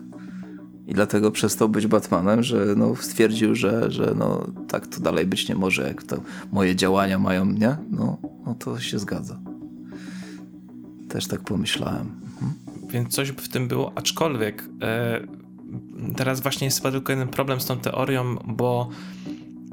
[0.88, 5.50] I dlatego przestał być Batmanem, że no, stwierdził, że, że no, tak to dalej być
[5.50, 6.18] nie może, jak to
[6.52, 7.78] moje działania mają, nie?
[7.92, 9.40] No, no to się zgadza.
[11.10, 12.12] Też tak pomyślałem.
[12.32, 12.54] Mhm.
[12.90, 15.22] Więc coś w tym było, aczkolwiek e,
[16.16, 18.90] teraz właśnie jest chyba tylko jeden problem z tą teorią, bo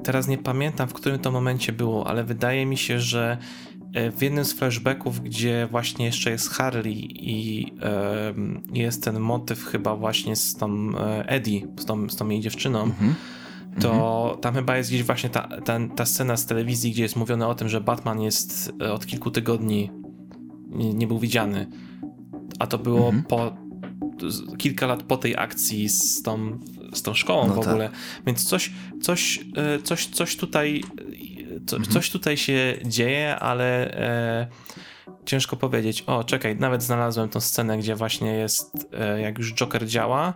[0.04, 3.67] teraz nie pamiętam, w którym to momencie było, ale wydaje mi się, że e,
[4.16, 8.34] w jednym z flashbacków, gdzie właśnie jeszcze jest Harley i e,
[8.72, 12.82] jest ten motyw chyba właśnie z tą e, Eddie, z tą, z tą jej dziewczyną,
[12.82, 13.14] mhm.
[13.80, 14.40] to mhm.
[14.40, 17.54] tam chyba jest gdzieś właśnie ta, ta, ta, scena z telewizji, gdzie jest mówione o
[17.54, 19.90] tym, że Batman jest e, od kilku tygodni
[20.68, 21.66] nie, nie był widziany.
[22.58, 23.22] A to było mhm.
[23.24, 23.56] po
[24.58, 26.58] kilka lat po tej akcji z tą,
[26.92, 27.88] z tą szkołą no w ogóle.
[27.88, 27.98] Tak.
[28.26, 30.82] Więc coś, coś, e, coś, coś tutaj
[31.68, 31.92] co, mhm.
[31.92, 34.46] coś tutaj się dzieje, ale e,
[35.24, 36.04] ciężko powiedzieć.
[36.06, 40.34] O, czekaj, nawet znalazłem tą scenę, gdzie właśnie jest, e, jak już Joker działa,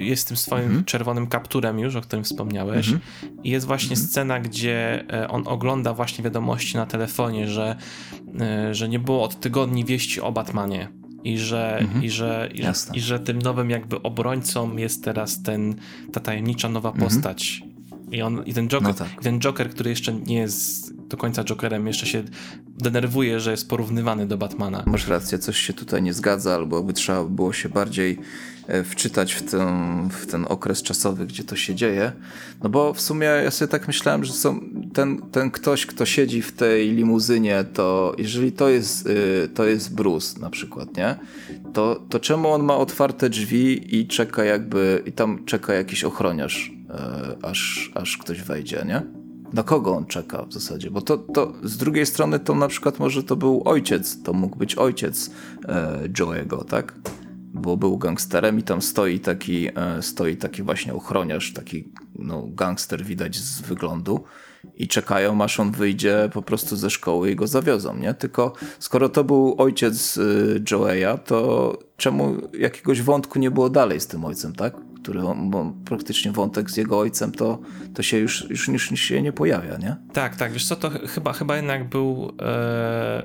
[0.00, 0.84] jest tym swoim mhm.
[0.84, 2.88] czerwonym kapturem już, o którym wspomniałeś.
[2.88, 3.00] Mhm.
[3.44, 4.08] I jest właśnie mhm.
[4.08, 7.76] scena, gdzie e, on ogląda właśnie wiadomości na telefonie, że,
[8.40, 10.88] e, że nie było od tygodni wieści o Batmanie.
[11.24, 15.74] I że, i, że, i, i że tym nowym jakby obrońcą jest teraz ten,
[16.12, 17.62] ta tajemnicza nowa postać.
[18.12, 19.08] I, on, i ten, Joker, no tak.
[19.22, 22.22] ten Joker, który jeszcze nie jest do końca Jokerem, jeszcze się
[22.78, 24.82] denerwuje, że jest porównywany do Batmana.
[24.86, 28.18] Masz rację, coś się tutaj nie zgadza, albo by trzeba było się bardziej
[28.66, 29.68] e, wczytać w ten,
[30.10, 32.12] w ten okres czasowy, gdzie to się dzieje.
[32.62, 34.60] No bo w sumie ja sobie tak myślałem, że są,
[34.92, 39.94] ten, ten ktoś, kto siedzi w tej limuzynie, to jeżeli to jest, y, to jest
[39.94, 41.16] Bruce na przykład, nie?
[41.72, 46.72] To, to czemu on ma otwarte drzwi i czeka jakby, i tam czeka jakiś ochroniarz,
[46.72, 46.79] e,
[47.42, 49.20] aż, aż ktoś wejdzie, nie?
[49.52, 52.98] na kogo on czeka w zasadzie, bo to, to z drugiej strony to na przykład
[52.98, 55.30] może to był ojciec, to mógł być ojciec
[55.68, 56.94] e, Joe'ego, tak?
[57.54, 63.04] Bo był gangsterem i tam stoi taki, e, stoi taki właśnie ochroniarz, taki no, gangster
[63.04, 64.24] widać z wyglądu
[64.74, 68.14] i czekają aż on wyjdzie po prostu ze szkoły i go zawiozą, nie?
[68.14, 70.18] Tylko skoro to był ojciec
[70.70, 74.89] Joe'a, to czemu jakiegoś wątku nie było dalej z tym ojcem, tak?
[75.02, 77.58] Który on, bo praktycznie wątek z jego ojcem to,
[77.94, 79.96] to się już, już, już się nie pojawia, nie?
[80.12, 83.22] Tak, tak, wiesz co, to chyba, chyba jednak był e,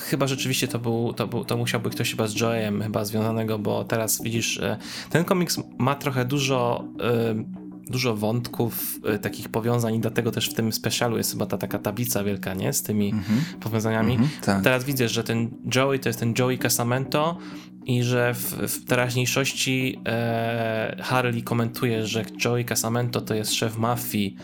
[0.00, 3.58] chyba rzeczywiście to był, to był, to musiał być ktoś chyba z Joe'em chyba związanego,
[3.58, 4.76] bo teraz widzisz, e,
[5.10, 10.54] ten komiks ma trochę dużo e, dużo wątków, y, takich powiązań i dlatego też w
[10.54, 12.72] tym specialu jest chyba ta taka tablica wielka, nie?
[12.72, 13.58] Z tymi mm -hmm.
[13.60, 14.14] powiązaniami.
[14.14, 14.64] Mm -hmm, tak.
[14.64, 17.38] Teraz widzę, że ten Joey to jest ten Joey Casamento
[17.86, 24.36] i że w, w teraźniejszości e, Harley komentuje, że Joey Casamento to jest szef mafii,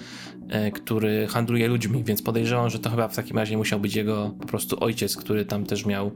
[0.49, 4.35] e, który handluje ludźmi, więc podejrzewam, że to chyba w takim razie musiał być jego
[4.41, 6.13] po prostu ojciec, który tam też miał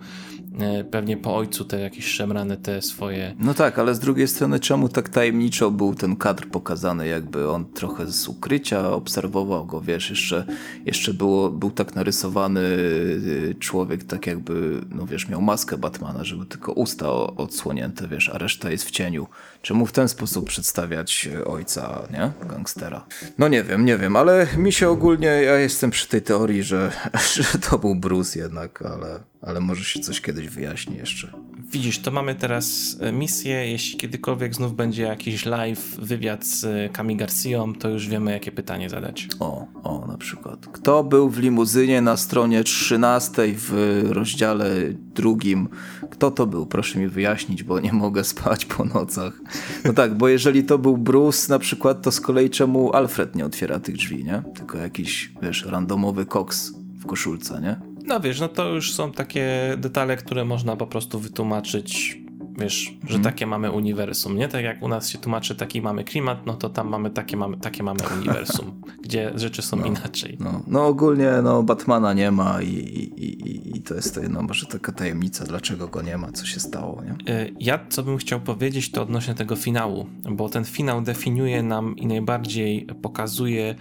[0.91, 3.35] pewnie po ojcu te jakieś szemrane te swoje...
[3.39, 7.65] No tak, ale z drugiej strony czemu tak tajemniczo był ten kadr pokazany, jakby on
[7.65, 10.45] trochę z ukrycia obserwował go, wiesz, jeszcze,
[10.87, 16.47] jeszcze było, był tak narysowany y, człowiek, tak jakby, no wiesz, miał maskę Batmana, żeby
[16.47, 19.27] tylko usta odsłonięte, wiesz, a reszta jest w cieniu.
[19.65, 22.49] Czemu w ten sposób przedstawiać ojca, nie?
[22.49, 23.07] Gangstera.
[23.39, 26.93] No nie wiem, nie wiem, ale mi się ogólnie, ja jestem przy tej teorii, że,
[27.35, 31.33] że to był Bruce jednak, ale, ale może się coś kiedyś wyjaśni jeszcze.
[31.71, 33.71] Widzisz, to mamy teraz e, misję.
[33.71, 38.91] Jeśli kiedykolwiek znów będzie jakiś live wywiad z Kami Garcją, to już wiemy, jakie pytanie
[38.91, 39.29] zadać.
[39.41, 40.67] O, o, na przykład.
[40.73, 45.69] Kto był w limuzynie na stronie 13 w rozdziale drugim?
[46.11, 46.67] Kto to był?
[46.67, 49.41] Proszę mi wyjaśnić, bo nie mogę spać po nocach.
[49.85, 53.47] No tak, bo jeżeli to był Bruce na przykład, to z kolei czemu Alfred nie
[53.47, 54.43] otwiera tych drzwi, nie?
[54.55, 57.77] Tylko jakiś, wiesz, randomowy koks w koszulce, nie?
[58.07, 62.19] No wiesz, no to już są takie detale, które można po prostu wytłumaczyć,
[62.59, 63.23] wiesz, że hmm.
[63.23, 64.49] takie mamy uniwersum, nie?
[64.49, 67.57] Tak jak u nas się tłumaczy taki mamy klimat, no to tam mamy takie mamy,
[67.57, 70.37] takie mamy uniwersum, gdzie rzeczy są no, inaczej.
[70.41, 74.43] No, no ogólnie no Batmana nie ma i, i, i, i to jest to jedno,
[74.43, 77.35] może taka tajemnica, dlaczego go nie ma, co się stało, nie?
[77.35, 81.97] Y, ja co bym chciał powiedzieć to odnośnie tego finału, bo ten finał definiuje nam
[81.97, 83.75] i najbardziej pokazuje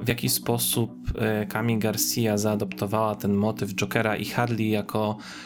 [0.00, 0.92] w jaki sposób
[1.48, 5.45] Kami e, Garcia zaadoptowała ten motyw Jokera i Harley jako e,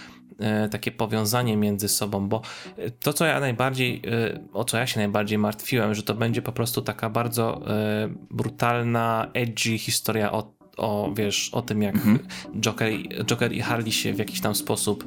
[0.70, 2.42] takie powiązanie między sobą, bo
[2.76, 4.02] e, to, co ja najbardziej,
[4.52, 7.60] o co ja się najbardziej martwiłem, że to będzie po prostu taka bardzo
[8.30, 12.18] brutalna, edgy historia o, o wiesz, o tym, jak mhm.
[12.60, 12.92] Joker,
[13.24, 15.04] Joker i Harley się w jakiś tam sposób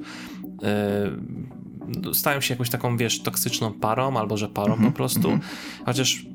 [2.13, 5.31] stają się jakąś taką, wiesz, toksyczną parą, albo że parą po prostu.
[5.31, 5.41] Mhm.
[5.85, 6.25] Chociaż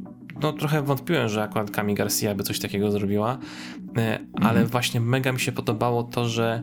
[0.43, 3.39] no trochę wątpiłem, że akurat Kami Garcia by coś takiego zrobiła,
[3.97, 4.67] e, ale mhm.
[4.67, 6.63] właśnie mega mi się podobało to, że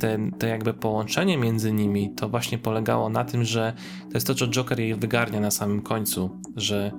[0.00, 3.72] ten, to jakby połączenie między nimi to właśnie polegało na tym, że
[4.02, 6.92] to jest to, co Joker jej wygarnia na samym końcu, że,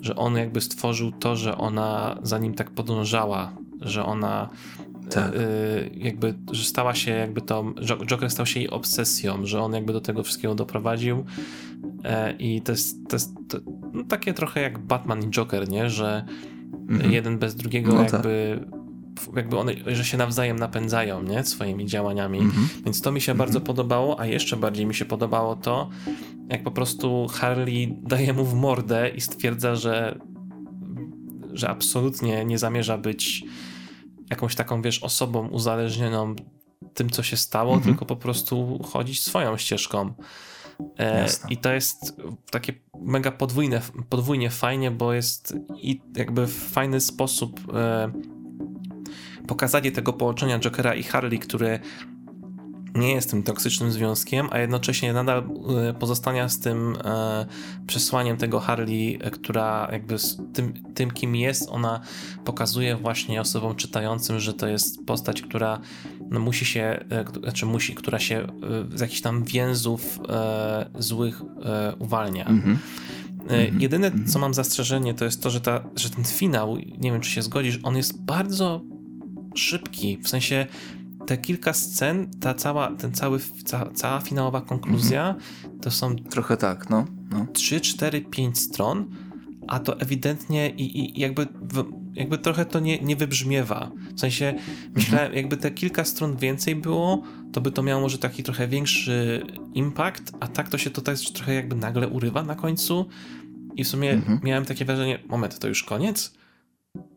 [0.00, 4.50] że on jakby stworzył to, że ona za nim tak podążała, że ona
[5.10, 5.34] tak.
[5.34, 7.74] y, jakby, że stała się jakby to,
[8.06, 11.24] Joker stał się jej obsesją, że on jakby do tego wszystkiego doprowadził
[12.04, 13.58] e, i to jest, to jest to,
[13.92, 16.24] no, takie trochę jak Batman i Joker, nie, że
[16.88, 17.12] mhm.
[17.12, 18.81] jeden bez drugiego no jakby tak
[19.36, 21.44] jakby one, że się nawzajem napędzają, nie?
[21.44, 22.40] Swoimi działaniami.
[22.40, 22.84] -hmm.
[22.84, 25.90] Więc to mi się bardzo podobało, a jeszcze bardziej mi się podobało to,
[26.48, 30.18] jak po prostu Harley daje mu w mordę i stwierdza, że
[31.52, 33.44] że absolutnie nie zamierza być
[34.30, 36.34] jakąś taką, wiesz, osobą uzależnioną
[36.94, 37.82] tym, co się stało, -hmm.
[37.82, 40.14] tylko po prostu chodzić swoją ścieżką.
[40.98, 42.16] E, I to jest
[42.50, 48.12] takie mega podwójne, podwójnie fajnie, bo jest i jakby w fajny sposób e,
[49.46, 51.80] pokazanie tego połączenia Jokera i Harley, które
[52.94, 55.44] nie jest tym toksycznym związkiem, a jednocześnie nadal
[55.88, 57.46] e, pozostania z tym e,
[57.86, 62.00] przesłaniem tego Harley, e, która jakby z tym, tym, kim jest, ona
[62.44, 65.80] pokazuje właśnie osobom czytającym, że to jest postać, która
[66.30, 67.04] no, musi się,
[67.42, 68.46] znaczy musi, która się
[68.94, 70.18] z jakichś tam więzów
[70.98, 71.42] złych
[71.98, 72.44] uwalnia.
[72.44, 72.76] Mm -hmm.
[73.80, 74.40] Jedyne, co mhm.
[74.40, 77.78] mam zastrzeżenie, to jest to, że, ta, że ten finał, nie wiem, czy się zgodzisz,
[77.82, 78.80] on jest bardzo
[79.54, 80.66] szybki, w sensie
[81.26, 85.80] te kilka scen, ta cała, ten cały, ca, cała finałowa konkluzja mhm.
[85.80, 87.46] to są trochę tak, no, no.
[87.52, 89.10] 3, 4, 5 stron,
[89.68, 91.46] a to ewidentnie i, i jakby,
[92.14, 93.90] jakby trochę to nie, nie wybrzmiewa.
[94.14, 94.54] W sensie
[94.94, 95.36] myślałem, mhm.
[95.36, 97.22] jakby te kilka stron więcej było,
[97.52, 99.42] to by to miało może taki trochę większy
[99.74, 103.08] impact, a tak to się to też trochę jakby nagle urywa na końcu
[103.76, 104.40] i w sumie mhm.
[104.42, 106.41] miałem takie wrażenie, moment, to już koniec?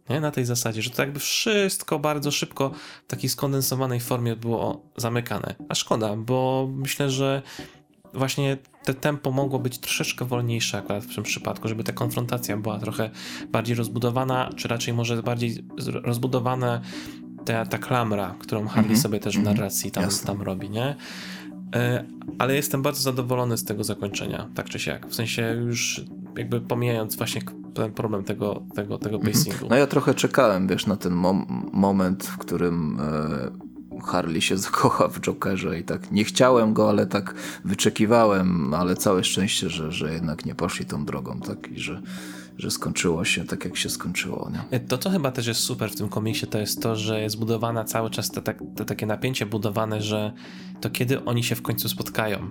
[0.10, 0.20] Nie?
[0.20, 2.72] Na tej zasadzie, że to jakby wszystko bardzo szybko
[3.08, 5.56] w takiej skondensowanej formie było zamykane.
[5.70, 7.42] A szkoda, bo myślę, że
[8.14, 12.80] właśnie te tempo mogło być troszeczkę wolniejsze akurat w tym przypadku, żeby ta konfrontacja była
[12.80, 13.10] trochę
[13.52, 15.64] bardziej rozbudowana, czy raczej może bardziej
[16.04, 16.82] rozbudowana
[17.46, 19.02] ta, ta klamra, którą Harley mm -hmm.
[19.02, 19.56] sobie też w mhm.
[19.56, 20.96] narracji tam, tam robi, nie?
[21.76, 22.06] E,
[22.40, 25.08] ale jestem bardzo zadowolony z tego zakończenia, tak czy siak.
[25.08, 26.02] W sensie już
[26.38, 27.42] jakby pomijając właśnie
[27.76, 29.34] ten problem tego, tego, tego mhm.
[29.34, 29.68] pacingu.
[29.70, 35.08] No ja trochę czekałem, wiesz, na ten mom moment, w którym e, Harley się zakocha
[35.08, 37.36] w Jokerze i tak nie chciałem go, ale tak
[37.66, 42.02] wyczekiwałem, ale całe szczęście, że, że jednak nie poszli tą drogą, tak, i że
[42.58, 44.52] że skończyło się tak, jak się skończyło.
[44.72, 44.80] Nie?
[44.80, 47.84] To, co chyba też jest super w tym komiksie, to jest to, że jest budowana
[47.84, 50.34] cały czas te, te, te takie napięcie budowane, że
[50.82, 52.50] to kiedy oni się w końcu spotkają,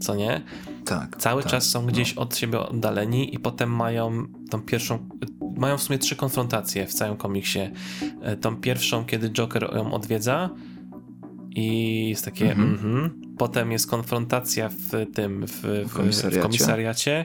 [0.00, 0.42] co nie?
[0.84, 1.16] Tak.
[1.16, 2.22] Cały tak, czas są gdzieś no.
[2.22, 5.08] od siebie oddaleni i potem mają tą pierwszą,
[5.56, 7.60] mają w sumie trzy konfrontacje w całym komiksie.
[8.22, 10.50] E, tą pierwszą, kiedy Joker ją odwiedza
[11.50, 12.76] i jest takie mhm.
[12.76, 13.10] -hmm.
[13.38, 16.40] potem jest konfrontacja w tym, w, w, w, komisariacie.
[16.40, 17.24] w komisariacie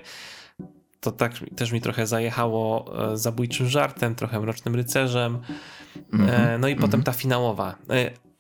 [1.02, 5.40] to tak też mi trochę zajechało e, zabójczym żartem, trochę mrocznym rycerzem.
[6.14, 6.60] Mm -hmm.
[6.60, 7.04] No i potem mhm.
[7.04, 7.76] ta finałowa.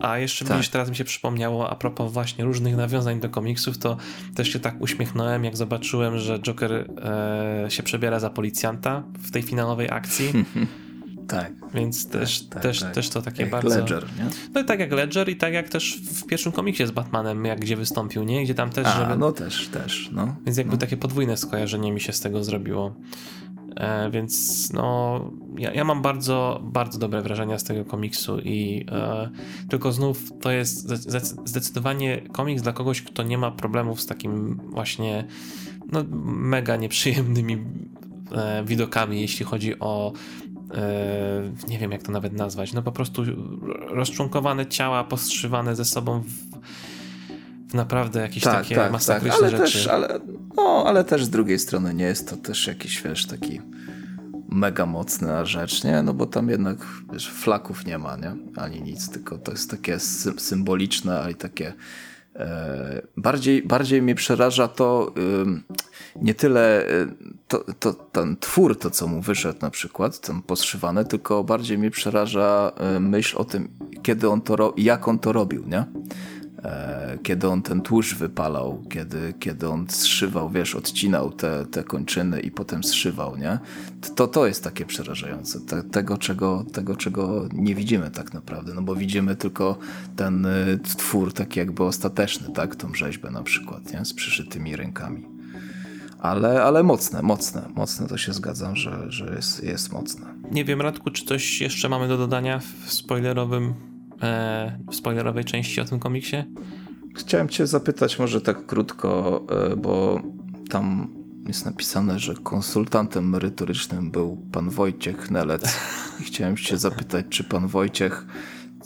[0.01, 0.67] A jeszcze tak.
[0.67, 3.97] teraz mi się przypomniało, a propos właśnie różnych nawiązań do komiksów, to
[4.35, 9.41] też się tak uśmiechnąłem, jak zobaczyłem, że Joker e, się przebiera za policjanta w tej
[9.41, 10.31] finalowej akcji.
[11.27, 11.51] Tak.
[11.73, 12.93] Więc tak, też, tak, też, tak.
[12.93, 13.69] też to takie jak bardzo.
[13.69, 14.25] Ledger, nie?
[14.53, 17.59] No i tak jak Ledger i tak jak też w pierwszym komiksie z Batmanem, jak
[17.59, 18.43] gdzie wystąpił, nie?
[18.43, 18.87] Gdzie tam też.
[18.87, 19.17] A, żeby...
[19.17, 20.09] no też, też.
[20.11, 20.35] No.
[20.45, 20.79] Więc jakby no.
[20.79, 22.95] takie podwójne skojarzenie mi się z tego zrobiło.
[23.75, 25.19] E, więc no,
[25.57, 29.29] ja, ja, mam bardzo, bardzo dobre wrażenia z tego komiksu i e,
[29.69, 30.89] tylko znów to jest
[31.45, 35.27] zdecydowanie komiks dla kogoś, kto nie ma problemów z takim właśnie
[35.91, 37.57] no, mega nieprzyjemnymi
[38.31, 40.13] e, widokami, jeśli chodzi o
[40.73, 43.23] e, nie wiem jak to nawet nazwać, no po prostu
[43.87, 46.50] rozczłonkowane ciała postrzywane ze sobą w,
[47.73, 49.41] naprawdę jakieś tak, takie tak, masakryczne tak.
[49.41, 49.77] ale rzeczy.
[49.77, 50.19] Też, ale,
[50.55, 53.61] no, ale też z drugiej strony nie jest to też jakiś, wiesz, taki
[54.49, 56.03] mega mocna rzecz, nie?
[56.03, 56.77] No bo tam jednak,
[57.13, 58.35] wiesz, flaków nie ma, nie?
[58.55, 61.73] Ani nic, tylko to jest takie sy symboliczne, ale takie
[62.35, 65.13] e, bardziej, bardziej mnie przeraża to
[66.15, 67.07] nie tyle e,
[67.47, 71.91] to, to, ten twór, to co mu wyszedł na przykład, ten poszywane, tylko bardziej mnie
[71.91, 73.69] przeraża e, myśl o tym,
[74.03, 75.85] kiedy on to, jak on to robił, nie?
[76.63, 82.39] E, kiedy on ten tłuszcz wypalał, kiedy, kiedy on zszywał, wiesz, odcinał te, te kończyny
[82.39, 83.59] i potem zszywał, nie?
[84.15, 85.59] To, to jest takie przerażające.
[85.59, 89.77] Te, tego, czego, tego, czego nie widzimy tak naprawdę, no bo widzimy tylko
[90.15, 92.75] ten y, twór taki jakby ostateczny, tak?
[92.75, 94.05] Tą rzeźbę na przykład, nie?
[94.05, 95.25] Z przyszytymi rękami.
[96.19, 100.25] Ale, ale mocne, mocne, mocne to się zgadzam, że, że jest, jest mocne.
[100.51, 103.90] Nie wiem, Radku, czy coś jeszcze mamy do dodania w spoilerowym
[104.21, 106.35] e, w spoilerowej części o tym komiksie?
[107.15, 109.41] Chciałem cię zapytać może tak krótko,
[109.71, 110.21] e, bo
[110.69, 111.07] tam
[111.47, 115.79] jest napisane, że konsultantem merytorycznym był pan Wojciech Nelec.
[116.21, 118.25] I chciałem cię zapytać, czy pan Wojciech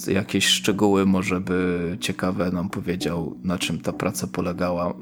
[0.07, 4.93] jakieś szczegóły może by ciekawe nam powiedział, na czym ta praca polegała.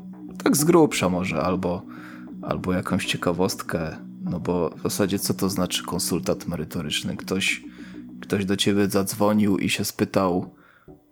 [0.44, 1.82] Tak z grubsza może, albo,
[2.42, 3.98] albo jakąś ciekawostkę.
[4.22, 7.18] No bo w zasadzie co to znaczy konsultant merytoryczny?
[7.18, 7.64] Ktoś,
[8.24, 10.56] ktoś do ciebie zadzwonił i się spytał,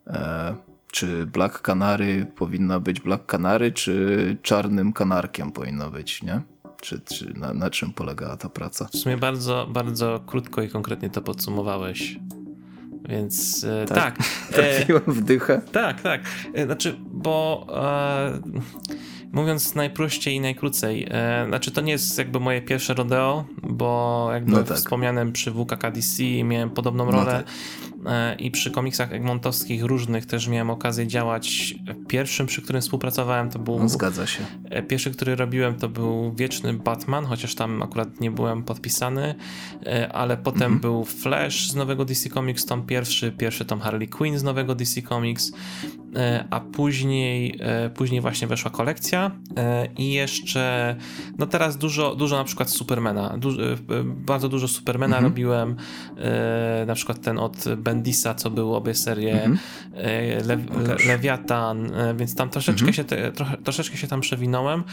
[0.08, 0.56] e,
[0.92, 6.42] czy Black Canary powinna być Black Canary, czy czarnym kanarkiem powinno być, nie?
[6.82, 8.86] Czy, czy na, na czym polegała ta praca?
[8.86, 12.20] W sumie bardzo, bardzo krótko i konkretnie to podsumowałeś.
[13.10, 13.98] Więc e, tak.
[13.98, 14.18] tak.
[14.54, 15.62] Trafiłem w dychę.
[15.72, 16.22] Tak, tak.
[16.54, 18.42] E, znaczy, bo e,
[19.32, 24.52] mówiąc najprościej i najkrócej, e, znaczy to nie jest jakby moje pierwsze rodeo, bo jakby
[24.52, 24.78] no tak.
[24.78, 27.34] wspomnianym przy WKKDC miałem podobną no rolę.
[27.34, 27.46] No tak.
[28.06, 31.76] E, i przy komiksach egmontowskich różnych też miałem okazję działać.
[32.08, 33.80] Pierwszym, przy którym współpracowałem, to był.
[33.80, 34.46] No, zgadza się.
[34.70, 39.36] E, pierwszy, który robiłem, to był Wieczny Batman, chociaż tam akurat nie byłem podpisany,
[39.86, 40.80] e, ale potem mhm.
[40.80, 45.02] był Flash z nowego DC Comics, tom pierwszy, pierwszy tom Harley Quinn z nowego DC
[45.02, 45.52] Comics,
[46.50, 47.60] a później,
[47.96, 49.32] później właśnie weszła kolekcja
[49.98, 50.96] i jeszcze,
[51.38, 53.62] no teraz dużo, dużo na przykład Supermana, dużo,
[54.06, 55.24] bardzo dużo Supermana mhm.
[55.24, 55.76] robiłem,
[56.88, 59.60] na przykład ten od Bendisa, co były obie serie, mm -hmm.
[60.48, 62.96] Le, Le, Lewiatan, e, więc tam troszeczkę, mm -hmm.
[62.96, 64.84] się te, trochę, troszeczkę się tam przewinąłem,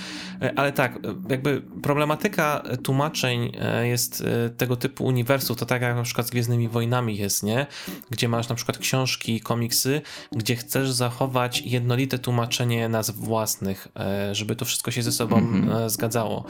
[0.42, 0.98] e, ale tak,
[1.28, 3.52] jakby problematyka tłumaczeń
[3.82, 4.24] jest
[4.56, 7.66] tego typu uniwersów, to tak jak na przykład z Gwiezdnymi Wojnami jest, nie?
[8.10, 10.00] Gdzie masz na przykład książki, komiksy,
[10.32, 13.88] gdzie chcesz zachować jednolite tłumaczenie nazw własnych,
[14.32, 15.90] żeby to wszystko się ze sobą mm -hmm.
[15.90, 16.44] zgadzało.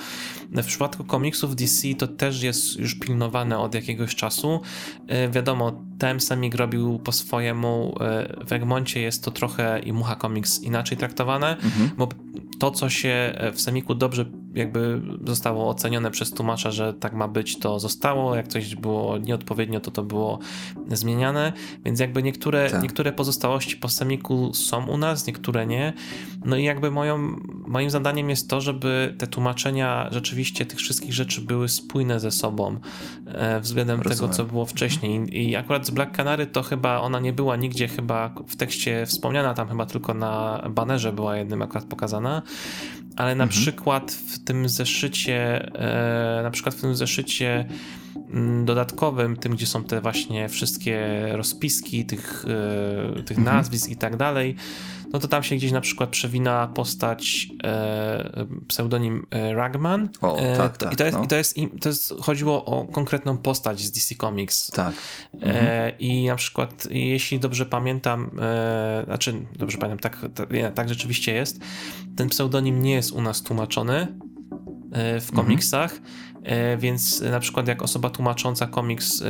[0.52, 4.60] W przypadku komiksów DC to też jest już pilnowane od jakiegoś czasu.
[5.30, 7.94] Wiadomo, Time Semik robił po swojemu.
[8.00, 11.90] E, w Egmoncie jest to trochę i Mucha Comics inaczej traktowane, mhm.
[11.98, 12.08] bo
[12.58, 14.24] to, co się w Semiku dobrze
[14.58, 18.34] jakby zostało ocenione przez tłumacza, że tak ma być, to zostało.
[18.34, 20.38] Jak coś było nieodpowiednio, to to było
[20.88, 21.52] zmieniane.
[21.84, 22.82] Więc jakby niektóre, tak.
[22.82, 25.92] niektóre pozostałości po Semiku są u nas, niektóre nie.
[26.44, 27.18] No i jakby moją,
[27.66, 32.80] moim zadaniem jest to, żeby te tłumaczenia rzeczywiście tych wszystkich rzeczy były spójne ze sobą
[33.26, 34.18] e, względem Rozumiem.
[34.18, 35.16] tego, co było wcześniej.
[35.16, 35.34] Mhm.
[35.34, 39.54] I akurat z Black Canary to chyba ona nie była nigdzie chyba w tekście wspomniana,
[39.54, 42.42] tam chyba tylko na banerze była jednym akurat pokazana
[43.18, 43.60] ale na mhm.
[43.60, 47.64] przykład w tym zeszycie, e, na przykład w tym zeszycie
[48.30, 52.44] mm, dodatkowym, tym gdzie są te właśnie wszystkie rozpiski tych,
[53.18, 53.56] e, tych mhm.
[53.56, 54.56] nazwisk i tak dalej,
[55.12, 60.08] no to tam się gdzieś na przykład przewina postać e, pseudonim e, Ragman.
[60.20, 60.92] O, e, tak, tak.
[60.92, 61.24] I to jest, no.
[61.24, 64.70] i to jest, to jest, chodziło o konkretną postać z DC Comics.
[64.70, 64.94] Tak.
[65.34, 65.98] E, mhm.
[65.98, 71.60] I na przykład, jeśli dobrze pamiętam, e, znaczy, dobrze pamiętam, tak, tak, tak rzeczywiście jest,
[72.16, 74.06] ten pseudonim nie jest u nas tłumaczony
[74.92, 75.36] w mhm.
[75.36, 75.94] komiksach,
[76.34, 76.80] mhm.
[76.80, 79.22] więc na przykład jak osoba tłumacząca komiks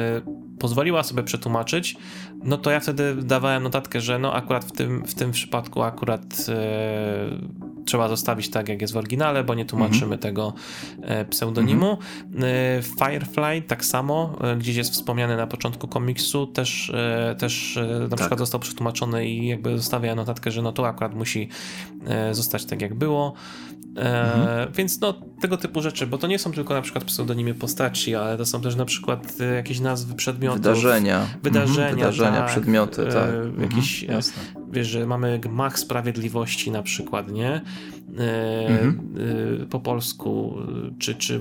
[0.59, 1.97] pozwoliła sobie przetłumaczyć,
[2.45, 6.47] no to ja wtedy dawałem notatkę, że no akurat w tym, w tym przypadku akurat
[6.49, 7.58] e,
[7.89, 10.19] trzeba zostawić tak, jak jest w oryginale, bo nie tłumaczymy -hmm.
[10.19, 10.53] tego
[11.03, 11.87] e, pseudonimu.
[11.87, 12.83] Mm -hmm.
[12.83, 18.09] Firefly tak samo, e, gdzieś jest wspomniany na początku komiksu, też, e, też e, na
[18.09, 18.19] tak.
[18.19, 21.49] przykład został przetłumaczony i jakby zostawia notatkę, że no to akurat musi
[22.33, 23.35] zostać tak, jak było.
[23.97, 24.73] Mhm.
[24.73, 28.37] Więc no, tego typu rzeczy, bo to nie są tylko na przykład pseudonimy postaci, ale
[28.37, 30.61] to są też na przykład jakieś nazwy przedmiotów.
[30.61, 31.27] Wydarzenia.
[31.43, 31.97] Wydarzenia, mhm.
[31.97, 33.31] Wydarzenia tak, przedmioty, tak.
[33.61, 34.23] Jakiś, mhm.
[34.73, 37.61] Wiesz, że mamy gmach sprawiedliwości na przykład, nie?
[38.69, 39.09] Mhm.
[39.71, 40.57] Po polsku,
[40.99, 41.41] czy, czy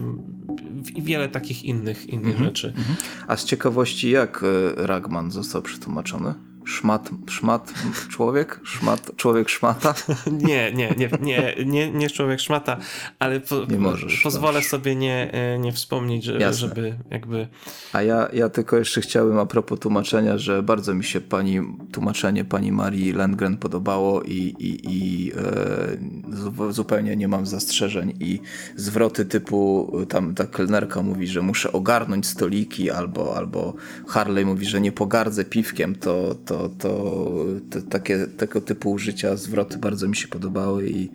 [0.96, 2.46] i wiele takich innych, innych mhm.
[2.46, 2.68] rzeczy.
[2.68, 2.96] Mhm.
[3.28, 4.46] A z ciekawości, jak
[4.78, 6.34] Ragman został przetłumaczony?
[6.68, 7.74] Szmat, szmat
[8.10, 8.60] człowiek?
[8.64, 9.94] Szmat, człowiek szmata?
[10.48, 12.78] nie, nie, nie, nie, nie, nie człowiek szmata,
[13.20, 14.70] ale po, nie możesz, pozwolę możesz.
[14.70, 17.48] sobie nie, e, nie wspomnieć, że, żeby jakby...
[17.94, 21.60] A ja, ja tylko jeszcze chciałem a propos tłumaczenia, że bardzo mi się pani
[21.92, 28.40] tłumaczenie pani Marii Lendgren podobało i, i, i e, zupełnie nie mam zastrzeżeń i
[28.76, 33.74] zwroty typu tam ta kelnerka mówi, że muszę ogarnąć stoliki albo, albo
[34.08, 39.78] Harley mówi, że nie pogardzę piwkiem, to, to to, to, takie, tego typu użycia, zwroty
[39.78, 41.10] bardzo mi się podobały i,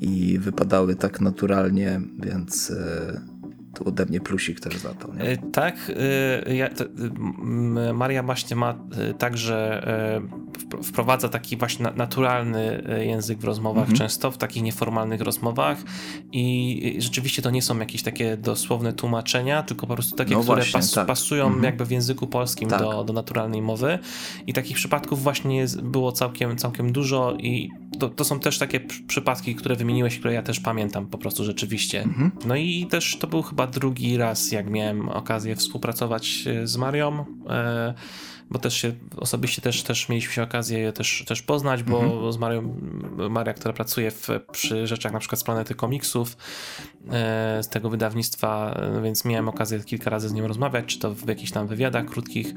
[0.00, 3.20] i wypadały tak naturalnie, więc e,
[3.74, 5.14] to ode mnie plusik też za to.
[5.14, 5.20] Nie?
[5.20, 5.92] E, tak,
[6.46, 6.84] e, ja, to,
[7.94, 8.74] Maria właśnie ma
[9.18, 9.86] także
[10.82, 13.98] wprowadza taki właśnie naturalny język w rozmowach, mhm.
[13.98, 15.78] często w takich nieformalnych rozmowach
[16.32, 20.56] i rzeczywiście to nie są jakieś takie dosłowne tłumaczenia, tylko po prostu takie, no które
[20.56, 21.06] właśnie, pas, tak.
[21.06, 21.64] pasują mhm.
[21.64, 22.80] jakby w języku polskim tak.
[22.80, 23.98] do, do naturalnej mowy
[24.46, 29.54] i takich przypadków właśnie było całkiem, całkiem dużo i to, to są też takie przypadki,
[29.54, 32.02] które wymieniłeś, które ja też pamiętam po prostu rzeczywiście.
[32.02, 32.30] Mhm.
[32.46, 37.24] No i też to był chyba drugi raz, jak miałem okazję współpracować e, z Marią.
[37.48, 37.94] E,
[38.50, 42.32] bo też się osobiście też, też mieliśmy okazję też, też poznać, bo mhm.
[42.32, 42.76] z Marią,
[43.30, 46.36] Maria, która pracuje w, przy rzeczach na przykład z Planety Komiksów,
[47.10, 51.28] e, z tego wydawnictwa, więc miałem okazję kilka razy z nią rozmawiać, czy to w
[51.28, 52.54] jakichś tam wywiadach krótkich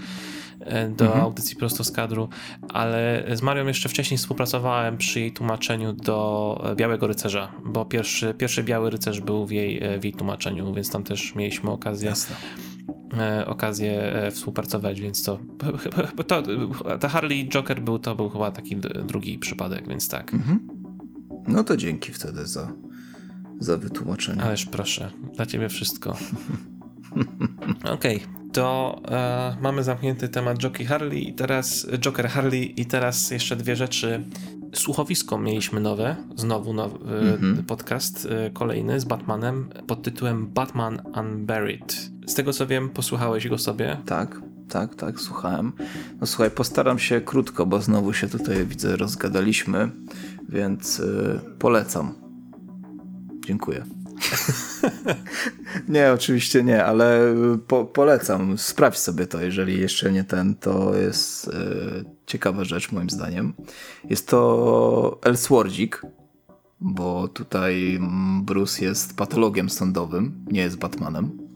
[0.89, 1.21] do mhm.
[1.21, 2.29] audycji prosto z kadru,
[2.69, 8.63] ale z Marią jeszcze wcześniej współpracowałem przy jej tłumaczeniu do Białego Rycerza, bo pierwszy, pierwszy
[8.63, 12.35] Biały Rycerz był w jej, w jej tłumaczeniu, więc tam też mieliśmy okazję Jasne
[13.13, 15.39] E, okazję e, współpracować, więc to,
[16.27, 16.43] to
[16.99, 18.75] ta Harley Joker był, to był chyba taki
[19.07, 20.33] drugi przypadek, więc tak.
[20.33, 20.67] Mhm.
[21.47, 22.73] No to dzięki wtedy za,
[23.59, 24.43] za wytłumaczenie.
[24.43, 26.09] Ależ proszę, dla ciebie wszystko.
[27.95, 33.31] Okej, okay, to e, mamy zamknięty temat Jockey Harley i teraz Joker Harley i teraz
[33.31, 34.23] jeszcze dwie rzeczy.
[34.73, 37.63] Słuchowisko mieliśmy nowe, znowu nowy mm -hmm.
[37.63, 42.11] podcast kolejny z Batmanem pod tytułem Batman Unburied.
[42.27, 43.97] Z tego co wiem, posłuchałeś go sobie.
[44.05, 45.73] Tak, tak, tak, słuchałem.
[46.21, 49.91] No słuchaj, postaram się krótko, bo znowu się tutaj widzę, rozgadaliśmy,
[50.49, 52.13] więc yy, polecam.
[53.45, 53.83] Dziękuję.
[55.87, 57.35] nie, oczywiście nie, ale
[57.67, 58.57] po, polecam.
[58.57, 63.53] Sprawdź sobie to, jeżeli jeszcze nie ten, to jest yy, ciekawa rzecz moim zdaniem.
[64.09, 66.01] Jest to Elswordzik,
[66.79, 67.99] bo tutaj
[68.41, 71.47] Bruce jest patologiem sądowym, nie jest Batmanem.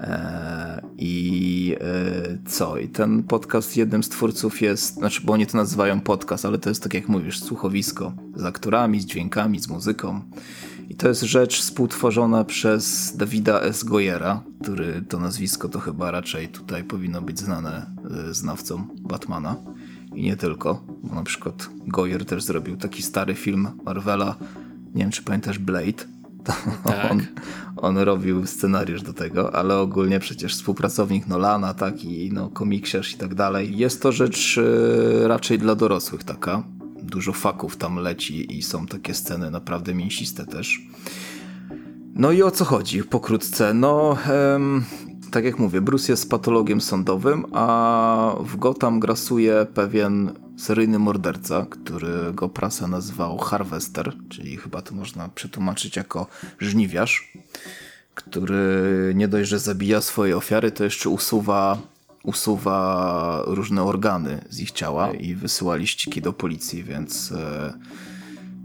[0.00, 2.78] E, I e, co?
[2.78, 6.68] I ten podcast jednym z twórców jest, znaczy, bo oni to nazywają podcast, ale to
[6.68, 10.22] jest tak jak mówisz, słuchowisko z aktorami, z dźwiękami, z muzyką.
[10.92, 13.84] I to jest rzecz współtworzona przez Dawida S.
[13.84, 17.86] Goyera, który to nazwisko to chyba raczej tutaj powinno być znane
[18.28, 19.56] e, znawcom Batmana.
[20.14, 24.36] I nie tylko, bo na przykład Goyer też zrobił taki stary film Marvela,
[24.94, 26.04] nie wiem czy pamiętasz Blade,
[26.84, 27.10] tak.
[27.10, 27.22] On,
[27.76, 33.16] on, robił scenariusz do tego, ale ogólnie przecież współpracownik Nolana, tak, i no, komiksiarz i
[33.16, 33.76] tak dalej.
[33.76, 36.62] Jest to rzecz y, raczej dla dorosłych taka.
[37.12, 40.80] Dużo faków tam leci i są takie sceny naprawdę mięsiste też.
[42.14, 43.74] No i o co chodzi pokrótce?
[43.74, 44.84] No, em,
[45.30, 52.48] tak jak mówię, Bruce jest patologiem sądowym, a w Gotham grasuje pewien seryjny morderca, którego
[52.48, 56.26] prasa nazwał Harvester, czyli chyba to można przetłumaczyć jako
[56.58, 57.32] żniwiarz,
[58.14, 61.78] który nie dość, że zabija swoje ofiary, to jeszcze usuwa,
[62.24, 67.72] usuwa różne organy z ich ciała i wysyła liściki do policji, więc e,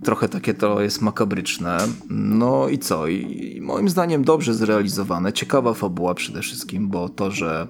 [0.04, 1.78] trochę takie to jest makabryczne.
[2.10, 3.08] No i co?
[3.08, 7.68] I moim zdaniem dobrze zrealizowane, ciekawa fabuła przede wszystkim, bo to, że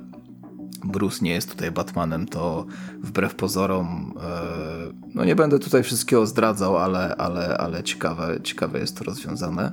[0.84, 2.66] Bruce nie jest tutaj Batmanem, to
[3.04, 8.98] wbrew pozorom, e, no nie będę tutaj wszystkiego zdradzał, ale, ale, ale ciekawe, ciekawe jest
[8.98, 9.72] to rozwiązane.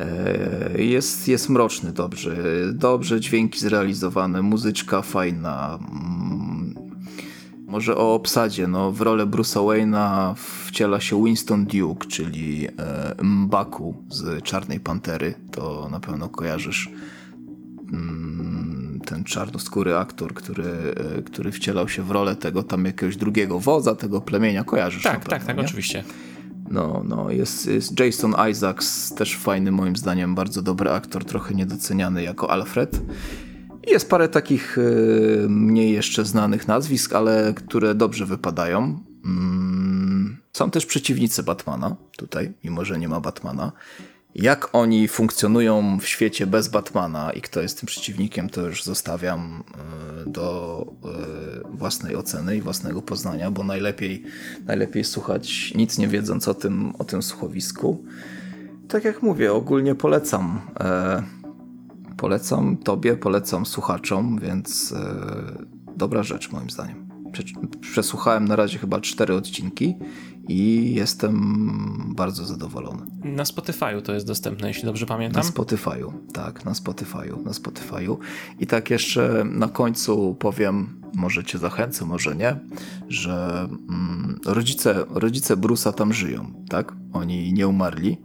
[0.00, 2.36] E, jest, jest mroczny dobrze,
[2.72, 5.78] dobrze dźwięki zrealizowane, muzyczka fajna.
[5.90, 6.74] Mm,
[7.66, 10.34] może o obsadzie, no w rolę Bruce'a Wayne'a
[10.66, 16.90] wciela się Winston Duke, czyli e, Mbaku z Czarnej Pantery, to na pewno kojarzysz
[17.92, 23.60] mm, ten czarnoskóry aktor, który, e, który wcielał się w rolę tego tam jakiegoś drugiego
[23.60, 25.02] wodza, tego plemienia, kojarzysz?
[25.02, 26.04] Tak, tak, tak, oczywiście.
[26.70, 32.22] No, no, jest, jest Jason Isaacs, też fajny moim zdaniem, bardzo dobry aktor, trochę niedoceniany
[32.22, 33.00] jako Alfred.
[33.86, 39.00] Jest parę takich y, mniej jeszcze znanych nazwisk, ale które dobrze wypadają.
[39.24, 43.72] Mm, są też przeciwnicy Batmana tutaj, mimo że nie ma Batmana.
[44.38, 49.64] Jak oni funkcjonują w świecie bez Batmana i kto jest tym przeciwnikiem, to już zostawiam
[50.26, 54.24] e, do e, własnej oceny i własnego poznania, bo najlepiej,
[54.66, 58.04] najlepiej słuchać nic nie wiedząc o tym, o tym słuchowisku.
[58.88, 60.60] Tak jak mówię, ogólnie polecam.
[60.80, 61.22] E,
[62.16, 64.94] polecam tobie, polecam słuchaczom, więc
[65.96, 67.08] dobra rzecz moim zdaniem.
[67.80, 69.96] Przesłuchałem na razie chyba cztery odcinki
[70.48, 73.02] i jestem bardzo zadowolony.
[73.24, 75.42] Na Spotify'u to jest dostępne, jeśli dobrze pamiętam.
[75.42, 78.16] Na Spotify'u, tak, na Spotify'u, na Spotify'u.
[78.60, 82.56] I tak jeszcze na końcu powiem, może cię zachęcę, może nie,
[83.08, 86.92] że mm, rodzice, rodzice Brusa tam żyją, tak?
[87.12, 88.16] Oni nie umarli.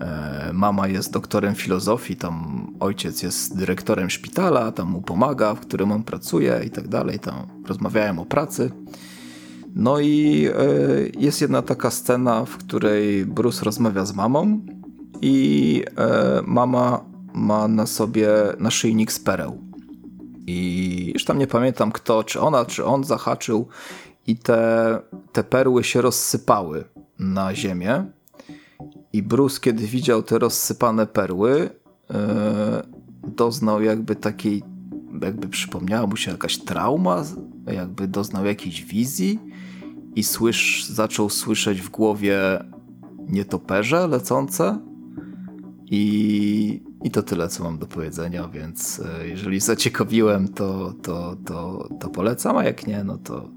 [0.00, 5.92] E, mama jest doktorem filozofii, tam ojciec jest dyrektorem szpitala, tam mu pomaga, w którym
[5.92, 7.18] on pracuje i tak dalej.
[7.18, 7.34] Tam
[7.66, 8.70] rozmawiają o pracy.
[9.78, 10.48] No i
[11.18, 14.60] jest jedna taka scena, w której Bruce rozmawia z mamą
[15.22, 15.84] i
[16.46, 17.04] mama
[17.34, 18.28] ma na sobie
[18.58, 19.58] naszyjnik z pereł.
[20.46, 23.68] I już tam nie pamiętam kto, czy ona, czy on zahaczył
[24.26, 24.98] i te,
[25.32, 26.84] te perły się rozsypały
[27.18, 28.04] na ziemię.
[29.12, 31.70] I Bruce, kiedy widział te rozsypane perły,
[32.10, 32.16] yy,
[33.30, 34.62] doznał jakby takiej,
[35.22, 37.24] jakby przypomniała mu się jakaś trauma,
[37.72, 39.38] jakby doznał jakiejś wizji
[40.14, 42.38] i słysz, zaczął słyszeć w głowie
[43.28, 44.78] nietoperze lecące
[45.86, 51.88] i, i to tyle, co mam do powiedzenia, więc e, jeżeli zaciekawiłem, to, to, to,
[52.00, 53.50] to polecam, a jak nie, no to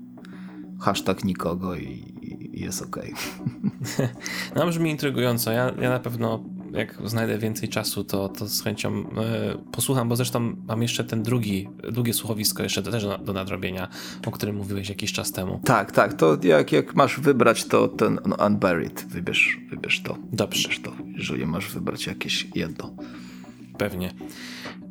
[0.80, 2.14] hashtag nikogo i,
[2.53, 2.98] i jest ok.
[4.56, 5.52] No brzmi intrygująco.
[5.52, 6.44] Ja, ja na pewno
[6.74, 9.06] jak znajdę więcej czasu, to, to z chęcią y,
[9.72, 13.88] posłucham, bo zresztą mam jeszcze ten drugi, drugie słuchowisko jeszcze też do, do nadrobienia,
[14.28, 15.62] o którym mówiłeś jakiś czas temu.
[15.66, 20.18] Tak, tak, to jak, jak masz wybrać, to ten no, Unburied, wybierz, wybierz to.
[20.32, 20.64] Dobrze.
[20.64, 22.94] Wybierz to, jeżeli masz wybrać jakieś jedno.
[23.78, 24.14] Pewnie.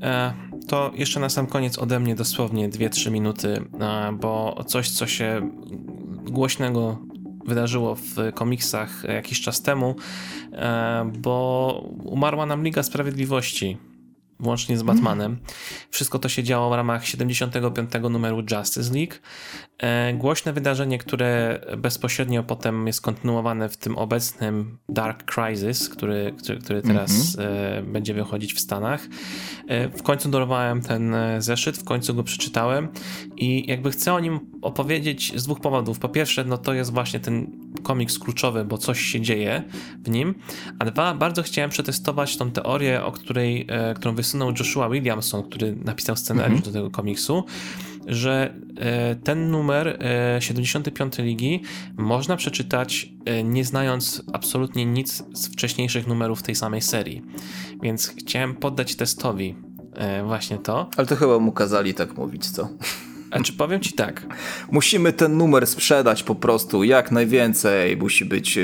[0.03, 0.33] E,
[0.69, 5.51] to jeszcze na sam koniec ode mnie dosłownie 2-3 minuty, e, bo coś, co się
[6.31, 6.99] głośnego
[7.49, 9.97] wydarzyło w komiksach jakiś czas temu,
[10.53, 13.77] e, bo umarła nam Liga Sprawiedliwości
[14.40, 15.39] włącznie z Batmanem.
[15.90, 17.90] Wszystko to się działo w ramach 75.
[18.10, 19.15] numeru Justice League.
[19.78, 26.59] E, głośne wydarzenie, które bezpośrednio potem jest kontynuowane w tym obecnym Dark Crisis, który, który,
[26.59, 27.85] który teraz mm-hmm.
[27.93, 29.06] będzie wychodzić w Stanach.
[29.69, 32.89] E, w końcu dorwałem ten zeszyt, w końcu go przeczytałem
[33.36, 35.98] i jakby chcę o nim opowiedzieć z dwóch powodów.
[35.98, 37.51] Po pierwsze, no to jest właśnie ten
[37.82, 39.62] komiks kluczowy, bo coś się dzieje
[40.05, 40.35] w nim,
[40.78, 43.66] a dwa, bardzo chciałem przetestować tą teorię, o której,
[43.97, 46.65] którą wysunął Joshua Williamson, który napisał scenariusz mm-hmm.
[46.65, 47.45] do tego komiksu,
[48.09, 49.99] że e, ten numer
[50.40, 51.62] 75 e, ligi
[51.97, 57.23] można przeczytać e, nie znając absolutnie nic z wcześniejszych numerów tej samej serii.
[57.82, 59.57] Więc chciałem poddać testowi
[60.24, 60.90] właśnie to.
[60.97, 62.69] Ale to chyba mu kazali tak mówić, co?
[63.31, 64.27] A czy powiem ci tak?
[64.71, 67.97] Musimy ten numer sprzedać po prostu jak najwięcej.
[67.97, 68.59] Musi być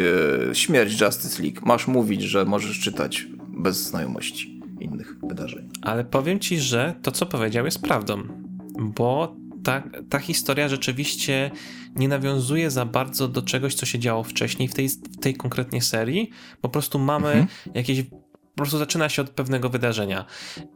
[0.52, 1.60] śmierć Justice League.
[1.66, 5.68] Masz mówić, że możesz czytać bez znajomości innych wydarzeń.
[5.82, 8.44] Ale powiem ci, że to, co powiedział, jest prawdą
[8.78, 11.50] bo ta, ta historia rzeczywiście
[11.96, 15.82] nie nawiązuje za bardzo do czegoś, co się działo wcześniej w tej, w tej konkretnie
[15.82, 16.30] serii.
[16.60, 17.48] Po prostu mamy mhm.
[17.74, 18.02] jakieś.
[18.02, 20.24] Po prostu zaczyna się od pewnego wydarzenia.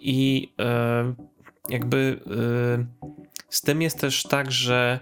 [0.01, 1.15] I e,
[1.69, 5.01] jakby e, z tym jest też tak, że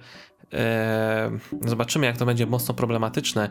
[0.53, 1.31] e,
[1.67, 3.51] zobaczymy, jak to będzie mocno problematyczne.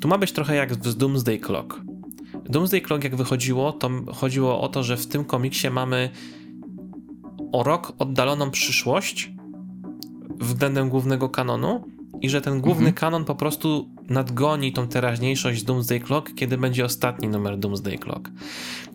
[0.00, 1.80] Tu ma być trochę jak z Doomsday Clock.
[2.44, 6.10] Doomsday Clock, jak wychodziło, to chodziło o to, że w tym komiksie mamy
[7.52, 9.32] o rok oddaloną przyszłość
[10.40, 11.84] względem głównego kanonu
[12.20, 12.94] i że ten główny mhm.
[12.94, 18.30] kanon po prostu nadgoni tą teraźniejszość z Doomsday Clock, kiedy będzie ostatni numer Doomsday Clock.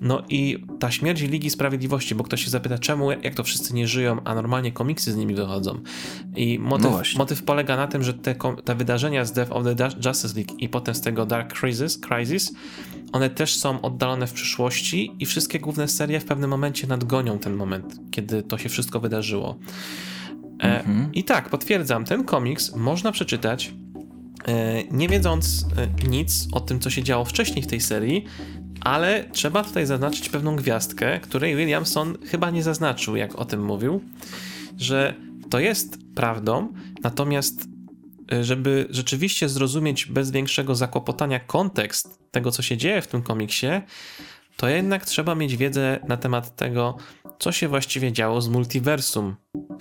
[0.01, 3.87] No i ta śmierć Ligi Sprawiedliwości, bo ktoś się zapyta, czemu, jak to wszyscy nie
[3.87, 5.79] żyją, a normalnie komiksy z nimi wychodzą.
[6.35, 9.89] I motyw, no motyw polega na tym, że te, te wydarzenia z Death of the
[10.05, 12.53] Justice League i potem z tego Dark Crisis, Crisis
[13.11, 17.53] one też są oddalone w przyszłości i wszystkie główne serie w pewnym momencie nadgonią ten
[17.53, 19.57] moment, kiedy to się wszystko wydarzyło.
[20.63, 21.13] E, mhm.
[21.13, 23.73] I tak, potwierdzam, ten komiks można przeczytać
[24.91, 28.25] nie wiedząc e, nic o tym, co się działo wcześniej w tej serii,
[28.81, 34.01] ale trzeba tutaj zaznaczyć pewną gwiazdkę, której Williamson chyba nie zaznaczył, jak o tym mówił,
[34.77, 35.13] że
[35.49, 36.73] to jest prawdą,
[37.03, 37.67] natomiast
[38.41, 43.67] żeby rzeczywiście zrozumieć bez większego zakłopotania kontekst tego, co się dzieje w tym komiksie,
[44.57, 46.97] to jednak trzeba mieć wiedzę na temat tego,
[47.39, 49.35] co się właściwie działo z multiversum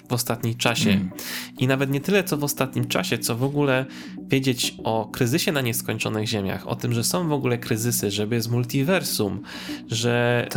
[0.09, 0.91] w ostatnim czasie.
[0.91, 1.11] Mm.
[1.59, 3.87] I nawet nie tyle, co w ostatnim czasie, co w ogóle
[4.27, 8.51] wiedzieć o kryzysie na nieskończonych ziemiach, o tym, że są w ogóle kryzysy, żeby jest
[8.51, 9.43] multiversum,
[9.89, 10.49] że,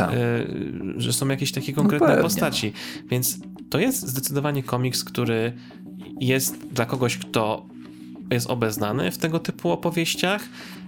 [0.96, 2.72] y, że są jakieś takie no konkretne no postaci.
[3.10, 3.38] Więc
[3.70, 5.52] to jest zdecydowanie komiks, który
[6.20, 7.66] jest dla kogoś, kto
[8.30, 10.42] jest obeznany w tego typu opowieściach,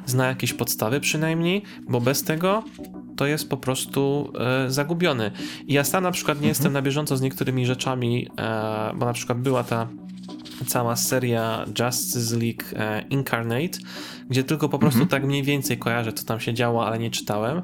[0.06, 2.64] zna jakieś podstawy przynajmniej, bo bez tego
[3.16, 4.32] to jest po prostu
[4.66, 5.30] e, zagubiony.
[5.66, 6.48] I ja sam na przykład nie mhm.
[6.48, 9.88] jestem na bieżąco z niektórymi rzeczami, e, bo na przykład była ta
[10.66, 13.78] cała seria Justice League e, Incarnate,
[14.30, 15.08] gdzie tylko po prostu mhm.
[15.08, 17.62] tak mniej więcej kojarzę, co tam się działo, ale nie czytałem.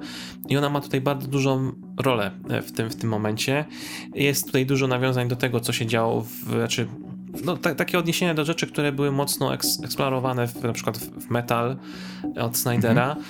[0.48, 3.64] I ona ma tutaj bardzo dużą rolę e, w tym, w tym momencie.
[4.14, 6.86] Jest tutaj dużo nawiązań do tego, co się działo w, znaczy
[7.44, 11.76] no, takie odniesienia do rzeczy, które były mocno eks- eksplorowane w, na przykład w Metal
[12.40, 13.08] od Snydera.
[13.08, 13.24] Mhm.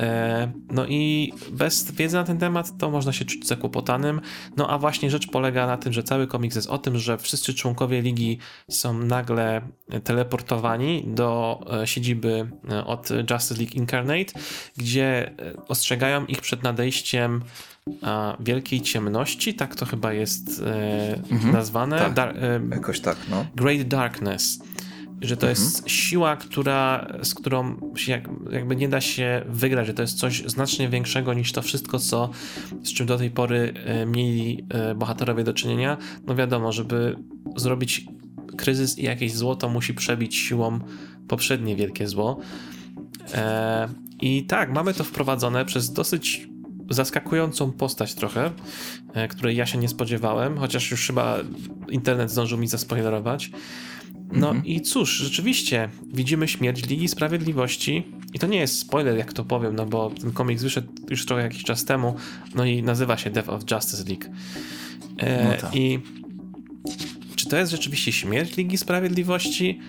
[0.00, 4.20] E, no i bez wiedzy na ten temat to można się czuć zakłopotanym.
[4.56, 7.54] No a właśnie rzecz polega na tym, że cały komiks jest o tym, że wszyscy
[7.54, 9.60] członkowie ligi są nagle
[10.04, 14.32] teleportowani do e, siedziby e, od Justice League Incarnate,
[14.76, 15.34] gdzie
[15.68, 17.42] ostrzegają ich przed nadejściem
[18.40, 20.62] wielkiej ciemności, tak to chyba jest
[21.30, 21.98] mhm, nazwane.
[21.98, 22.34] Tak, Dar
[22.70, 23.46] jakoś tak, no.
[23.54, 24.58] Great Darkness
[25.20, 25.50] że to mhm.
[25.50, 27.76] jest siła, która, z którą
[28.06, 31.98] jak, jakby nie da się wygrać, że to jest coś znacznie większego niż to wszystko,
[31.98, 32.30] co,
[32.82, 35.96] z czym do tej pory e, mieli e, bohaterowie do czynienia.
[36.26, 37.16] No wiadomo, żeby
[37.56, 38.06] zrobić
[38.56, 40.78] kryzys i jakieś zło, to musi przebić siłą
[41.28, 42.40] poprzednie wielkie zło.
[43.34, 43.88] E,
[44.20, 46.49] I tak, mamy to wprowadzone przez dosyć
[46.90, 48.50] zaskakującą postać trochę,
[49.28, 51.38] której ja się nie spodziewałem, chociaż już chyba
[51.88, 53.50] internet zdążył mi zaspoilerować.
[54.32, 54.66] No mhm.
[54.66, 59.76] i cóż, rzeczywiście widzimy śmierć Ligi Sprawiedliwości i to nie jest spoiler, jak to powiem,
[59.76, 62.14] no bo ten komiks wyszedł już trochę jakiś czas temu,
[62.54, 64.24] no i nazywa się Death of Justice League.
[65.18, 65.76] E, no tak.
[65.76, 66.00] I
[67.36, 69.80] czy to jest rzeczywiście śmierć Ligi Sprawiedliwości?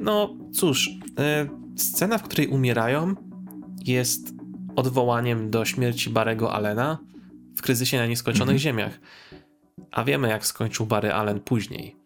[0.00, 3.14] No cóż, e, scena, w której umierają
[3.86, 4.37] jest
[4.78, 6.98] odwołaniem do śmierci Barego Allena
[7.56, 8.58] w kryzysie na nieskończonych mhm.
[8.58, 9.00] ziemiach.
[9.90, 11.96] A wiemy, jak skończył Barry Allen później.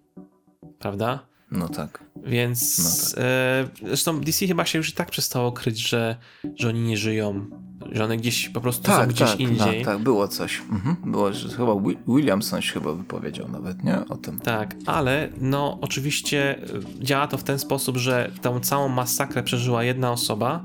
[0.79, 1.27] Prawda?
[1.51, 2.05] No tak.
[2.25, 3.25] Więc no tak.
[3.25, 6.17] E, zresztą DC chyba się już i tak przestało kryć, że,
[6.55, 7.47] że oni nie żyją,
[7.93, 9.85] że one gdzieś po prostu tak, są gdzieś tak, indziej.
[9.85, 10.63] Tak, tak, było coś.
[10.71, 10.97] Mhm.
[11.11, 11.73] Było, że chyba
[12.09, 14.09] Williamson się chyba wypowiedział nawet, nie?
[14.09, 14.39] O tym.
[14.39, 16.65] Tak, ale no oczywiście e,
[17.05, 20.65] działa to w ten sposób, że tą całą masakrę przeżyła jedna osoba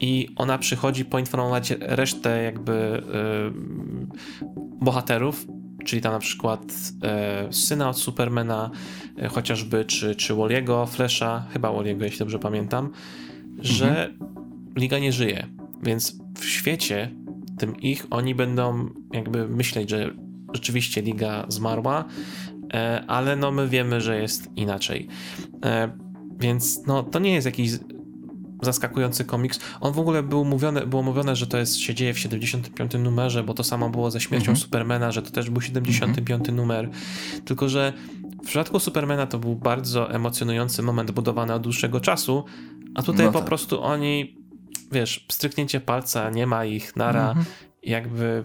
[0.00, 4.46] i ona przychodzi poinformować resztę jakby yy,
[4.80, 5.46] bohaterów,
[5.84, 6.60] czyli tam na przykład
[7.02, 8.70] e, syna od Supermana,
[9.18, 12.90] e, chociażby, czy, czy Walliego, Flasha, chyba Walliego, jeśli dobrze pamiętam,
[13.58, 14.30] że mhm.
[14.76, 15.46] Liga nie żyje.
[15.82, 17.10] Więc w świecie
[17.58, 20.10] tym ich oni będą jakby myśleć, że
[20.54, 22.04] rzeczywiście Liga zmarła,
[23.06, 25.08] ale no my wiemy, że jest inaczej.
[26.38, 27.70] Więc no to nie jest jakiś
[28.62, 29.60] zaskakujący komiks.
[29.80, 33.42] On w ogóle był mówione, było mówione, że to jest, się dzieje w 75 numerze,
[33.42, 34.62] bo to samo było ze śmiercią mm -hmm.
[34.62, 36.52] Supermana, że to też był 75 mm -hmm.
[36.52, 36.90] numer.
[37.44, 37.92] Tylko, że
[38.42, 42.44] w przypadku Supermana to był bardzo emocjonujący moment budowany od dłuższego czasu,
[42.94, 43.48] a tutaj no po tak.
[43.48, 44.36] prostu oni,
[44.92, 47.46] wiesz, stryknięcie palca, nie ma ich, nara, mm -hmm.
[47.82, 48.44] jakby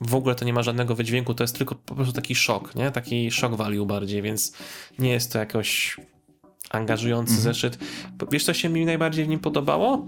[0.00, 2.90] w ogóle to nie ma żadnego wydźwięku, to jest tylko po prostu taki szok, nie?
[2.90, 4.52] Taki szok value bardziej, więc
[4.98, 5.96] nie jest to jakoś
[6.72, 7.42] angażujący mhm.
[7.42, 7.78] zeszyt.
[8.30, 10.06] Wiesz, co się mi najbardziej w nim podobało?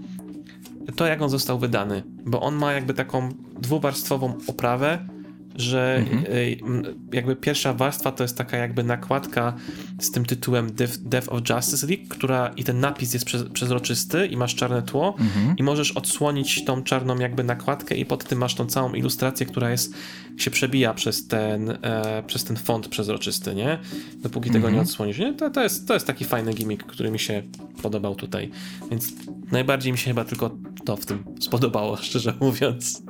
[0.95, 3.29] To, jak on został wydany, bo on ma jakby taką
[3.59, 5.07] dwuwarstwową oprawę,
[5.55, 6.83] że mhm.
[7.13, 9.53] jakby pierwsza warstwa to jest taka jakby nakładka
[9.99, 14.37] z tym tytułem Death, Death of Justice League, która i ten napis jest przezroczysty i
[14.37, 15.57] masz czarne tło mhm.
[15.57, 19.71] i możesz odsłonić tą czarną jakby nakładkę i pod tym masz tą całą ilustrację, która
[19.71, 19.93] jest
[20.37, 23.79] się przebija przez ten, e, przez ten font przezroczysty, nie?
[24.15, 24.83] Dopóki tego nie mhm.
[24.83, 25.17] odsłonisz.
[25.17, 25.33] Nie?
[25.33, 27.43] To, to, jest, to jest taki fajny gimmick, który mi się
[27.81, 28.51] podobał tutaj.
[28.91, 29.13] Więc
[29.51, 33.03] najbardziej mi się chyba tylko to w tym spodobało, szczerze mówiąc.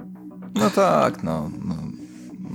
[0.55, 1.75] No tak, no, no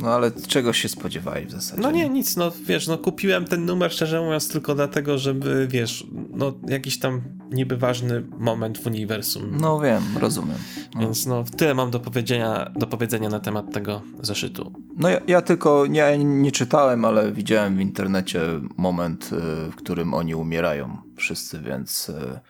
[0.03, 1.83] no ale czego się spodziewali w zasadzie?
[1.83, 6.07] No nie, nic, no wiesz, no kupiłem ten numer szczerze mówiąc tylko dlatego, żeby, wiesz,
[6.31, 9.57] no jakiś tam niby ważny moment w uniwersum.
[9.61, 10.59] No wiem, rozumiem.
[10.95, 11.01] No.
[11.01, 14.73] Więc no tyle mam do powiedzenia, do powiedzenia na temat tego zeszytu.
[14.97, 18.41] No ja, ja tylko nie, nie czytałem, ale widziałem w internecie
[18.77, 22.41] moment, y, w którym oni umierają wszyscy, więc y,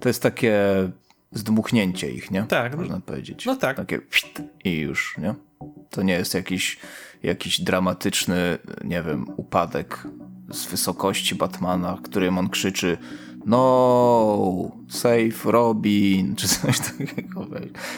[0.00, 0.58] to jest takie
[1.32, 2.42] zdmuchnięcie ich, nie?
[2.42, 2.76] Tak.
[2.76, 3.46] Można powiedzieć.
[3.46, 3.76] No tak.
[3.76, 4.00] Takie
[4.64, 5.34] i już, nie?
[5.90, 6.78] To nie jest jakiś,
[7.22, 10.06] jakiś dramatyczny, nie wiem, upadek
[10.50, 12.98] z wysokości Batmana, którym on krzyczy
[13.46, 17.46] no, save Robin, czy coś takiego.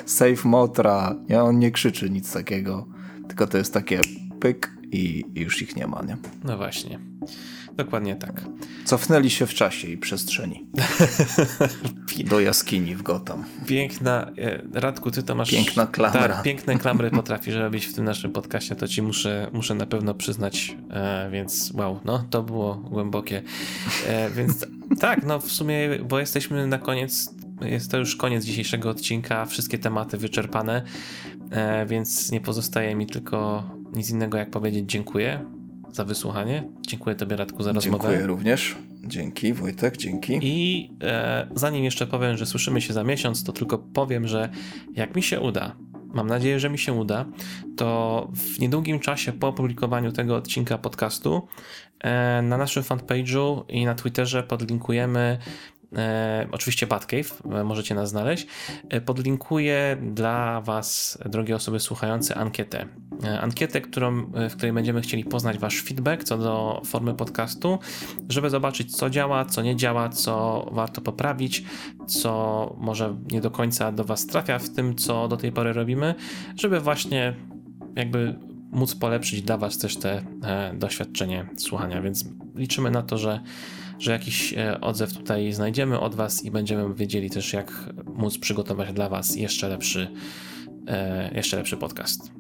[0.07, 1.15] Save Motra.
[1.29, 2.87] Nie, on nie krzyczy nic takiego,
[3.29, 4.01] tylko to jest takie
[4.41, 6.17] pyk i, i już ich nie ma, nie?
[6.45, 6.99] No właśnie.
[7.77, 8.45] Dokładnie tak.
[8.85, 10.67] Cofnęli się w czasie i przestrzeni.
[12.31, 13.45] Do jaskini w Gotham.
[13.67, 15.51] Piękna, e, Radku, ty to masz...
[15.51, 16.29] Piękna klamra.
[16.29, 20.15] Tak, piękne klamry potrafisz robić w tym naszym podcaście, to ci muszę, muszę na pewno
[20.15, 23.43] przyznać, e, więc wow, no to było głębokie.
[24.07, 24.67] E, więc
[25.01, 29.79] tak, no w sumie, bo jesteśmy na koniec, jest to już koniec dzisiejszego odcinka, wszystkie
[29.79, 30.83] tematy wyczerpane,
[31.51, 35.62] e, więc nie pozostaje mi tylko nic innego jak powiedzieć dziękuję
[35.93, 36.69] za wysłuchanie.
[36.87, 37.99] Dziękuję Tobie, Radku, za rozmowę.
[37.99, 38.77] Dziękuję również.
[39.05, 40.39] Dzięki, Wojtek, dzięki.
[40.43, 44.49] I e, zanim jeszcze powiem, że słyszymy się za miesiąc, to tylko powiem, że
[44.95, 45.77] jak mi się uda,
[46.13, 47.25] mam nadzieję, że mi się uda,
[47.77, 51.49] to w niedługim czasie po opublikowaniu tego odcinka podcastu
[52.01, 55.39] e, na naszym fanpage'u i na Twitterze podlinkujemy
[55.97, 58.47] e, oczywiście Batcave, e, możecie nas znaleźć,
[58.89, 62.87] e, podlinkuję dla Was, drogie osoby słuchające, ankietę.
[63.25, 67.79] E, ankietę, którą, w której będziemy chcieli poznać Wasz feedback co do formy podcastu,
[68.29, 71.65] żeby zobaczyć, co działa, co nie działa, co warto poprawić,
[72.07, 76.15] co może nie do końca do Was trafia w tym, co do tej pory robimy,
[76.57, 77.35] żeby właśnie
[77.97, 78.39] jakby
[78.73, 80.23] móc polepszyć dla Was też te
[80.75, 82.25] doświadczenie słuchania, więc
[82.55, 83.41] liczymy na to, że,
[84.03, 88.93] że jakiś e, odzew tutaj znajdziemy od Was i będziemy wiedzieli też, jak móc przygotować
[88.93, 90.09] dla Was jeszcze lepszy,
[90.87, 92.33] e, jeszcze lepszy podcast.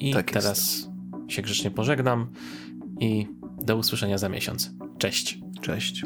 [0.00, 0.88] I Tak teraz
[1.28, 2.26] się grzecznie pożegnam
[3.00, 3.26] i
[3.62, 4.70] do usłyszenia za miesiąc.
[4.98, 5.38] Cześć.
[5.60, 6.02] Cześć.